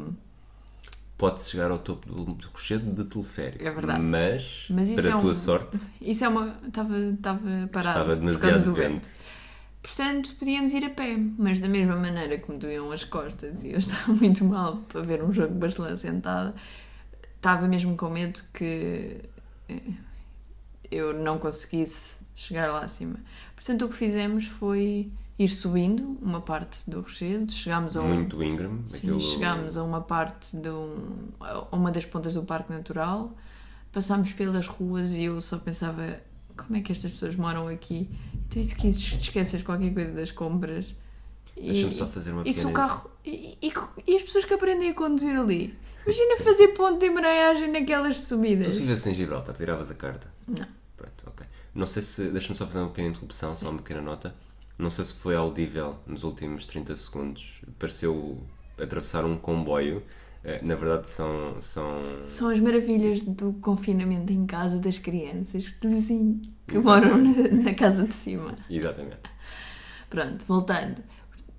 Pode-se 1.18 1.52
chegar 1.52 1.70
ao 1.70 1.78
topo 1.78 2.06
do, 2.06 2.24
do 2.26 2.48
rochedo 2.48 2.92
de 2.92 3.04
teleférico. 3.08 3.64
É 3.64 3.70
verdade. 3.70 4.02
Mas, 4.02 4.66
Mas 4.70 4.92
para 4.92 5.08
é 5.08 5.12
a 5.12 5.18
tua 5.18 5.30
um- 5.30 5.34
sorte, 5.34 5.80
Isso 6.00 6.24
é 6.24 6.28
uma. 6.28 6.56
Estava, 6.66 6.96
estava 6.98 7.40
parado 7.72 7.88
estava 7.88 8.04
por 8.04 8.08
causa 8.08 8.20
demasiado 8.20 8.64
do 8.64 8.74
vento. 8.74 9.06
vento. 9.06 9.10
Portanto, 9.82 10.34
podíamos 10.38 10.74
ir 10.74 10.84
a 10.84 10.90
pé, 10.90 11.16
mas 11.38 11.58
da 11.60 11.68
mesma 11.68 11.96
maneira 11.96 12.38
que 12.38 12.50
me 12.50 12.58
doíam 12.58 12.90
as 12.92 13.04
costas 13.04 13.64
e 13.64 13.70
eu 13.70 13.78
estava 13.78 14.12
muito 14.12 14.44
mal 14.44 14.76
para 14.88 15.00
ver 15.00 15.22
um 15.22 15.32
jogo 15.32 15.52
de 15.54 15.58
Barcelona 15.58 15.96
sentada, 15.96 16.54
estava 17.46 17.68
mesmo 17.68 17.96
com 17.96 18.10
medo 18.10 18.40
que 18.52 19.20
eh, 19.68 19.80
eu 20.90 21.14
não 21.14 21.38
conseguisse 21.38 22.16
chegar 22.34 22.72
lá 22.72 22.80
acima. 22.84 23.14
Portanto, 23.54 23.84
o 23.84 23.88
que 23.88 23.94
fizemos 23.94 24.46
foi 24.46 25.08
ir 25.38 25.48
subindo 25.48 26.18
uma 26.20 26.40
parte 26.40 26.88
do 26.90 27.02
rochedo, 27.02 27.52
chegámos 27.52 27.96
a 27.96 28.02
um, 28.02 28.14
Muito 28.14 28.42
íngreme. 28.42 28.82
Sim, 28.88 29.20
chegámos 29.20 29.76
a 29.76 29.84
uma 29.84 30.00
parte 30.00 30.56
de 30.56 30.68
um, 30.68 31.28
a 31.40 31.76
uma 31.76 31.92
das 31.92 32.04
pontas 32.04 32.34
do 32.34 32.42
Parque 32.42 32.72
Natural, 32.72 33.32
passámos 33.92 34.32
pelas 34.32 34.66
ruas 34.66 35.12
e 35.14 35.22
eu 35.24 35.40
só 35.40 35.56
pensava 35.58 36.20
como 36.56 36.76
é 36.76 36.80
que 36.80 36.90
estas 36.90 37.12
pessoas 37.12 37.36
moram 37.36 37.68
aqui? 37.68 38.10
Então 38.48 38.60
e 38.60 38.64
se 38.64 38.74
quis 38.74 38.96
esqueces 38.98 39.62
qualquer 39.62 39.94
coisa 39.94 40.12
das 40.12 40.32
compras? 40.32 40.86
E, 41.56 41.72
Deixa-me 41.72 41.92
só 41.92 42.06
fazer 42.08 42.32
uma 42.32 42.42
e 42.42 42.44
pequena... 42.46 42.70
o 42.70 42.72
carro 42.72 43.10
e, 43.24 43.56
e- 43.62 43.72
e 44.06 44.16
as 44.16 44.22
pessoas 44.22 44.44
que 44.44 44.52
aprendem 44.54 44.90
a 44.90 44.94
conduzir 44.94 45.36
ali? 45.38 45.74
Imagina 46.06 46.36
fazer 46.38 46.68
ponto 46.68 47.00
de 47.00 47.06
embreagem 47.06 47.70
naquelas 47.72 48.16
Tu 48.16 48.22
subidas. 48.22 48.74
se 48.74 48.82
vivesse 48.82 49.10
em 49.10 49.14
Gibraltar, 49.14 49.54
tiravas 49.56 49.90
a 49.90 49.94
carta? 49.94 50.28
Não. 50.46 50.66
Pronto, 50.96 51.24
ok. 51.26 51.44
Não 51.74 51.86
sei 51.86 52.00
se... 52.02 52.28
Deixa-me 52.30 52.54
só 52.56 52.64
fazer 52.66 52.78
uma 52.78 52.88
pequena 52.88 53.08
interrupção, 53.08 53.52
só 53.52 53.68
uma 53.68 53.78
pequena 53.78 54.00
nota. 54.00 54.34
Não 54.78 54.88
sei 54.88 55.04
se 55.04 55.14
foi 55.14 55.34
audível 55.34 55.96
nos 56.06 56.22
últimos 56.22 56.66
30 56.66 56.94
segundos. 56.94 57.60
Pareceu 57.78 58.38
atravessar 58.80 59.24
um 59.24 59.36
comboio. 59.36 60.02
Eh, 60.44 60.60
Na 60.62 60.74
verdade 60.76 61.08
são... 61.08 61.60
são... 61.60 62.00
São 62.24 62.48
as 62.50 62.60
maravilhas 62.60 63.22
do 63.22 63.52
confinamento 63.54 64.32
em 64.32 64.46
casa 64.46 64.78
das 64.78 64.98
crianças 64.98 65.72
do 65.80 65.88
vizinho 65.88 66.40
que 66.68 66.78
moram 66.78 67.18
na, 67.18 67.48
na 67.64 67.74
casa 67.74 68.04
de 68.06 68.14
cima. 68.14 68.54
Exatamente. 68.70 69.28
Pronto, 70.08 70.44
voltando. 70.46 71.02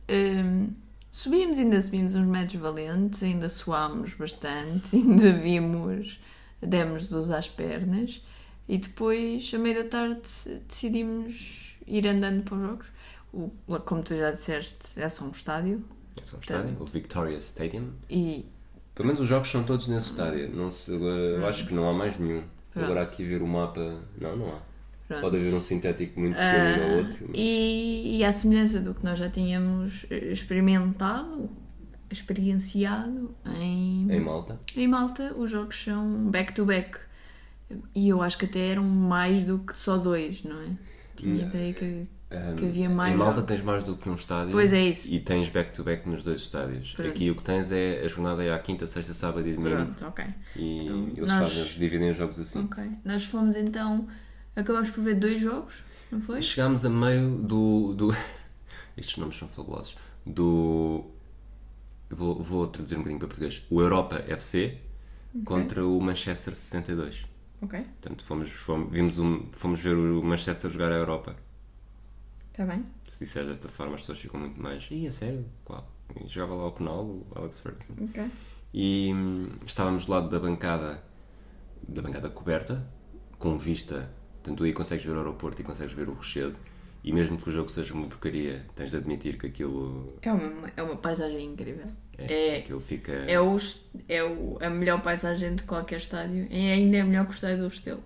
Hum, 0.10 0.70
subimos, 1.18 1.58
ainda 1.58 1.82
subimos 1.82 2.14
uns 2.14 2.28
metros 2.28 2.62
valentes, 2.62 3.24
ainda 3.24 3.50
suámos 3.50 4.14
bastante, 4.14 4.94
ainda 4.96 5.34
vimos, 5.34 6.20
demos 6.62 7.12
luz 7.12 7.32
às 7.32 7.50
pernas 7.50 8.22
e 8.70 8.78
depois, 8.78 9.52
à 9.52 9.58
meia 9.58 9.84
da 9.84 9.90
tarde, 9.90 10.22
decidimos 10.68 11.76
ir 11.88 12.06
andando 12.06 12.44
para 12.44 12.56
os 12.56 12.62
jogos. 12.62 12.92
O, 13.34 13.50
como 13.80 14.04
tu 14.04 14.16
já 14.16 14.30
disseste, 14.30 15.00
é 15.00 15.10
só 15.10 15.26
um 15.26 15.32
estádio 15.32 15.84
É 16.20 16.24
só 16.24 16.38
um 16.38 16.40
estádio, 16.40 16.78
o 16.80 16.86
Victoria 16.86 17.38
Stadium. 17.40 17.90
e 18.10 18.46
Pelo 18.94 19.08
menos 19.08 19.22
os 19.22 19.28
jogos 19.28 19.50
são 19.50 19.64
todos 19.64 19.88
nesse 19.88 20.12
estádio. 20.12 20.56
Não 20.56 20.72
se, 20.72 20.92
eu 20.92 21.46
acho 21.48 21.66
que 21.66 21.74
não 21.74 21.90
há 21.90 21.94
mais 21.94 22.18
nenhum. 22.20 22.44
Pronto. 22.72 22.86
Agora 22.86 23.02
aqui 23.02 23.26
ver 23.26 23.42
o 23.42 23.48
mapa. 23.48 24.02
Não, 24.20 24.36
não 24.36 24.56
há. 24.56 24.62
Pronto. 25.08 25.22
Pode 25.22 25.38
haver 25.38 25.54
um 25.54 25.62
sintético 25.62 26.20
muito 26.20 26.36
pequeno 26.36 26.84
Ah, 26.84 26.88
ou 26.92 26.98
outro. 26.98 27.26
mas- 27.30 27.38
e, 27.38 28.18
e 28.18 28.24
à 28.26 28.32
semelhança 28.32 28.80
do 28.82 28.94
que 28.94 29.04
nós 29.06 29.18
já 29.18 29.30
tínhamos 29.30 30.06
eh, 30.10 30.32
experimentado, 30.34 31.50
experienciado 32.12 33.34
em, 33.58 34.12
Em 34.12 34.20
Malta. 34.20 34.60
Em 34.76 34.88
Malta, 34.88 35.34
os 35.38 35.50
jogos 35.50 35.82
são 35.82 36.30
back-to-back. 36.30 37.00
E 37.96 38.10
eu 38.10 38.22
acho 38.22 38.38
que 38.38 38.46
até 38.46 38.68
eram 38.72 38.84
mais 38.84 39.44
do 39.44 39.60
que 39.60 39.78
só 39.78 39.98
dois, 39.98 40.44
não 40.44 40.60
é? 40.62 40.68
Tinha 41.16 41.36
Não. 41.44 41.50
ideia 41.50 41.74
que, 41.74 42.08
Um, 42.32 42.56
que 42.56 42.66
havia 42.66 42.90
mais. 42.90 43.14
Em 43.14 43.18
Malta 43.18 43.42
tens 43.42 43.62
mais 43.62 43.84
do 43.84 43.96
que 43.98 44.10
um 44.10 44.16
estádio. 44.16 44.52
Pois 44.52 44.72
é 44.74 44.82
isso. 44.82 45.08
E 45.10 45.20
tens 45.20 45.50
back-to-back 45.50 46.08
nos 46.08 46.24
dois 46.24 46.42
estádios. 46.42 46.94
Pronto. 46.94 47.10
Aqui 47.10 47.30
o 47.32 47.36
que 47.36 47.44
tens 47.44 47.72
é 47.72 48.02
a 48.04 48.08
jornada 48.08 48.44
é 48.44 48.54
à 48.54 48.60
quinta, 48.60 48.86
sexta, 48.88 49.14
sábado 49.14 49.48
e 49.48 49.54
domingo. 49.54 49.76
Pronto, 49.76 50.06
ok. 50.06 50.26
E 50.56 50.84
Então, 50.84 51.08
eles 51.16 51.30
nós- 51.30 51.54
fazem, 51.54 51.80
dividem 51.80 52.12
os 52.12 52.18
jogos 52.18 52.40
assim. 52.40 52.60
Ok. 52.66 52.84
Nós 53.04 53.26
fomos 53.26 53.56
então. 53.58 54.08
Acabámos 54.58 54.90
por 54.90 55.04
ver 55.04 55.14
dois 55.16 55.40
jogos, 55.40 55.84
não 56.12 56.20
foi? 56.20 56.42
Chegámos 56.42 56.84
a 56.84 56.90
meio 56.90 57.38
do. 57.38 57.94
do... 57.94 58.18
Estes 58.98 59.18
nomes 59.18 59.38
são 59.38 59.48
fabulosos. 59.48 59.96
Do. 60.26 61.06
Vou, 62.10 62.42
vou 62.42 62.68
traduzir 62.68 62.96
um 62.96 63.00
bocadinho 63.00 63.20
para 63.20 63.28
português. 63.28 63.64
O 63.70 63.80
Europa 63.80 64.24
FC 64.28 64.80
contra 65.46 65.86
o 65.86 66.02
Manchester 66.02 66.56
62. 66.56 67.26
Ok. 67.62 67.80
Portanto, 67.80 68.26
fomos, 68.26 68.50
fomos, 68.50 68.92
vimos 68.92 69.20
um, 69.20 69.46
fomos 69.52 69.80
ver 69.80 69.96
o 69.96 70.24
Manchester 70.24 70.72
jogar 70.72 70.92
a 70.92 70.96
Europa. 70.96 71.36
Está 72.52 72.66
bem. 72.66 72.84
Se 73.08 73.26
disseres 73.26 73.50
desta 73.50 73.70
forma, 73.70 73.94
as 73.94 74.02
pessoas 74.02 74.20
ficam 74.20 74.40
muito 74.40 74.60
mais. 74.60 74.88
Ih, 74.90 75.06
a 75.06 75.12
sério? 75.12 75.46
Qual? 75.64 75.88
E 76.20 76.28
jogava 76.28 76.56
lá 76.56 76.68
o 76.68 76.72
penal, 76.72 77.04
o 77.04 77.28
Alex 77.36 77.60
Ferguson. 77.60 77.94
Ok. 78.02 78.28
E 78.74 79.12
hum, 79.14 79.50
estávamos 79.68 80.06
do 80.06 80.12
lado 80.12 80.30
da 80.30 80.40
bancada, 80.40 81.04
da 81.88 82.02
bancada 82.02 82.28
coberta, 82.30 82.84
com 83.38 83.56
vista. 83.56 84.10
Portanto, 84.48 84.64
aí 84.64 84.72
consegues 84.74 85.04
ver 85.06 85.12
o 85.12 85.18
aeroporto 85.18 85.62
e 85.62 85.66
consegues 85.66 85.94
ver 85.94 86.08
o 86.08 86.14
Rochedo. 86.14 86.56
E 87.04 87.12
mesmo 87.14 87.38
que 87.38 87.48
o 87.50 87.52
jogo 87.52 87.70
seja 87.70 87.94
uma 87.94 88.08
porcaria, 88.08 88.66
tens 88.76 88.92
de 88.92 88.98
admitir 88.98 89.38
que 89.38 89.46
aquilo. 89.48 90.14
É 90.22 90.32
uma, 90.32 90.72
é 90.76 90.82
uma 90.82 90.96
paisagem 90.96 91.46
incrível. 91.46 91.86
É, 92.18 92.56
É- 92.56 92.60
aquilo 92.60 92.80
fica. 92.80 93.12
É, 93.12 93.40
o, 93.40 93.56
é 94.08 94.24
o, 94.24 94.58
a 94.62 94.70
melhor 94.70 95.02
paisagem 95.02 95.56
de 95.56 95.64
qualquer 95.64 95.98
estádio. 95.98 96.48
E 96.50 96.72
ainda 96.72 96.98
é 96.98 97.04
melhor 97.04 97.26
que 97.26 97.32
o 97.32 97.36
estádio 97.36 97.60
do 97.64 97.68
Restelo. 97.68 98.04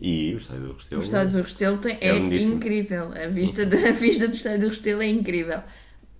E 0.00 0.32
o 0.34 0.36
estádio 0.38 0.62
do 0.68 0.72
Restelo. 0.72 1.00
O 1.00 1.04
estádio 1.04 1.32
do 1.32 1.42
Restelo 1.42 1.78
tem, 1.78 1.98
É 2.00 2.08
é, 2.10 2.16
incrível. 2.16 3.12
A 3.12 3.26
vista, 3.28 3.66
de- 3.66 3.76
a 3.86 3.92
vista 3.92 4.28
do 4.28 4.34
estádio 4.36 4.60
do 4.60 4.68
Restelo 4.68 5.02
é 5.02 5.08
incrível. 5.08 5.60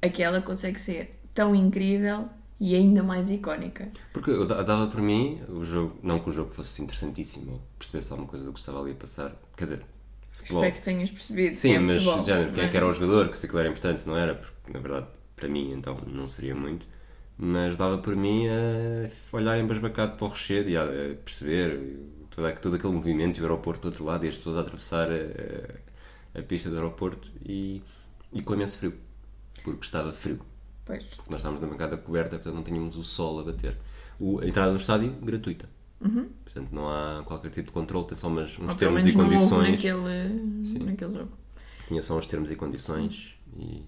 Aquela 0.02 0.42
consegue 0.42 0.78
ser 0.80 1.18
tão 1.32 1.54
incrível 1.54 2.28
e 2.60 2.74
ainda 2.76 3.02
mais 3.02 3.30
icónica. 3.30 3.90
Porque 4.12 4.30
eu 4.30 4.46
da- 4.46 4.62
dava 4.62 4.86
por 4.88 5.00
mim 5.00 5.40
o 5.48 5.64
jogo. 5.64 5.98
Não 6.02 6.18
que 6.20 6.30
o 6.30 6.32
jogo 6.32 6.50
fosse 6.50 6.82
interessantíssimo, 6.82 7.52
ou 7.52 7.60
percebesse 7.78 8.12
alguma 8.12 8.28
coisa 8.28 8.44
do 8.46 8.52
que 8.52 8.58
estava 8.58 8.80
ali 8.80 8.92
a 8.92 8.94
passar. 8.94 9.36
Quer 9.56 9.64
dizer, 9.64 9.86
futebol. 10.32 10.64
Espero 10.64 10.74
que 10.74 10.82
tenhas 10.82 11.10
percebido. 11.10 11.56
Sim, 11.56 11.74
é 11.74 11.78
mas 11.78 12.02
futebol, 12.02 12.24
já, 12.24 12.50
quem 12.52 12.64
é 12.64 12.66
é? 12.66 12.68
que 12.68 12.76
era 12.76 12.86
o 12.86 12.92
jogador, 12.92 13.28
que 13.28 13.38
se 13.38 13.46
aquilo 13.46 13.60
era 13.60 13.68
importante, 13.68 14.06
não 14.08 14.16
era? 14.16 14.34
Porque, 14.36 14.72
na 14.72 14.80
verdade, 14.80 15.06
para 15.36 15.48
mim, 15.48 15.72
então, 15.72 15.96
não 16.06 16.26
seria 16.28 16.54
muito. 16.54 16.86
Mas 17.38 17.76
dava 17.76 17.98
por 17.98 18.16
mim 18.16 18.46
a 18.48 19.36
olhar 19.36 19.58
embasbacado 19.58 20.16
para 20.16 20.26
o 20.26 20.28
Rochedo 20.28 20.68
e 20.70 20.76
a 20.76 20.82
a 20.84 21.14
perceber 21.24 21.78
todo, 22.30 22.60
todo 22.60 22.76
aquele 22.76 22.92
movimento 22.94 23.38
e 23.38 23.40
o 23.40 23.44
aeroporto 23.44 23.82
do 23.82 23.86
outro 23.88 24.04
lado 24.04 24.24
e 24.26 24.28
as 24.28 24.36
pessoas 24.36 24.56
a 24.58 24.60
atravessar 24.60 25.08
a, 25.10 25.14
a, 26.36 26.40
a 26.40 26.42
pista 26.42 26.68
do 26.70 26.76
aeroporto 26.76 27.30
e, 27.44 27.82
e 28.32 28.42
com 28.42 28.54
imenso 28.54 28.78
frio, 28.78 28.94
porque 29.64 29.84
estava 29.84 30.12
frio. 30.12 30.40
Pois. 30.84 31.04
Porque 31.04 31.30
nós 31.30 31.40
estávamos 31.40 31.60
na 31.60 31.66
bancada 31.68 31.96
coberta, 31.96 32.36
portanto 32.36 32.54
não 32.54 32.62
tínhamos 32.62 32.96
o 32.96 33.04
sol 33.04 33.40
a 33.40 33.44
bater. 33.44 33.76
O, 34.18 34.40
a 34.40 34.46
entrada 34.46 34.70
no 34.70 34.78
estádio, 34.78 35.12
gratuita. 35.22 35.68
Portanto 36.44 36.72
não 36.72 36.88
há 36.88 37.22
qualquer 37.26 37.50
tipo 37.50 37.66
de 37.68 37.72
controle, 37.72 38.06
tem 38.06 38.16
só 38.16 38.28
umas, 38.28 38.50
uns 38.52 38.58
Uhum. 38.58 38.68
Ou 38.70 38.74
termos 38.74 39.06
e 39.06 39.12
condições. 39.12 39.70
naquele, 39.70 40.64
Sim. 40.64 40.78
naquele 40.80 41.14
jogo. 41.14 41.32
Tinha 41.88 42.02
só 42.02 42.16
uns 42.16 42.26
termos 42.26 42.50
e 42.50 42.56
condições, 42.56 43.34
e... 43.54 43.84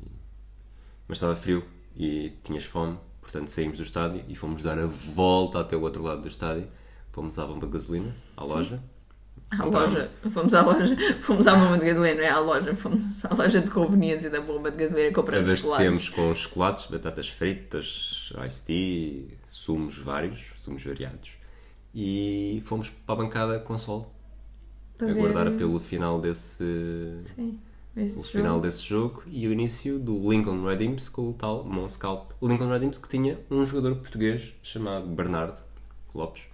mas 1.09 1.17
estava 1.17 1.35
frio 1.37 1.65
e 1.97 2.33
tinhas 2.43 2.65
fome, 2.65 2.99
portanto 3.21 3.49
saímos 3.49 3.79
do 3.79 3.85
estádio 3.85 4.25
e 4.29 4.35
fomos 4.35 4.63
dar 4.63 4.79
a 4.79 4.87
volta 4.87 5.61
até 5.61 5.77
o 5.77 5.81
outro 5.83 6.03
lado 6.03 6.23
do 6.23 6.29
estádio. 6.29 6.69
Fomos 7.13 7.39
à 7.39 7.47
bomba 7.47 7.67
de 7.67 7.73
gasolina, 7.73 8.11
à 8.37 8.45
loja. 8.45 8.83
À 9.59 9.65
loja, 9.67 10.11
fomos 10.31 10.55
à 10.55 10.63
loja, 10.63 10.97
fomos 11.21 11.47
à 11.47 11.55
bomba 11.55 11.79
de 11.79 11.85
gasolina, 11.85 12.15
não 12.15 12.23
é 12.23 12.29
à 12.31 12.39
loja, 12.39 12.75
fomos 12.75 13.25
à 13.27 13.35
loja 13.35 13.61
de 13.61 13.71
conveniência 13.71 14.31
da 14.31 14.41
bomba 14.41 14.71
de 14.71 14.79
gasolina 14.79 15.13
compramos 15.13 15.47
Abastecemos 15.47 16.03
chocolates. 16.03 16.31
com 16.31 16.35
chocolates, 16.35 16.87
batatas 16.87 17.29
fritas, 17.29 18.33
iced 18.47 18.65
tea, 18.67 19.37
sumos 19.45 19.99
vários, 19.99 20.41
sumos 20.57 20.83
variados. 20.83 21.33
E 21.95 22.63
fomos 22.65 22.89
para 22.89 23.15
a 23.15 23.19
bancada 23.25 23.59
com 23.61 23.77
sol, 23.77 24.11
Para 24.97 25.11
aguardar 25.11 25.51
ver- 25.51 25.59
pelo 25.59 25.79
final 25.79 26.19
desse, 26.19 26.65
Sim, 27.35 27.59
esse 27.95 28.15
o 28.19 28.23
jogo. 28.23 28.29
final 28.33 28.61
desse 28.61 28.83
jogo 28.89 29.23
e 29.27 29.47
o 29.47 29.53
início 29.53 29.99
do 29.99 30.31
Lincoln 30.31 30.65
Red 30.65 30.83
Imps 30.83 31.11
com 31.11 31.29
o 31.29 31.33
tal 31.35 31.63
Monscalp. 31.65 32.31
O 32.41 32.49
Lincoln 32.49 32.69
Red 32.71 32.87
Imps 32.87 32.99
que 32.99 33.09
tinha 33.09 33.39
um 33.51 33.67
jogador 33.67 33.97
português 33.97 34.55
chamado 34.63 35.07
Bernardo 35.09 35.61
Lopes, 36.15 36.45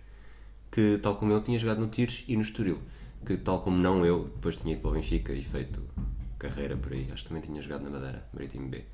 que 0.71 0.99
tal 1.03 1.17
como 1.17 1.33
eu 1.33 1.43
tinha 1.43 1.59
jogado 1.59 1.81
no 1.81 1.89
Tires 1.89 2.25
e 2.29 2.37
no 2.37 2.43
Estoril, 2.43 2.79
que 3.25 3.37
tal 3.37 3.61
como 3.61 3.79
não 3.79 4.05
eu, 4.05 4.25
depois 4.35 4.57
tinha 4.57 4.73
ido 4.75 4.83
para 4.83 4.91
o 4.91 4.95
Benfica 4.95 5.33
e 5.33 5.43
feito 5.43 5.83
carreira 6.39 6.77
por 6.77 6.93
aí. 6.93 7.09
Acho 7.13 7.23
que 7.25 7.29
também 7.29 7.43
tinha 7.43 7.61
jogado 7.61 7.83
na 7.83 7.91
Madeira, 7.91 8.25
Marítimo 8.33 8.69
B. 8.69 8.85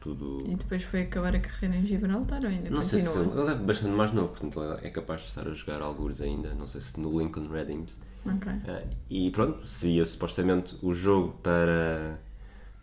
Tudo... 0.00 0.38
E 0.46 0.54
depois 0.54 0.82
foi 0.84 1.02
acabar 1.02 1.34
a 1.34 1.40
carreira 1.40 1.76
em 1.76 1.84
Gibraltar 1.84 2.40
ou 2.44 2.48
ainda 2.48 2.70
Não 2.70 2.82
sei 2.82 3.00
se 3.00 3.08
continua? 3.08 3.32
ele, 3.32 3.42
ele 3.42 3.50
é 3.50 3.54
bastante 3.56 3.94
mais 3.94 4.12
novo, 4.12 4.28
portanto 4.28 4.62
ele 4.62 4.86
é 4.86 4.90
capaz 4.90 5.22
de 5.22 5.26
estar 5.28 5.46
a 5.46 5.50
jogar 5.52 5.82
algures 5.82 6.20
ainda, 6.20 6.54
não 6.54 6.68
sei 6.68 6.80
se 6.80 7.00
no 7.00 7.18
Lincoln 7.18 7.48
Red 7.48 7.72
Imps. 7.72 8.00
Ok. 8.24 8.52
Ah, 8.66 8.82
e 9.10 9.30
pronto, 9.30 9.66
seria 9.66 10.04
supostamente 10.04 10.76
o 10.82 10.94
jogo 10.94 11.32
para, 11.42 12.18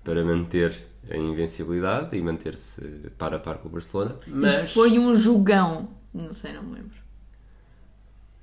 para 0.04 0.26
manter 0.26 0.76
a 1.10 1.16
invencibilidade 1.16 2.18
e 2.18 2.22
manter-se 2.22 2.82
par 3.18 3.34
a 3.34 3.40
par 3.40 3.60
com 3.60 3.70
o 3.70 3.72
Barcelona. 3.72 4.18
Mas, 4.28 4.72
E 4.72 4.74
foi 4.74 5.00
um 5.00 5.16
jogão. 5.16 5.90
Não 6.14 6.34
sei, 6.34 6.52
não 6.54 6.64
me 6.64 6.76
lembro. 6.76 7.05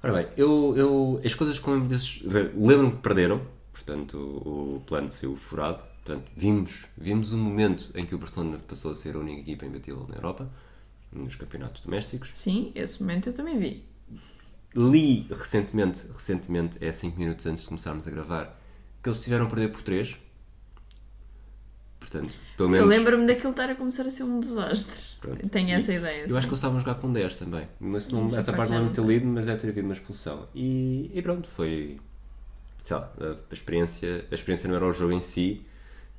Ora 0.02 0.12
bem, 0.12 0.28
eu, 0.36 0.74
eu, 0.76 1.20
as 1.24 1.34
coisas 1.34 1.62
lembro 1.64 1.88
desses. 1.88 2.22
Lembro-me 2.22 2.92
que 2.92 2.98
perderam, 2.98 3.40
portanto 3.72 4.16
o, 4.16 4.76
o 4.76 4.84
plano 4.86 5.10
saiu 5.10 5.36
furado. 5.36 5.82
Portanto, 6.04 6.28
vimos, 6.36 6.86
vimos 6.98 7.32
um 7.32 7.38
momento 7.38 7.90
em 7.94 8.04
que 8.04 8.12
o 8.12 8.18
Barcelona 8.18 8.58
passou 8.66 8.90
a 8.90 8.94
ser 8.94 9.14
a 9.14 9.18
única 9.20 9.40
equipa 9.40 9.64
imbatível 9.64 10.04
na 10.08 10.16
Europa, 10.16 10.50
nos 11.12 11.36
campeonatos 11.36 11.82
domésticos. 11.82 12.30
Sim, 12.34 12.72
esse 12.74 13.00
momento 13.00 13.28
eu 13.28 13.32
também 13.32 13.56
vi. 13.56 13.84
Li 14.74 15.26
recentemente, 15.30 16.04
recentemente, 16.12 16.84
é 16.84 16.90
5 16.90 17.18
minutos 17.18 17.46
antes 17.46 17.62
de 17.62 17.68
começarmos 17.68 18.08
a 18.08 18.10
gravar, 18.10 18.60
que 19.00 19.08
eles 19.08 19.20
tiveram 19.20 19.46
a 19.46 19.48
perder 19.48 19.70
por 19.70 19.82
3. 19.82 20.16
Portanto, 22.12 22.34
pelo 22.56 22.68
menos. 22.68 22.84
Eu 22.84 22.88
lembro-me 22.90 23.26
daquilo 23.26 23.50
estar 23.50 23.70
a 23.70 23.74
começar 23.74 24.06
a 24.06 24.10
ser 24.10 24.24
um 24.24 24.38
desastre. 24.40 25.00
Pronto. 25.20 25.48
Tenho 25.50 25.70
E 25.70 25.72
essa 25.72 25.92
ideia. 25.92 26.26
Eu 26.26 26.28
sim. 26.28 26.36
acho 26.36 26.46
que 26.46 26.50
eles 26.52 26.58
estavam 26.58 26.76
a 26.76 26.80
jogar 26.80 26.96
com 26.96 27.12
10 27.12 27.36
também. 27.36 27.68
Mas 27.80 28.08
não, 28.10 28.26
Essa 28.36 28.52
parte 28.52 28.70
não 28.72 28.88
ter 28.92 28.96
sei. 28.96 29.04
lido, 29.04 29.26
mas 29.26 29.46
deve 29.46 29.60
ter 29.60 29.68
havido 29.68 29.86
uma 29.86 29.94
expulsão. 29.94 30.48
E, 30.54 31.10
e 31.14 31.22
pronto, 31.22 31.48
foi. 31.48 32.00
Sei 32.84 32.96
lá, 32.96 33.12
a, 33.20 33.54
experiência, 33.54 34.26
a 34.30 34.34
experiência 34.34 34.68
não 34.68 34.76
era 34.76 34.86
o 34.86 34.92
jogo 34.92 35.12
em 35.12 35.20
si, 35.20 35.64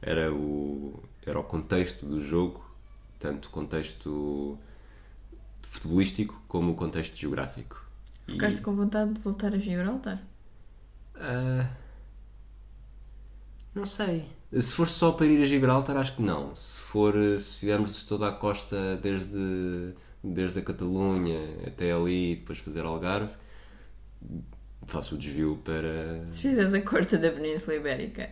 era 0.02 0.34
o, 0.34 1.04
era 1.26 1.40
o 1.40 1.44
contexto 1.44 2.06
do 2.06 2.22
jogo, 2.22 2.64
tanto 3.20 3.48
o 3.48 3.52
contexto 3.52 4.58
futebolístico 5.62 6.42
como 6.48 6.72
o 6.72 6.76
contexto 6.76 7.16
geográfico. 7.18 7.86
E- 8.28 8.32
Ficaste 8.34 8.62
com 8.62 8.74
vontade 8.76 9.14
de 9.14 9.20
voltar 9.20 9.54
a 9.54 9.58
Gibraltar? 9.58 10.22
Ah, 11.16 11.68
não 13.76 13.86
sei. 13.86 14.26
Se 14.62 14.76
for 14.76 14.88
só 14.88 15.12
para 15.12 15.26
ir 15.26 15.42
a 15.42 15.46
Gibraltar, 15.46 15.98
acho 15.98 16.16
que 16.16 16.22
não. 16.22 16.56
Se 16.56 16.82
for, 16.84 17.14
se 17.40 17.60
fizermos 17.60 18.04
toda 18.04 18.28
a 18.28 18.32
costa 18.32 18.98
desde, 18.98 19.94
desde 20.24 20.60
a 20.60 20.62
Catalunha 20.62 21.40
até 21.66 21.92
ali 21.92 22.34
e 22.34 22.36
depois 22.36 22.60
fazer 22.60 22.86
Algarve, 22.86 23.34
faço 24.86 25.16
o 25.16 25.18
desvio 25.18 25.60
para. 25.64 26.24
Se 26.30 26.50
fizeres 26.50 26.74
a 26.74 26.82
corte 26.82 27.18
da 27.18 27.32
Península 27.32 27.76
Ibérica, 27.78 28.30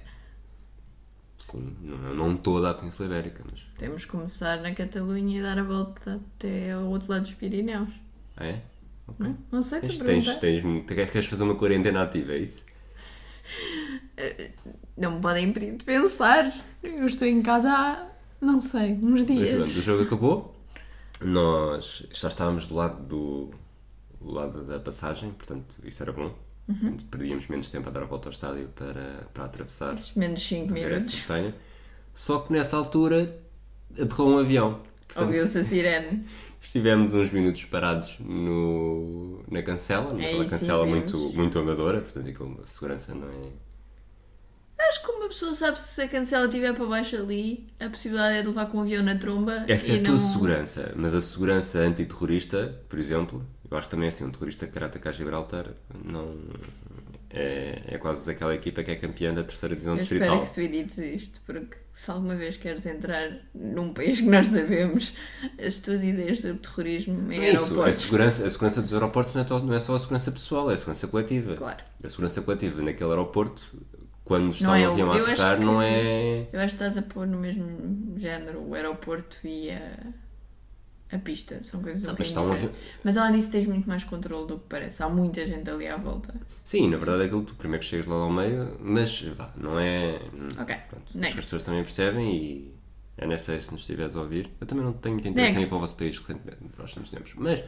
Sim, 1.39 1.75
não, 1.81 1.97
não 2.13 2.37
toda 2.37 2.69
a 2.69 2.73
Península 2.75 3.07
Ibérica, 3.09 3.43
mas. 3.49 3.61
temos 3.77 4.05
que 4.05 4.11
começar 4.11 4.61
na 4.61 4.75
Catalunha 4.75 5.39
e 5.39 5.41
dar 5.41 5.57
a 5.57 5.63
volta 5.63 6.21
até 6.37 6.71
ao 6.73 6.83
outro 6.85 7.11
lado 7.11 7.23
dos 7.23 7.33
Pirineus. 7.33 7.89
Ah, 8.37 8.45
é? 8.45 8.61
Ok. 9.07 9.25
Não, 9.25 9.37
não 9.51 9.61
sei, 9.63 9.79
Tens, 9.81 9.97
tens, 9.97 10.37
tens, 10.37 10.61
queres 10.85 11.09
queres 11.09 11.25
fazer 11.27 11.43
uma 11.43 11.55
quarentena 11.55 12.03
ativa, 12.03 12.33
é 12.33 12.41
isso? 12.41 12.63
Não 14.97 15.15
me 15.15 15.21
podem 15.21 15.45
impedir 15.45 15.77
de 15.77 15.83
pensar. 15.83 16.53
Eu 16.83 17.05
estou 17.05 17.27
em 17.27 17.41
casa 17.41 17.69
há, 17.71 18.07
não 18.39 18.59
sei, 18.59 18.93
uns 18.93 19.03
Mas 19.03 19.25
dias. 19.25 19.55
pronto, 19.55 19.67
o 19.67 19.81
jogo 19.81 20.03
acabou. 20.03 20.55
Nós 21.21 22.05
já 22.11 22.27
estávamos 22.27 22.67
do 22.67 22.75
lado 22.75 23.03
do, 23.03 23.51
do 24.19 24.31
lado 24.31 24.63
da 24.63 24.79
passagem, 24.79 25.31
portanto 25.31 25.77
isso 25.83 26.01
era 26.01 26.11
bom. 26.11 26.33
Uhum. 26.67 26.97
Perdíamos 27.09 27.47
menos 27.47 27.69
tempo 27.69 27.89
a 27.89 27.91
dar 27.91 28.03
a 28.03 28.05
volta 28.05 28.29
ao 28.29 28.31
estádio 28.31 28.69
para, 28.69 29.27
para 29.33 29.45
atravessar 29.45 29.95
Esses 29.95 30.15
menos 30.15 30.41
5 30.41 30.75
era 30.77 30.95
essa 30.95 31.27
minutos. 31.31 31.59
Só 32.13 32.39
que 32.39 32.53
nessa 32.53 32.77
altura 32.77 33.41
aterrou 33.99 34.29
um 34.29 34.37
avião. 34.37 34.81
Ouviu-se 35.15 35.57
a 35.59 35.63
sirene. 35.63 36.25
Estivemos 36.61 37.15
uns 37.15 37.31
minutos 37.31 37.65
parados 37.65 38.17
no, 38.19 39.43
na 39.49 39.63
cancela, 39.63 40.13
naquela 40.13 40.47
sim, 40.47 40.49
cancela 40.49 40.85
muito, 40.85 41.17
muito 41.33 41.57
amadora, 41.57 42.01
portanto 42.01 42.29
aquilo, 42.29 42.59
a 42.63 42.67
segurança 42.67 43.15
não 43.15 43.27
é. 43.27 43.49
Acho 44.89 45.03
que 45.03 45.11
uma 45.11 45.27
pessoa 45.27 45.53
sabe 45.53 45.79
se 45.79 46.01
a 46.01 46.07
cancela 46.07 46.45
estiver 46.45 46.73
para 46.73 46.85
baixo 46.85 47.15
ali, 47.15 47.67
a 47.79 47.89
possibilidade 47.89 48.37
é 48.37 48.41
de 48.41 48.47
levar 48.47 48.65
com 48.67 48.79
um 48.79 48.81
avião 48.81 49.03
na 49.03 49.17
tromba. 49.17 49.65
Essa 49.67 49.93
é 49.93 49.95
a 49.99 50.03
tua 50.03 50.11
não... 50.11 50.19
segurança, 50.19 50.91
mas 50.95 51.13
a 51.13 51.21
segurança 51.21 51.79
antiterrorista, 51.79 52.75
por 52.89 52.99
exemplo, 52.99 53.45
eu 53.69 53.77
acho 53.77 53.87
que 53.87 53.91
também 53.91 54.07
é 54.07 54.09
assim, 54.09 54.25
um 54.25 54.31
terrorista 54.31 54.67
que 54.67 54.73
quer 54.73 54.83
atacar 54.83 55.13
Gibraltar 55.13 55.67
não 56.03 56.35
é, 57.29 57.81
é 57.87 57.97
quase 57.97 58.29
aquela 58.29 58.53
equipa 58.53 58.83
que 58.83 58.91
é 58.91 58.95
campeã 58.95 59.33
da 59.33 59.43
terceira 59.43 59.73
divisão 59.73 59.95
Eu 59.95 60.01
espero 60.01 60.19
distrital. 60.19 60.45
que 60.45 60.53
tu 60.53 60.59
edites 60.59 60.97
isto, 60.97 61.39
porque 61.45 61.77
se 61.93 62.11
alguma 62.11 62.35
vez 62.35 62.57
queres 62.57 62.85
entrar 62.85 63.31
num 63.55 63.93
país 63.93 64.19
que 64.19 64.27
nós 64.27 64.47
sabemos, 64.47 65.13
as 65.57 65.79
tuas 65.79 66.03
ideias 66.03 66.41
sobre 66.41 66.57
terrorismo 66.57 67.31
em 67.31 67.39
É 67.39 67.53
isso, 67.53 67.79
a 67.81 67.87
aeroportos. 67.87 67.97
segurança, 67.97 68.45
a 68.45 68.49
segurança 68.49 68.81
dos 68.81 68.93
aeroportos 68.93 69.33
não 69.35 69.41
é, 69.41 69.63
não 69.63 69.73
é 69.73 69.79
só 69.79 69.95
a 69.95 69.99
segurança 69.99 70.31
pessoal, 70.31 70.69
é 70.69 70.73
a 70.73 70.77
segurança 70.77 71.07
coletiva. 71.07 71.55
Claro. 71.55 71.83
A 72.03 72.09
segurança 72.09 72.41
coletiva 72.41 72.81
naquele 72.81 73.09
aeroporto, 73.11 73.61
quando 74.31 74.51
está 74.51 74.67
Não 74.67 74.73
um 74.73 74.77
é 74.77 74.87
o- 74.87 74.91
avião 74.93 75.11
a 75.11 75.17
aterrar, 75.21 75.57
que- 75.59 75.65
não 75.65 75.81
é. 75.81 76.47
Eu 76.53 76.59
acho 76.61 76.77
que 76.77 76.83
estás 76.83 76.97
a 76.97 77.01
pôr 77.01 77.27
no 77.27 77.37
mesmo 77.37 78.17
género 78.17 78.61
o 78.61 78.73
aeroporto 78.73 79.37
e 79.43 79.69
a, 79.71 79.91
a 81.11 81.19
pista. 81.19 81.61
São 81.63 81.81
coisas 81.81 82.03
um 82.03 82.07
Não, 82.07 82.15
mas 82.17 82.31
bocadinho 82.31 82.53
está 82.55 82.67
um. 82.69 82.71
Mas 83.03 83.17
além 83.17 83.33
disso 83.33 83.51
tens 83.51 83.67
muito 83.67 83.89
mais 83.89 84.05
controle 84.05 84.47
do 84.47 84.57
que 84.57 84.65
parece. 84.69 85.03
Há 85.03 85.09
muita 85.09 85.45
gente 85.45 85.69
ali 85.69 85.85
à 85.85 85.97
volta. 85.97 86.33
Sim, 86.63 86.89
na 86.89 86.95
verdade 86.95 87.23
é 87.23 87.25
aquilo 87.25 87.41
que 87.41 87.47
tu 87.51 87.55
primeiro 87.55 87.83
que 87.83 87.89
chegas 87.89 88.07
lá 88.07 88.15
ao 88.15 88.31
meio, 88.31 88.77
mas 88.79 89.21
vá, 89.21 89.51
não 89.57 89.77
é. 89.77 90.21
Ok, 90.59 90.75
Pronto, 90.89 91.03
as 91.09 91.13
next. 91.15 91.35
pessoas 91.35 91.63
também 91.65 91.83
percebem 91.83 92.33
e 92.33 92.75
é 93.17 93.27
nessa 93.27 93.59
se 93.59 93.69
nos 93.71 93.81
estiveres 93.81 94.15
a 94.15 94.21
ouvir. 94.21 94.49
Eu 94.61 94.65
também 94.65 94.85
não 94.85 94.93
tenho 94.93 95.15
muito 95.15 95.27
interesse 95.27 95.49
em 95.51 95.53
ir 95.53 95.57
Next. 95.57 95.69
para 95.69 95.77
o 95.77 95.79
vosso 95.81 95.95
país 95.95 96.17
recentemente, 96.17 96.63
nos 96.63 96.71
próximos 96.73 97.09
tempos. 97.09 97.33
Mas, 97.35 97.63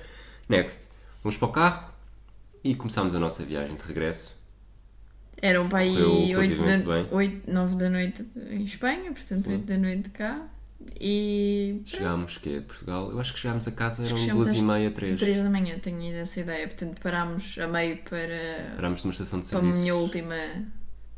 next, 0.48 0.88
vamos 1.22 1.36
para 1.38 1.48
o 1.50 1.52
carro 1.52 1.94
e 2.64 2.74
começámos 2.74 3.14
a 3.14 3.20
nossa 3.20 3.44
viagem 3.44 3.76
de 3.76 3.84
regresso. 3.84 4.42
Eram 5.44 5.68
para 5.68 5.80
aí 5.80 5.90
Correu 5.94 6.40
8 6.40 6.50
relativamente 6.54 6.84
da, 6.86 6.94
bem. 6.94 7.08
8, 7.12 7.52
9 7.52 7.76
da 7.76 7.90
noite 7.90 8.26
em 8.50 8.64
Espanha, 8.64 9.12
portanto 9.12 9.42
Sim. 9.44 9.52
8 9.56 9.66
da 9.66 9.78
noite 9.78 10.10
cá. 10.10 10.48
E 11.00 11.82
Chegámos, 11.86 12.38
que 12.38 12.50
é 12.56 12.60
de 12.60 12.66
Portugal? 12.66 13.12
Eu 13.12 13.20
acho 13.20 13.34
que 13.34 13.40
chegámos 13.40 13.68
a 13.68 13.72
casa, 13.72 14.06
eram 14.06 14.26
duas 14.38 14.54
e 14.54 14.62
meia, 14.62 14.90
três. 14.92 15.20
3 15.20 15.44
da 15.44 15.50
manhã, 15.50 15.78
tenho 15.80 16.00
ainda 16.00 16.20
essa 16.20 16.40
ideia. 16.40 16.66
Portanto 16.68 16.98
parámos 17.02 17.58
a 17.58 17.68
meio 17.68 17.98
para, 18.10 18.74
Parámos 18.78 19.04
numa 19.04 19.12
estação 19.12 19.42
de 19.42 19.48
para 19.50 19.58
a 19.58 19.62
serviço 19.62 19.80
minha 19.82 19.96
última, 19.96 20.36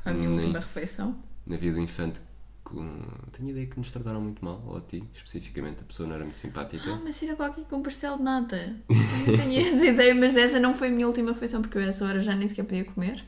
para 0.01 0.11
a 0.11 0.15
minha 0.15 0.27
Nem- 0.29 0.39
última 0.39 0.59
refeição. 0.59 1.15
na 1.45 1.55
vida 1.57 1.75
do 1.75 1.81
infante. 1.81 2.19
Com... 2.63 2.99
Tenho 3.31 3.49
ideia 3.51 3.67
que 3.67 3.77
nos 3.77 3.91
trataram 3.91 4.19
muito 4.19 4.43
mal, 4.43 4.59
ou 4.65 4.77
a 4.77 4.81
ti, 4.81 5.03
especificamente. 5.13 5.81
A 5.81 5.83
pessoa 5.83 6.07
não 6.09 6.15
era 6.15 6.23
muito 6.23 6.37
simpática. 6.37 6.83
Ah, 6.91 6.99
mas 7.03 7.21
ir 7.21 7.29
a 7.29 7.35
qualquer 7.35 7.63
com 7.65 7.79
pastel 7.83 8.17
de 8.17 8.23
nata. 8.23 8.75
Tenho 9.23 9.61
essa 9.69 9.85
ideia, 9.85 10.15
mas 10.15 10.35
essa 10.35 10.59
não 10.59 10.73
foi 10.73 10.87
a 10.87 10.91
minha 10.91 11.05
última 11.05 11.31
refeição 11.31 11.61
porque 11.61 11.77
eu 11.77 11.83
a 11.83 11.85
essa 11.85 12.03
hora 12.05 12.19
já 12.21 12.33
nem 12.33 12.47
sequer 12.47 12.63
podia 12.63 12.83
comer. 12.85 13.23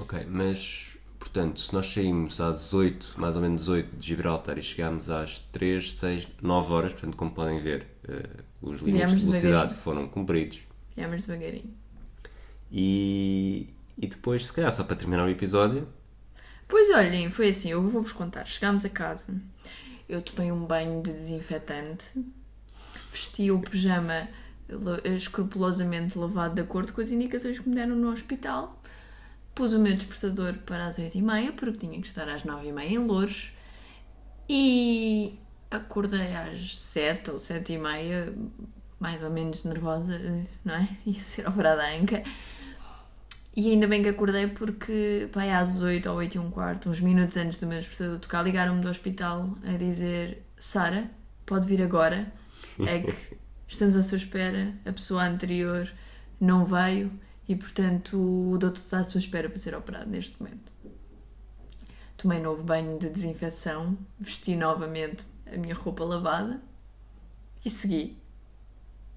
Ok, 0.00 0.26
mas 0.28 0.96
portanto, 1.18 1.60
se 1.60 1.72
nós 1.74 1.86
saímos 1.92 2.40
às 2.40 2.72
8, 2.72 3.14
mais 3.16 3.36
ou 3.36 3.42
menos 3.42 3.68
8 3.68 3.96
de 3.96 4.06
Gibraltar 4.06 4.56
e 4.58 4.62
chegámos 4.62 5.10
às 5.10 5.38
3, 5.38 5.92
6, 5.92 6.28
9 6.40 6.72
horas, 6.72 6.92
portanto, 6.92 7.16
como 7.16 7.30
podem 7.30 7.60
ver, 7.60 7.86
eh, 8.08 8.28
os 8.62 8.80
limites 8.80 9.20
de 9.20 9.26
velocidade 9.26 9.74
foram 9.74 10.08
cumpridos. 10.08 10.60
Viemos 10.96 11.26
devagarinho. 11.26 11.74
E, 12.70 13.68
e 13.96 14.06
depois, 14.06 14.46
se 14.46 14.52
calhar, 14.52 14.70
só 14.70 14.84
para 14.84 14.96
terminar 14.96 15.24
o 15.24 15.28
episódio, 15.28 15.88
Pois 16.68 16.90
olhem, 16.90 17.30
foi 17.30 17.48
assim, 17.48 17.70
eu 17.70 17.82
vou-vos 17.88 18.12
contar. 18.12 18.46
Chegámos 18.46 18.84
a 18.84 18.90
casa, 18.90 19.34
eu 20.06 20.20
tomei 20.20 20.52
um 20.52 20.66
banho 20.66 21.02
de 21.02 21.10
desinfetante, 21.10 22.12
vesti 23.10 23.50
o 23.50 23.58
pijama 23.58 24.28
escrupulosamente 25.16 26.18
lavado 26.18 26.54
de 26.54 26.60
acordo 26.60 26.92
com 26.92 27.00
as 27.00 27.10
indicações 27.10 27.58
que 27.58 27.66
me 27.66 27.74
deram 27.74 27.96
no 27.96 28.12
hospital, 28.12 28.77
pus 29.58 29.72
o 29.72 29.78
meu 29.80 29.96
despertador 29.96 30.54
para 30.64 30.86
as 30.86 31.00
8h30, 31.00 31.52
porque 31.56 31.78
tinha 31.78 32.00
que 32.00 32.06
estar 32.06 32.28
às 32.28 32.44
9h30 32.44 32.80
em 32.84 32.98
Louros, 32.98 33.52
e 34.48 35.36
acordei 35.68 36.32
às 36.32 36.78
7 36.78 37.32
ou 37.32 37.38
7h30, 37.38 38.34
mais 39.00 39.24
ou 39.24 39.30
menos 39.30 39.64
nervosa, 39.64 40.16
não 40.64 40.74
é? 40.74 40.88
Ia 41.04 41.20
ser 41.20 41.48
operada 41.48 41.82
a 41.82 41.92
anca. 41.92 42.22
E 43.56 43.72
ainda 43.72 43.88
bem 43.88 44.00
que 44.00 44.08
acordei 44.08 44.46
porque, 44.46 45.28
pai, 45.32 45.50
às 45.50 45.82
8 45.82 46.08
ou 46.08 46.18
8 46.18 46.36
e 46.36 46.38
um 46.38 46.52
quarto, 46.52 46.88
uns 46.88 47.00
minutos 47.00 47.36
antes 47.36 47.58
do 47.58 47.66
meu 47.66 47.80
despertador 47.80 48.20
tocar, 48.20 48.42
ligaram-me 48.42 48.80
do 48.80 48.88
hospital 48.88 49.58
a 49.64 49.76
dizer: 49.76 50.46
Sara, 50.56 51.10
pode 51.44 51.66
vir 51.66 51.82
agora. 51.82 52.32
É 52.86 53.00
que 53.00 53.36
estamos 53.66 53.96
à 53.96 54.04
sua 54.04 54.18
espera, 54.18 54.72
a 54.86 54.92
pessoa 54.92 55.24
anterior 55.24 55.92
não 56.40 56.64
veio 56.64 57.10
e, 57.48 57.56
portanto, 57.56 58.16
o 58.16 58.58
doutor 58.58 58.78
está 58.78 58.98
à 58.98 59.04
sua 59.04 59.18
espera 59.18 59.48
para 59.48 59.58
ser 59.58 59.74
operado 59.74 60.10
neste 60.10 60.40
momento. 60.40 60.70
Tomei 62.16 62.40
novo 62.40 62.62
banho 62.62 62.98
de 62.98 63.08
desinfecção, 63.08 63.96
vesti 64.18 64.54
novamente 64.54 65.26
a 65.46 65.56
minha 65.56 65.74
roupa 65.74 66.04
lavada 66.04 66.60
e 67.64 67.70
segui 67.70 68.18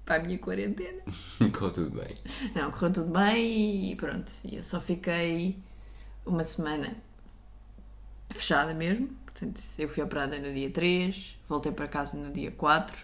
para 0.04 0.16
a 0.16 0.24
minha 0.24 0.38
quarentena. 0.38 1.02
ficou 1.36 1.70
tudo 1.70 1.90
bem. 1.90 2.16
Não, 2.54 2.70
correu 2.70 2.92
tudo 2.92 3.10
bem 3.10 3.92
e 3.92 3.96
pronto. 3.96 4.32
Eu 4.50 4.62
só 4.62 4.80
fiquei 4.80 5.58
uma 6.24 6.42
semana 6.42 6.96
fechada 8.30 8.72
mesmo. 8.72 9.08
Portanto, 9.26 9.60
eu 9.78 9.88
fui 9.88 10.02
operada 10.02 10.38
no 10.38 10.54
dia 10.54 10.70
3, 10.70 11.36
voltei 11.46 11.72
para 11.72 11.88
casa 11.88 12.16
no 12.16 12.32
dia 12.32 12.50
4 12.50 12.96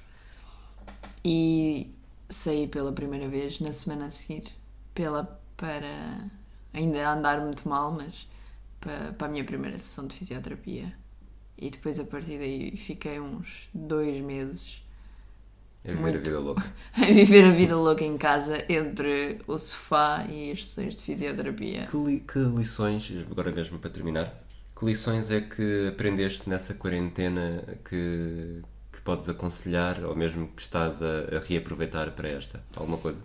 e 1.25 1.93
saí 2.29 2.67
pela 2.67 2.93
primeira 2.93 3.29
vez 3.29 3.61
na 3.61 3.73
semana 3.73 4.07
a 4.07 4.11
seguir 4.11 4.58
pela, 4.99 5.23
para 5.57 6.31
ainda 6.75 7.09
andar 7.13 7.41
muito 7.43 7.69
mal, 7.69 7.93
mas 7.93 8.29
para, 8.81 9.13
para 9.15 9.27
a 9.29 9.31
minha 9.31 9.45
primeira 9.45 9.79
sessão 9.79 10.07
de 10.09 10.15
fisioterapia. 10.17 10.95
E 11.59 11.71
depois 11.71 12.01
a 12.01 12.05
partir 12.05 12.39
daí 12.39 12.77
fiquei 12.77 13.21
uns 13.21 13.71
dois 13.75 14.19
meses 14.23 14.83
É 15.83 15.93
viver 15.93 16.17
a 16.17 16.21
Muito. 16.21 16.21
vida 16.21 16.39
louca. 16.39 16.63
a 16.95 17.07
viver 17.07 17.45
a 17.45 17.51
vida 17.53 17.77
louca 17.77 18.05
em 18.05 18.17
casa 18.19 18.65
entre 18.73 19.41
o 19.47 19.59
sofá 19.59 20.25
e 20.29 20.53
as 20.53 20.65
sessões 20.65 20.97
de 20.97 21.03
fisioterapia. 21.03 21.89
Que, 21.91 21.97
li- 21.97 22.21
que 22.21 22.39
lições, 22.39 23.11
agora 23.31 23.51
mesmo 23.53 23.79
para 23.79 23.91
terminar, 23.91 24.35
que 24.79 24.85
lições 24.85 25.31
é 25.31 25.41
que 25.41 25.89
aprendeste 25.89 26.49
nessa 26.49 26.75
quarentena 26.75 27.65
que, 27.89 28.63
que 28.93 29.01
podes 29.03 29.29
aconselhar 29.29 30.05
ou 30.05 30.15
mesmo 30.15 30.49
que 30.49 30.63
estás 30.63 31.03
a, 31.03 31.37
a 31.37 31.41
reaproveitar 31.41 32.13
para 32.13 32.29
esta? 32.29 32.63
Alguma 32.77 32.99
coisa? 32.99 33.21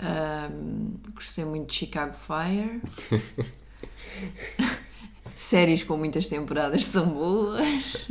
Ahm, 0.00 0.94
gostei 1.14 1.44
muito 1.44 1.68
de 1.70 1.74
Chicago 1.74 2.14
Fire. 2.14 2.80
Séries 5.34 5.82
com 5.84 5.96
muitas 5.96 6.28
temporadas 6.28 6.86
são 6.86 7.10
boas. 7.12 8.06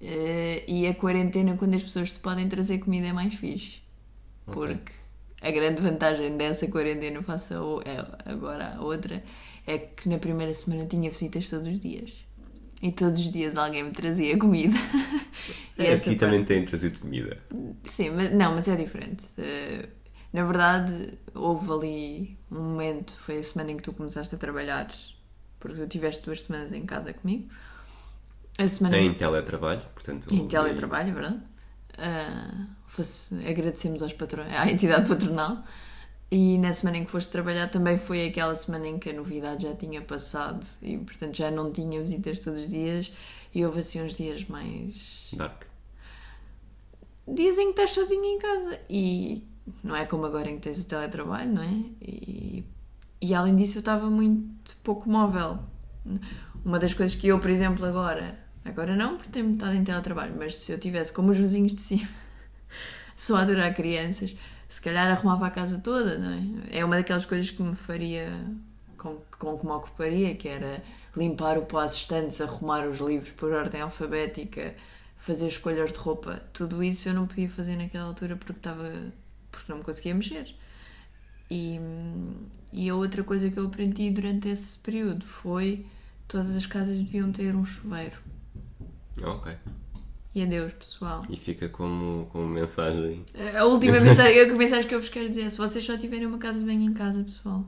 Eh, 0.00 0.64
e 0.68 0.86
a 0.86 0.94
quarentena, 0.94 1.56
quando 1.56 1.74
as 1.74 1.82
pessoas 1.82 2.12
te 2.12 2.18
podem 2.18 2.48
trazer 2.48 2.78
comida, 2.78 3.06
é 3.08 3.12
mais 3.12 3.34
fixe. 3.34 3.80
Porque 4.44 4.92
a 5.40 5.50
grande 5.50 5.82
vantagem 5.82 6.36
dessa 6.36 6.68
quarentena, 6.68 7.22
face 7.22 7.54
a 7.54 7.62
o- 7.62 7.80
é- 7.82 8.30
agora 8.30 8.74
a 8.76 8.82
outra, 8.82 9.22
é 9.66 9.78
que 9.78 10.08
na 10.08 10.18
primeira 10.18 10.52
semana 10.54 10.82
eu 10.82 10.88
tinha 10.88 11.10
visitas 11.10 11.50
todos 11.50 11.72
os 11.72 11.80
dias. 11.80 12.12
E 12.82 12.92
todos 12.92 13.18
os 13.18 13.32
dias 13.32 13.56
alguém 13.56 13.82
me 13.84 13.90
trazia 13.90 14.38
comida. 14.38 14.76
Aqui 15.78 15.86
parte- 15.88 16.16
também 16.16 16.44
têm 16.44 16.64
trazido 16.64 17.00
comida. 17.00 17.38
Sim, 17.82 18.10
mas, 18.10 18.32
não, 18.32 18.54
mas 18.54 18.68
é 18.68 18.76
diferente. 18.76 19.24
Eh, 19.38 19.88
na 20.36 20.44
verdade, 20.44 21.18
houve 21.34 21.72
ali 21.72 22.38
um 22.52 22.60
momento, 22.62 23.12
foi 23.16 23.38
a 23.38 23.42
semana 23.42 23.70
em 23.70 23.76
que 23.78 23.82
tu 23.82 23.92
começaste 23.94 24.34
a 24.34 24.38
trabalhar, 24.38 24.86
porque 25.58 25.80
tu 25.80 25.88
tiveste 25.88 26.22
duas 26.24 26.42
semanas 26.42 26.72
em 26.74 26.84
casa 26.84 27.14
comigo. 27.14 27.48
A 28.58 28.68
semana 28.68 28.98
Em 28.98 29.14
teletrabalho, 29.14 29.80
portanto. 29.94 30.32
em 30.34 30.46
teletrabalho, 30.46 31.08
é 31.08 31.12
verdade? 31.12 31.40
Ah, 31.96 32.66
fosse- 32.86 33.34
agradecemos 33.48 34.02
aos 34.02 34.12
patrões, 34.12 34.52
à 34.52 34.70
entidade 34.70 35.08
patronal. 35.08 35.62
E 36.30 36.58
na 36.58 36.74
semana 36.74 36.98
em 36.98 37.04
que 37.06 37.10
foste 37.10 37.30
trabalhar 37.30 37.68
também 37.70 37.96
foi 37.96 38.26
aquela 38.26 38.54
semana 38.54 38.86
em 38.88 38.98
que 38.98 39.08
a 39.08 39.12
novidade 39.14 39.62
já 39.62 39.74
tinha 39.74 40.02
passado 40.02 40.66
e, 40.82 40.98
portanto, 40.98 41.34
já 41.36 41.50
não 41.50 41.72
tinha 41.72 41.98
visitas 42.00 42.40
todos 42.40 42.60
os 42.60 42.68
dias. 42.68 43.10
E 43.54 43.64
houve 43.64 43.80
assim 43.80 44.02
uns 44.02 44.14
dias 44.14 44.44
mais 44.44 45.28
Dark. 45.32 45.62
dias 47.26 47.56
em 47.58 47.72
que 47.72 47.80
estás 47.80 47.90
sozinho 47.90 48.24
em 48.24 48.38
casa 48.38 48.78
e 48.90 49.44
não 49.82 49.96
é 49.96 50.04
como 50.04 50.26
agora 50.26 50.48
em 50.48 50.56
que 50.56 50.62
tens 50.62 50.80
o 50.80 50.86
teletrabalho, 50.86 51.52
não 51.52 51.62
é? 51.62 51.74
E, 52.00 52.64
e 53.20 53.34
além 53.34 53.56
disso 53.56 53.78
eu 53.78 53.80
estava 53.80 54.08
muito 54.08 54.76
pouco 54.82 55.08
móvel. 55.08 55.58
Uma 56.64 56.78
das 56.78 56.94
coisas 56.94 57.16
que 57.16 57.28
eu, 57.28 57.38
por 57.40 57.50
exemplo, 57.50 57.84
agora, 57.84 58.38
agora 58.64 58.94
não 58.94 59.16
porque 59.16 59.30
tenho 59.30 59.54
estado 59.54 59.74
em 59.74 59.84
teletrabalho, 59.84 60.34
mas 60.38 60.56
se 60.56 60.72
eu 60.72 60.78
tivesse 60.78 61.12
como 61.12 61.30
os 61.30 61.38
vizinhos 61.38 61.74
de 61.74 61.80
cima, 61.80 62.08
só 63.16 63.36
a 63.36 63.42
adorar 63.42 63.74
crianças, 63.74 64.36
se 64.68 64.80
calhar 64.80 65.08
arrumava 65.10 65.46
a 65.46 65.50
casa 65.50 65.78
toda, 65.78 66.18
não 66.18 66.30
é? 66.30 66.78
É 66.78 66.84
uma 66.84 66.96
daquelas 66.96 67.24
coisas 67.24 67.50
que 67.50 67.62
me 67.62 67.74
faria, 67.74 68.28
com, 68.96 69.20
com 69.38 69.58
que 69.58 69.64
me 69.66 69.72
ocuparia, 69.72 70.34
que 70.34 70.48
era 70.48 70.82
limpar 71.16 71.58
o 71.58 71.62
pó 71.62 71.78
às 71.78 71.94
estantes, 71.94 72.40
arrumar 72.40 72.86
os 72.86 72.98
livros 72.98 73.32
por 73.32 73.52
ordem 73.52 73.80
alfabética, 73.80 74.74
fazer 75.16 75.48
escolhas 75.48 75.92
de 75.92 75.98
roupa, 75.98 76.42
tudo 76.52 76.82
isso 76.84 77.08
eu 77.08 77.14
não 77.14 77.26
podia 77.26 77.48
fazer 77.48 77.76
naquela 77.76 78.04
altura 78.04 78.36
porque 78.36 78.52
estava 78.52 79.12
porque 79.56 79.72
não 79.72 79.78
me 79.78 79.84
conseguia 79.84 80.14
mexer. 80.14 80.54
E, 81.50 81.78
e 82.72 82.88
a 82.90 82.94
outra 82.94 83.22
coisa 83.22 83.50
que 83.50 83.58
eu 83.58 83.66
aprendi 83.66 84.10
durante 84.10 84.48
esse 84.48 84.78
período 84.78 85.24
foi 85.24 85.86
todas 86.26 86.56
as 86.56 86.66
casas 86.66 86.98
deviam 86.98 87.30
ter 87.30 87.54
um 87.54 87.64
chuveiro. 87.64 88.16
Ok. 89.22 89.54
E 90.34 90.42
adeus, 90.42 90.72
pessoal. 90.74 91.24
E 91.30 91.36
fica 91.36 91.68
como, 91.68 92.26
como 92.32 92.46
mensagem. 92.46 93.24
A 93.56 93.64
última 93.64 93.98
mensagem, 94.00 94.40
a 94.40 94.54
mensagem 94.54 94.88
que 94.88 94.94
eu 94.94 95.00
vos 95.00 95.08
quero 95.08 95.28
dizer 95.28 95.42
é: 95.42 95.48
se 95.48 95.56
vocês 95.56 95.84
só 95.84 95.96
tiverem 95.96 96.26
uma 96.26 96.36
casa 96.38 96.58
de 96.58 96.64
banho 96.66 96.82
em 96.82 96.92
casa, 96.92 97.22
pessoal, 97.24 97.64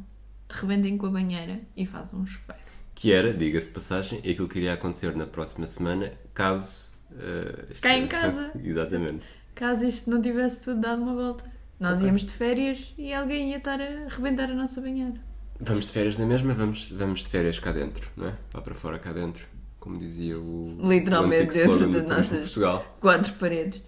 rebentem 0.50 0.98
com 0.98 1.06
a 1.06 1.10
banheira 1.10 1.60
e 1.76 1.86
façam 1.86 2.18
um 2.20 2.26
chuveiro. 2.26 2.60
Que 2.94 3.12
era, 3.12 3.32
diga-se 3.32 3.68
de 3.68 3.72
passagem, 3.74 4.18
aquilo 4.18 4.48
que 4.48 4.58
iria 4.58 4.74
acontecer 4.74 5.14
na 5.16 5.24
próxima 5.24 5.66
semana, 5.66 6.12
caso. 6.34 6.92
eh, 7.12 7.66
Cá 7.80 7.96
em 7.96 8.02
este- 8.02 8.08
casa. 8.10 8.52
Exatamente. 8.62 9.26
Caso 9.54 9.86
isto 9.86 10.10
não 10.10 10.20
tivesse 10.20 10.64
tudo 10.64 10.80
dado 10.80 11.00
uma 11.00 11.14
volta, 11.14 11.50
nós 11.80 12.02
íamos 12.02 12.24
de 12.24 12.32
férias 12.32 12.92
e 12.98 13.12
alguém 13.12 13.50
ia 13.50 13.58
estar 13.58 13.80
a 13.80 14.08
rebentar 14.08 14.50
a 14.50 14.54
nossa 14.54 14.80
banheira. 14.80 15.20
Vamos 15.60 15.86
de 15.86 15.92
férias 15.92 16.16
na 16.16 16.26
mesma, 16.26 16.54
vamos, 16.54 16.90
vamos 16.92 17.20
de 17.20 17.28
férias 17.28 17.58
cá 17.58 17.72
dentro, 17.72 18.08
não 18.16 18.28
é? 18.28 18.34
Lá 18.54 18.60
para 18.60 18.74
fora 18.74 18.98
cá 18.98 19.12
dentro. 19.12 19.44
Como 19.78 19.98
dizia 19.98 20.38
o. 20.38 20.78
Literalmente 20.82 21.56
dentro 21.56 21.90
das 21.90 22.04
nossas-. 22.04 22.54
Quatro 23.00 23.32
paredes. 23.34 23.82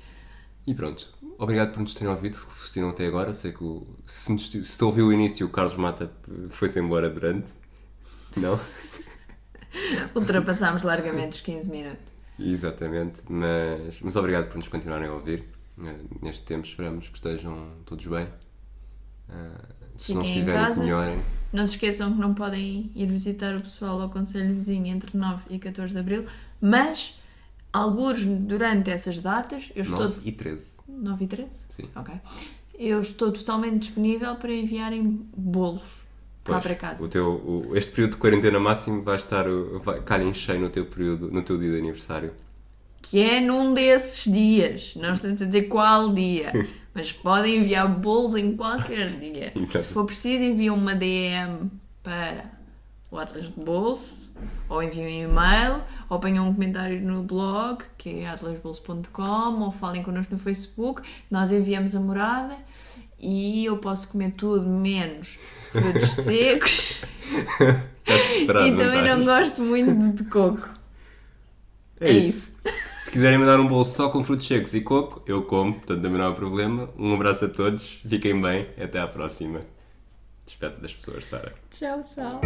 E 0.66 0.74
pronto. 0.74 1.09
Obrigado 1.38 1.72
por 1.72 1.80
nos 1.80 1.95
terem 1.95 2.12
ouvido, 2.12 2.36
se 2.36 2.47
assistiram 2.47 2.91
até 2.91 3.07
agora. 3.07 3.30
Eu 3.30 3.34
sei 3.34 3.53
que 3.53 3.64
o, 3.64 3.86
se, 4.05 4.32
nos, 4.32 4.51
se 4.51 4.84
ouviu 4.84 5.07
o 5.07 5.12
início, 5.12 5.47
o 5.47 5.51
Carlos 5.51 5.76
Mata 5.76 6.12
foi-se 6.51 6.78
embora 6.78 7.09
durante. 7.11 7.53
Não? 8.36 8.61
Ultrapassámos 10.14 10.82
largamente 10.82 11.36
os 11.36 11.41
15 11.41 11.70
minutos. 11.70 12.11
Exatamente. 12.38 13.22
Mas, 13.28 14.01
mas 14.01 14.16
obrigado 14.16 14.49
por 14.49 14.57
nos 14.59 14.68
continuarem 14.68 15.09
a 15.09 15.12
ouvir. 15.12 15.45
Eh, 15.85 15.97
Neste 16.22 16.45
tempo 16.47 16.66
esperamos 16.66 17.09
que 17.09 17.16
estejam 17.16 17.68
todos 17.85 18.07
bem. 18.07 18.28
Eh, 19.28 19.59
se 19.97 20.14
não 20.14 20.22
Fiquem 20.22 20.37
estiverem, 20.39 20.64
casa. 20.66 20.83
melhorem. 20.83 21.22
Não 21.53 21.66
se 21.66 21.74
esqueçam 21.74 22.12
que 22.12 22.18
não 22.20 22.33
podem 22.35 22.91
ir 22.95 23.07
visitar 23.07 23.57
o 23.57 23.61
pessoal 23.61 24.01
ao 24.01 24.09
Conselho 24.11 24.53
Vizinho 24.55 24.87
entre 24.87 25.16
9 25.16 25.43
e 25.51 25.59
14 25.59 25.93
de 25.93 25.99
Abril, 26.01 26.24
mas, 26.61 27.18
alguns 27.72 28.24
durante 28.24 28.91
essas 28.91 29.18
datas, 29.18 29.70
eu 29.74 29.83
estou... 29.83 30.01
9 30.01 30.20
e 30.24 30.33
13. 30.33 30.76
9 30.89 31.24
e 31.24 31.28
13? 31.28 31.59
Sim. 31.68 31.89
Ok. 31.95 32.14
Eu 32.78 33.01
estou 33.01 33.31
totalmente 33.33 33.81
disponível 33.81 34.37
para 34.37 34.53
enviarem 34.55 35.28
bolos 35.37 36.01
Pois, 36.43 36.62
para 36.62 36.74
casa. 36.74 37.05
O 37.05 37.09
teu, 37.09 37.28
o- 37.28 37.76
este 37.76 37.91
período 37.93 38.12
de 38.12 38.16
quarentena 38.16 38.59
máximo 38.59 39.03
vai 39.03 39.16
estar 39.16 39.45
vai, 39.83 40.01
calha 40.03 40.24
em 40.24 40.33
cheio 40.33 40.61
no 40.61 40.70
teu 40.70 40.87
período, 40.87 41.31
no 41.31 41.43
teu 41.43 41.59
dia 41.59 41.70
de 41.72 41.78
aniversário. 41.78 42.33
Que 43.11 43.21
é 43.21 43.41
num 43.41 43.75
desses 43.75 44.33
dias. 44.33 44.95
Não 44.95 45.15
estamos 45.15 45.43
a 45.43 45.45
dizer 45.45 45.63
qual 45.63 46.13
dia. 46.15 46.53
Mas 46.95 47.13
podem 47.13 47.57
enviar 47.57 47.89
bolos 47.89 48.37
em 48.37 48.57
qualquer 48.57 49.11
dia. 49.11 49.53
Se 49.67 49.89
for 49.89 50.05
preciso, 50.05 50.45
enviam 50.45 50.77
uma 50.77 50.95
DM 50.95 51.71
para 52.05 52.45
o 53.11 53.19
Atlas 53.19 53.47
de 53.47 53.61
Bolso, 53.61 54.19
ou 54.69 54.83
enviam 54.83 55.07
um 55.07 55.31
e-mail, 55.31 55.83
ou 56.09 56.21
ponham 56.21 56.49
um 56.49 56.55
comentário 56.55 57.01
no 57.01 57.23
blog, 57.23 57.83
que 57.99 58.21
é 58.21 58.29
atlasbolso.com, 58.29 59.61
ou 59.61 59.73
falem 59.73 60.03
connosco 60.03 60.33
no 60.33 60.39
Facebook. 60.39 61.03
Nós 61.29 61.51
enviamos 61.51 61.97
a 61.97 62.01
morada 62.01 62.57
e 63.19 63.65
eu 63.65 63.77
posso 63.79 64.09
comer 64.09 64.33
tudo 64.33 64.67
menos 64.67 65.39
frutos 65.71 66.11
secos 66.15 67.01
desesperado, 68.05 68.67
e 68.69 68.77
também 68.77 69.03
não 69.03 69.21
estás? 69.21 69.49
gosto 69.49 69.63
muito 69.63 70.23
de 70.23 70.31
coco. 70.31 70.69
É 72.01 72.11
É 72.11 72.13
isso. 72.13 72.49
Se 73.11 73.15
quiserem 73.15 73.39
mandar 73.39 73.59
um 73.59 73.67
bolo 73.67 73.85
só 73.85 74.09
com 74.09 74.23
frutos 74.23 74.47
secos 74.47 74.73
e 74.73 74.83
coco, 74.83 75.21
eu 75.27 75.43
como, 75.43 75.75
portanto 75.75 76.01
também 76.01 76.17
não 76.17 76.29
há 76.29 76.33
problema. 76.33 76.89
Um 76.97 77.13
abraço 77.13 77.45
a 77.45 77.49
todos, 77.49 78.01
fiquem 78.09 78.41
bem, 78.41 78.69
até 78.81 79.01
à 79.01 79.09
próxima. 79.09 79.63
Despeito 80.47 80.81
das 80.81 80.95
pessoas, 80.95 81.27
Sara. 81.27 81.53
Tchau, 81.73 82.05
Sal. 82.05 82.41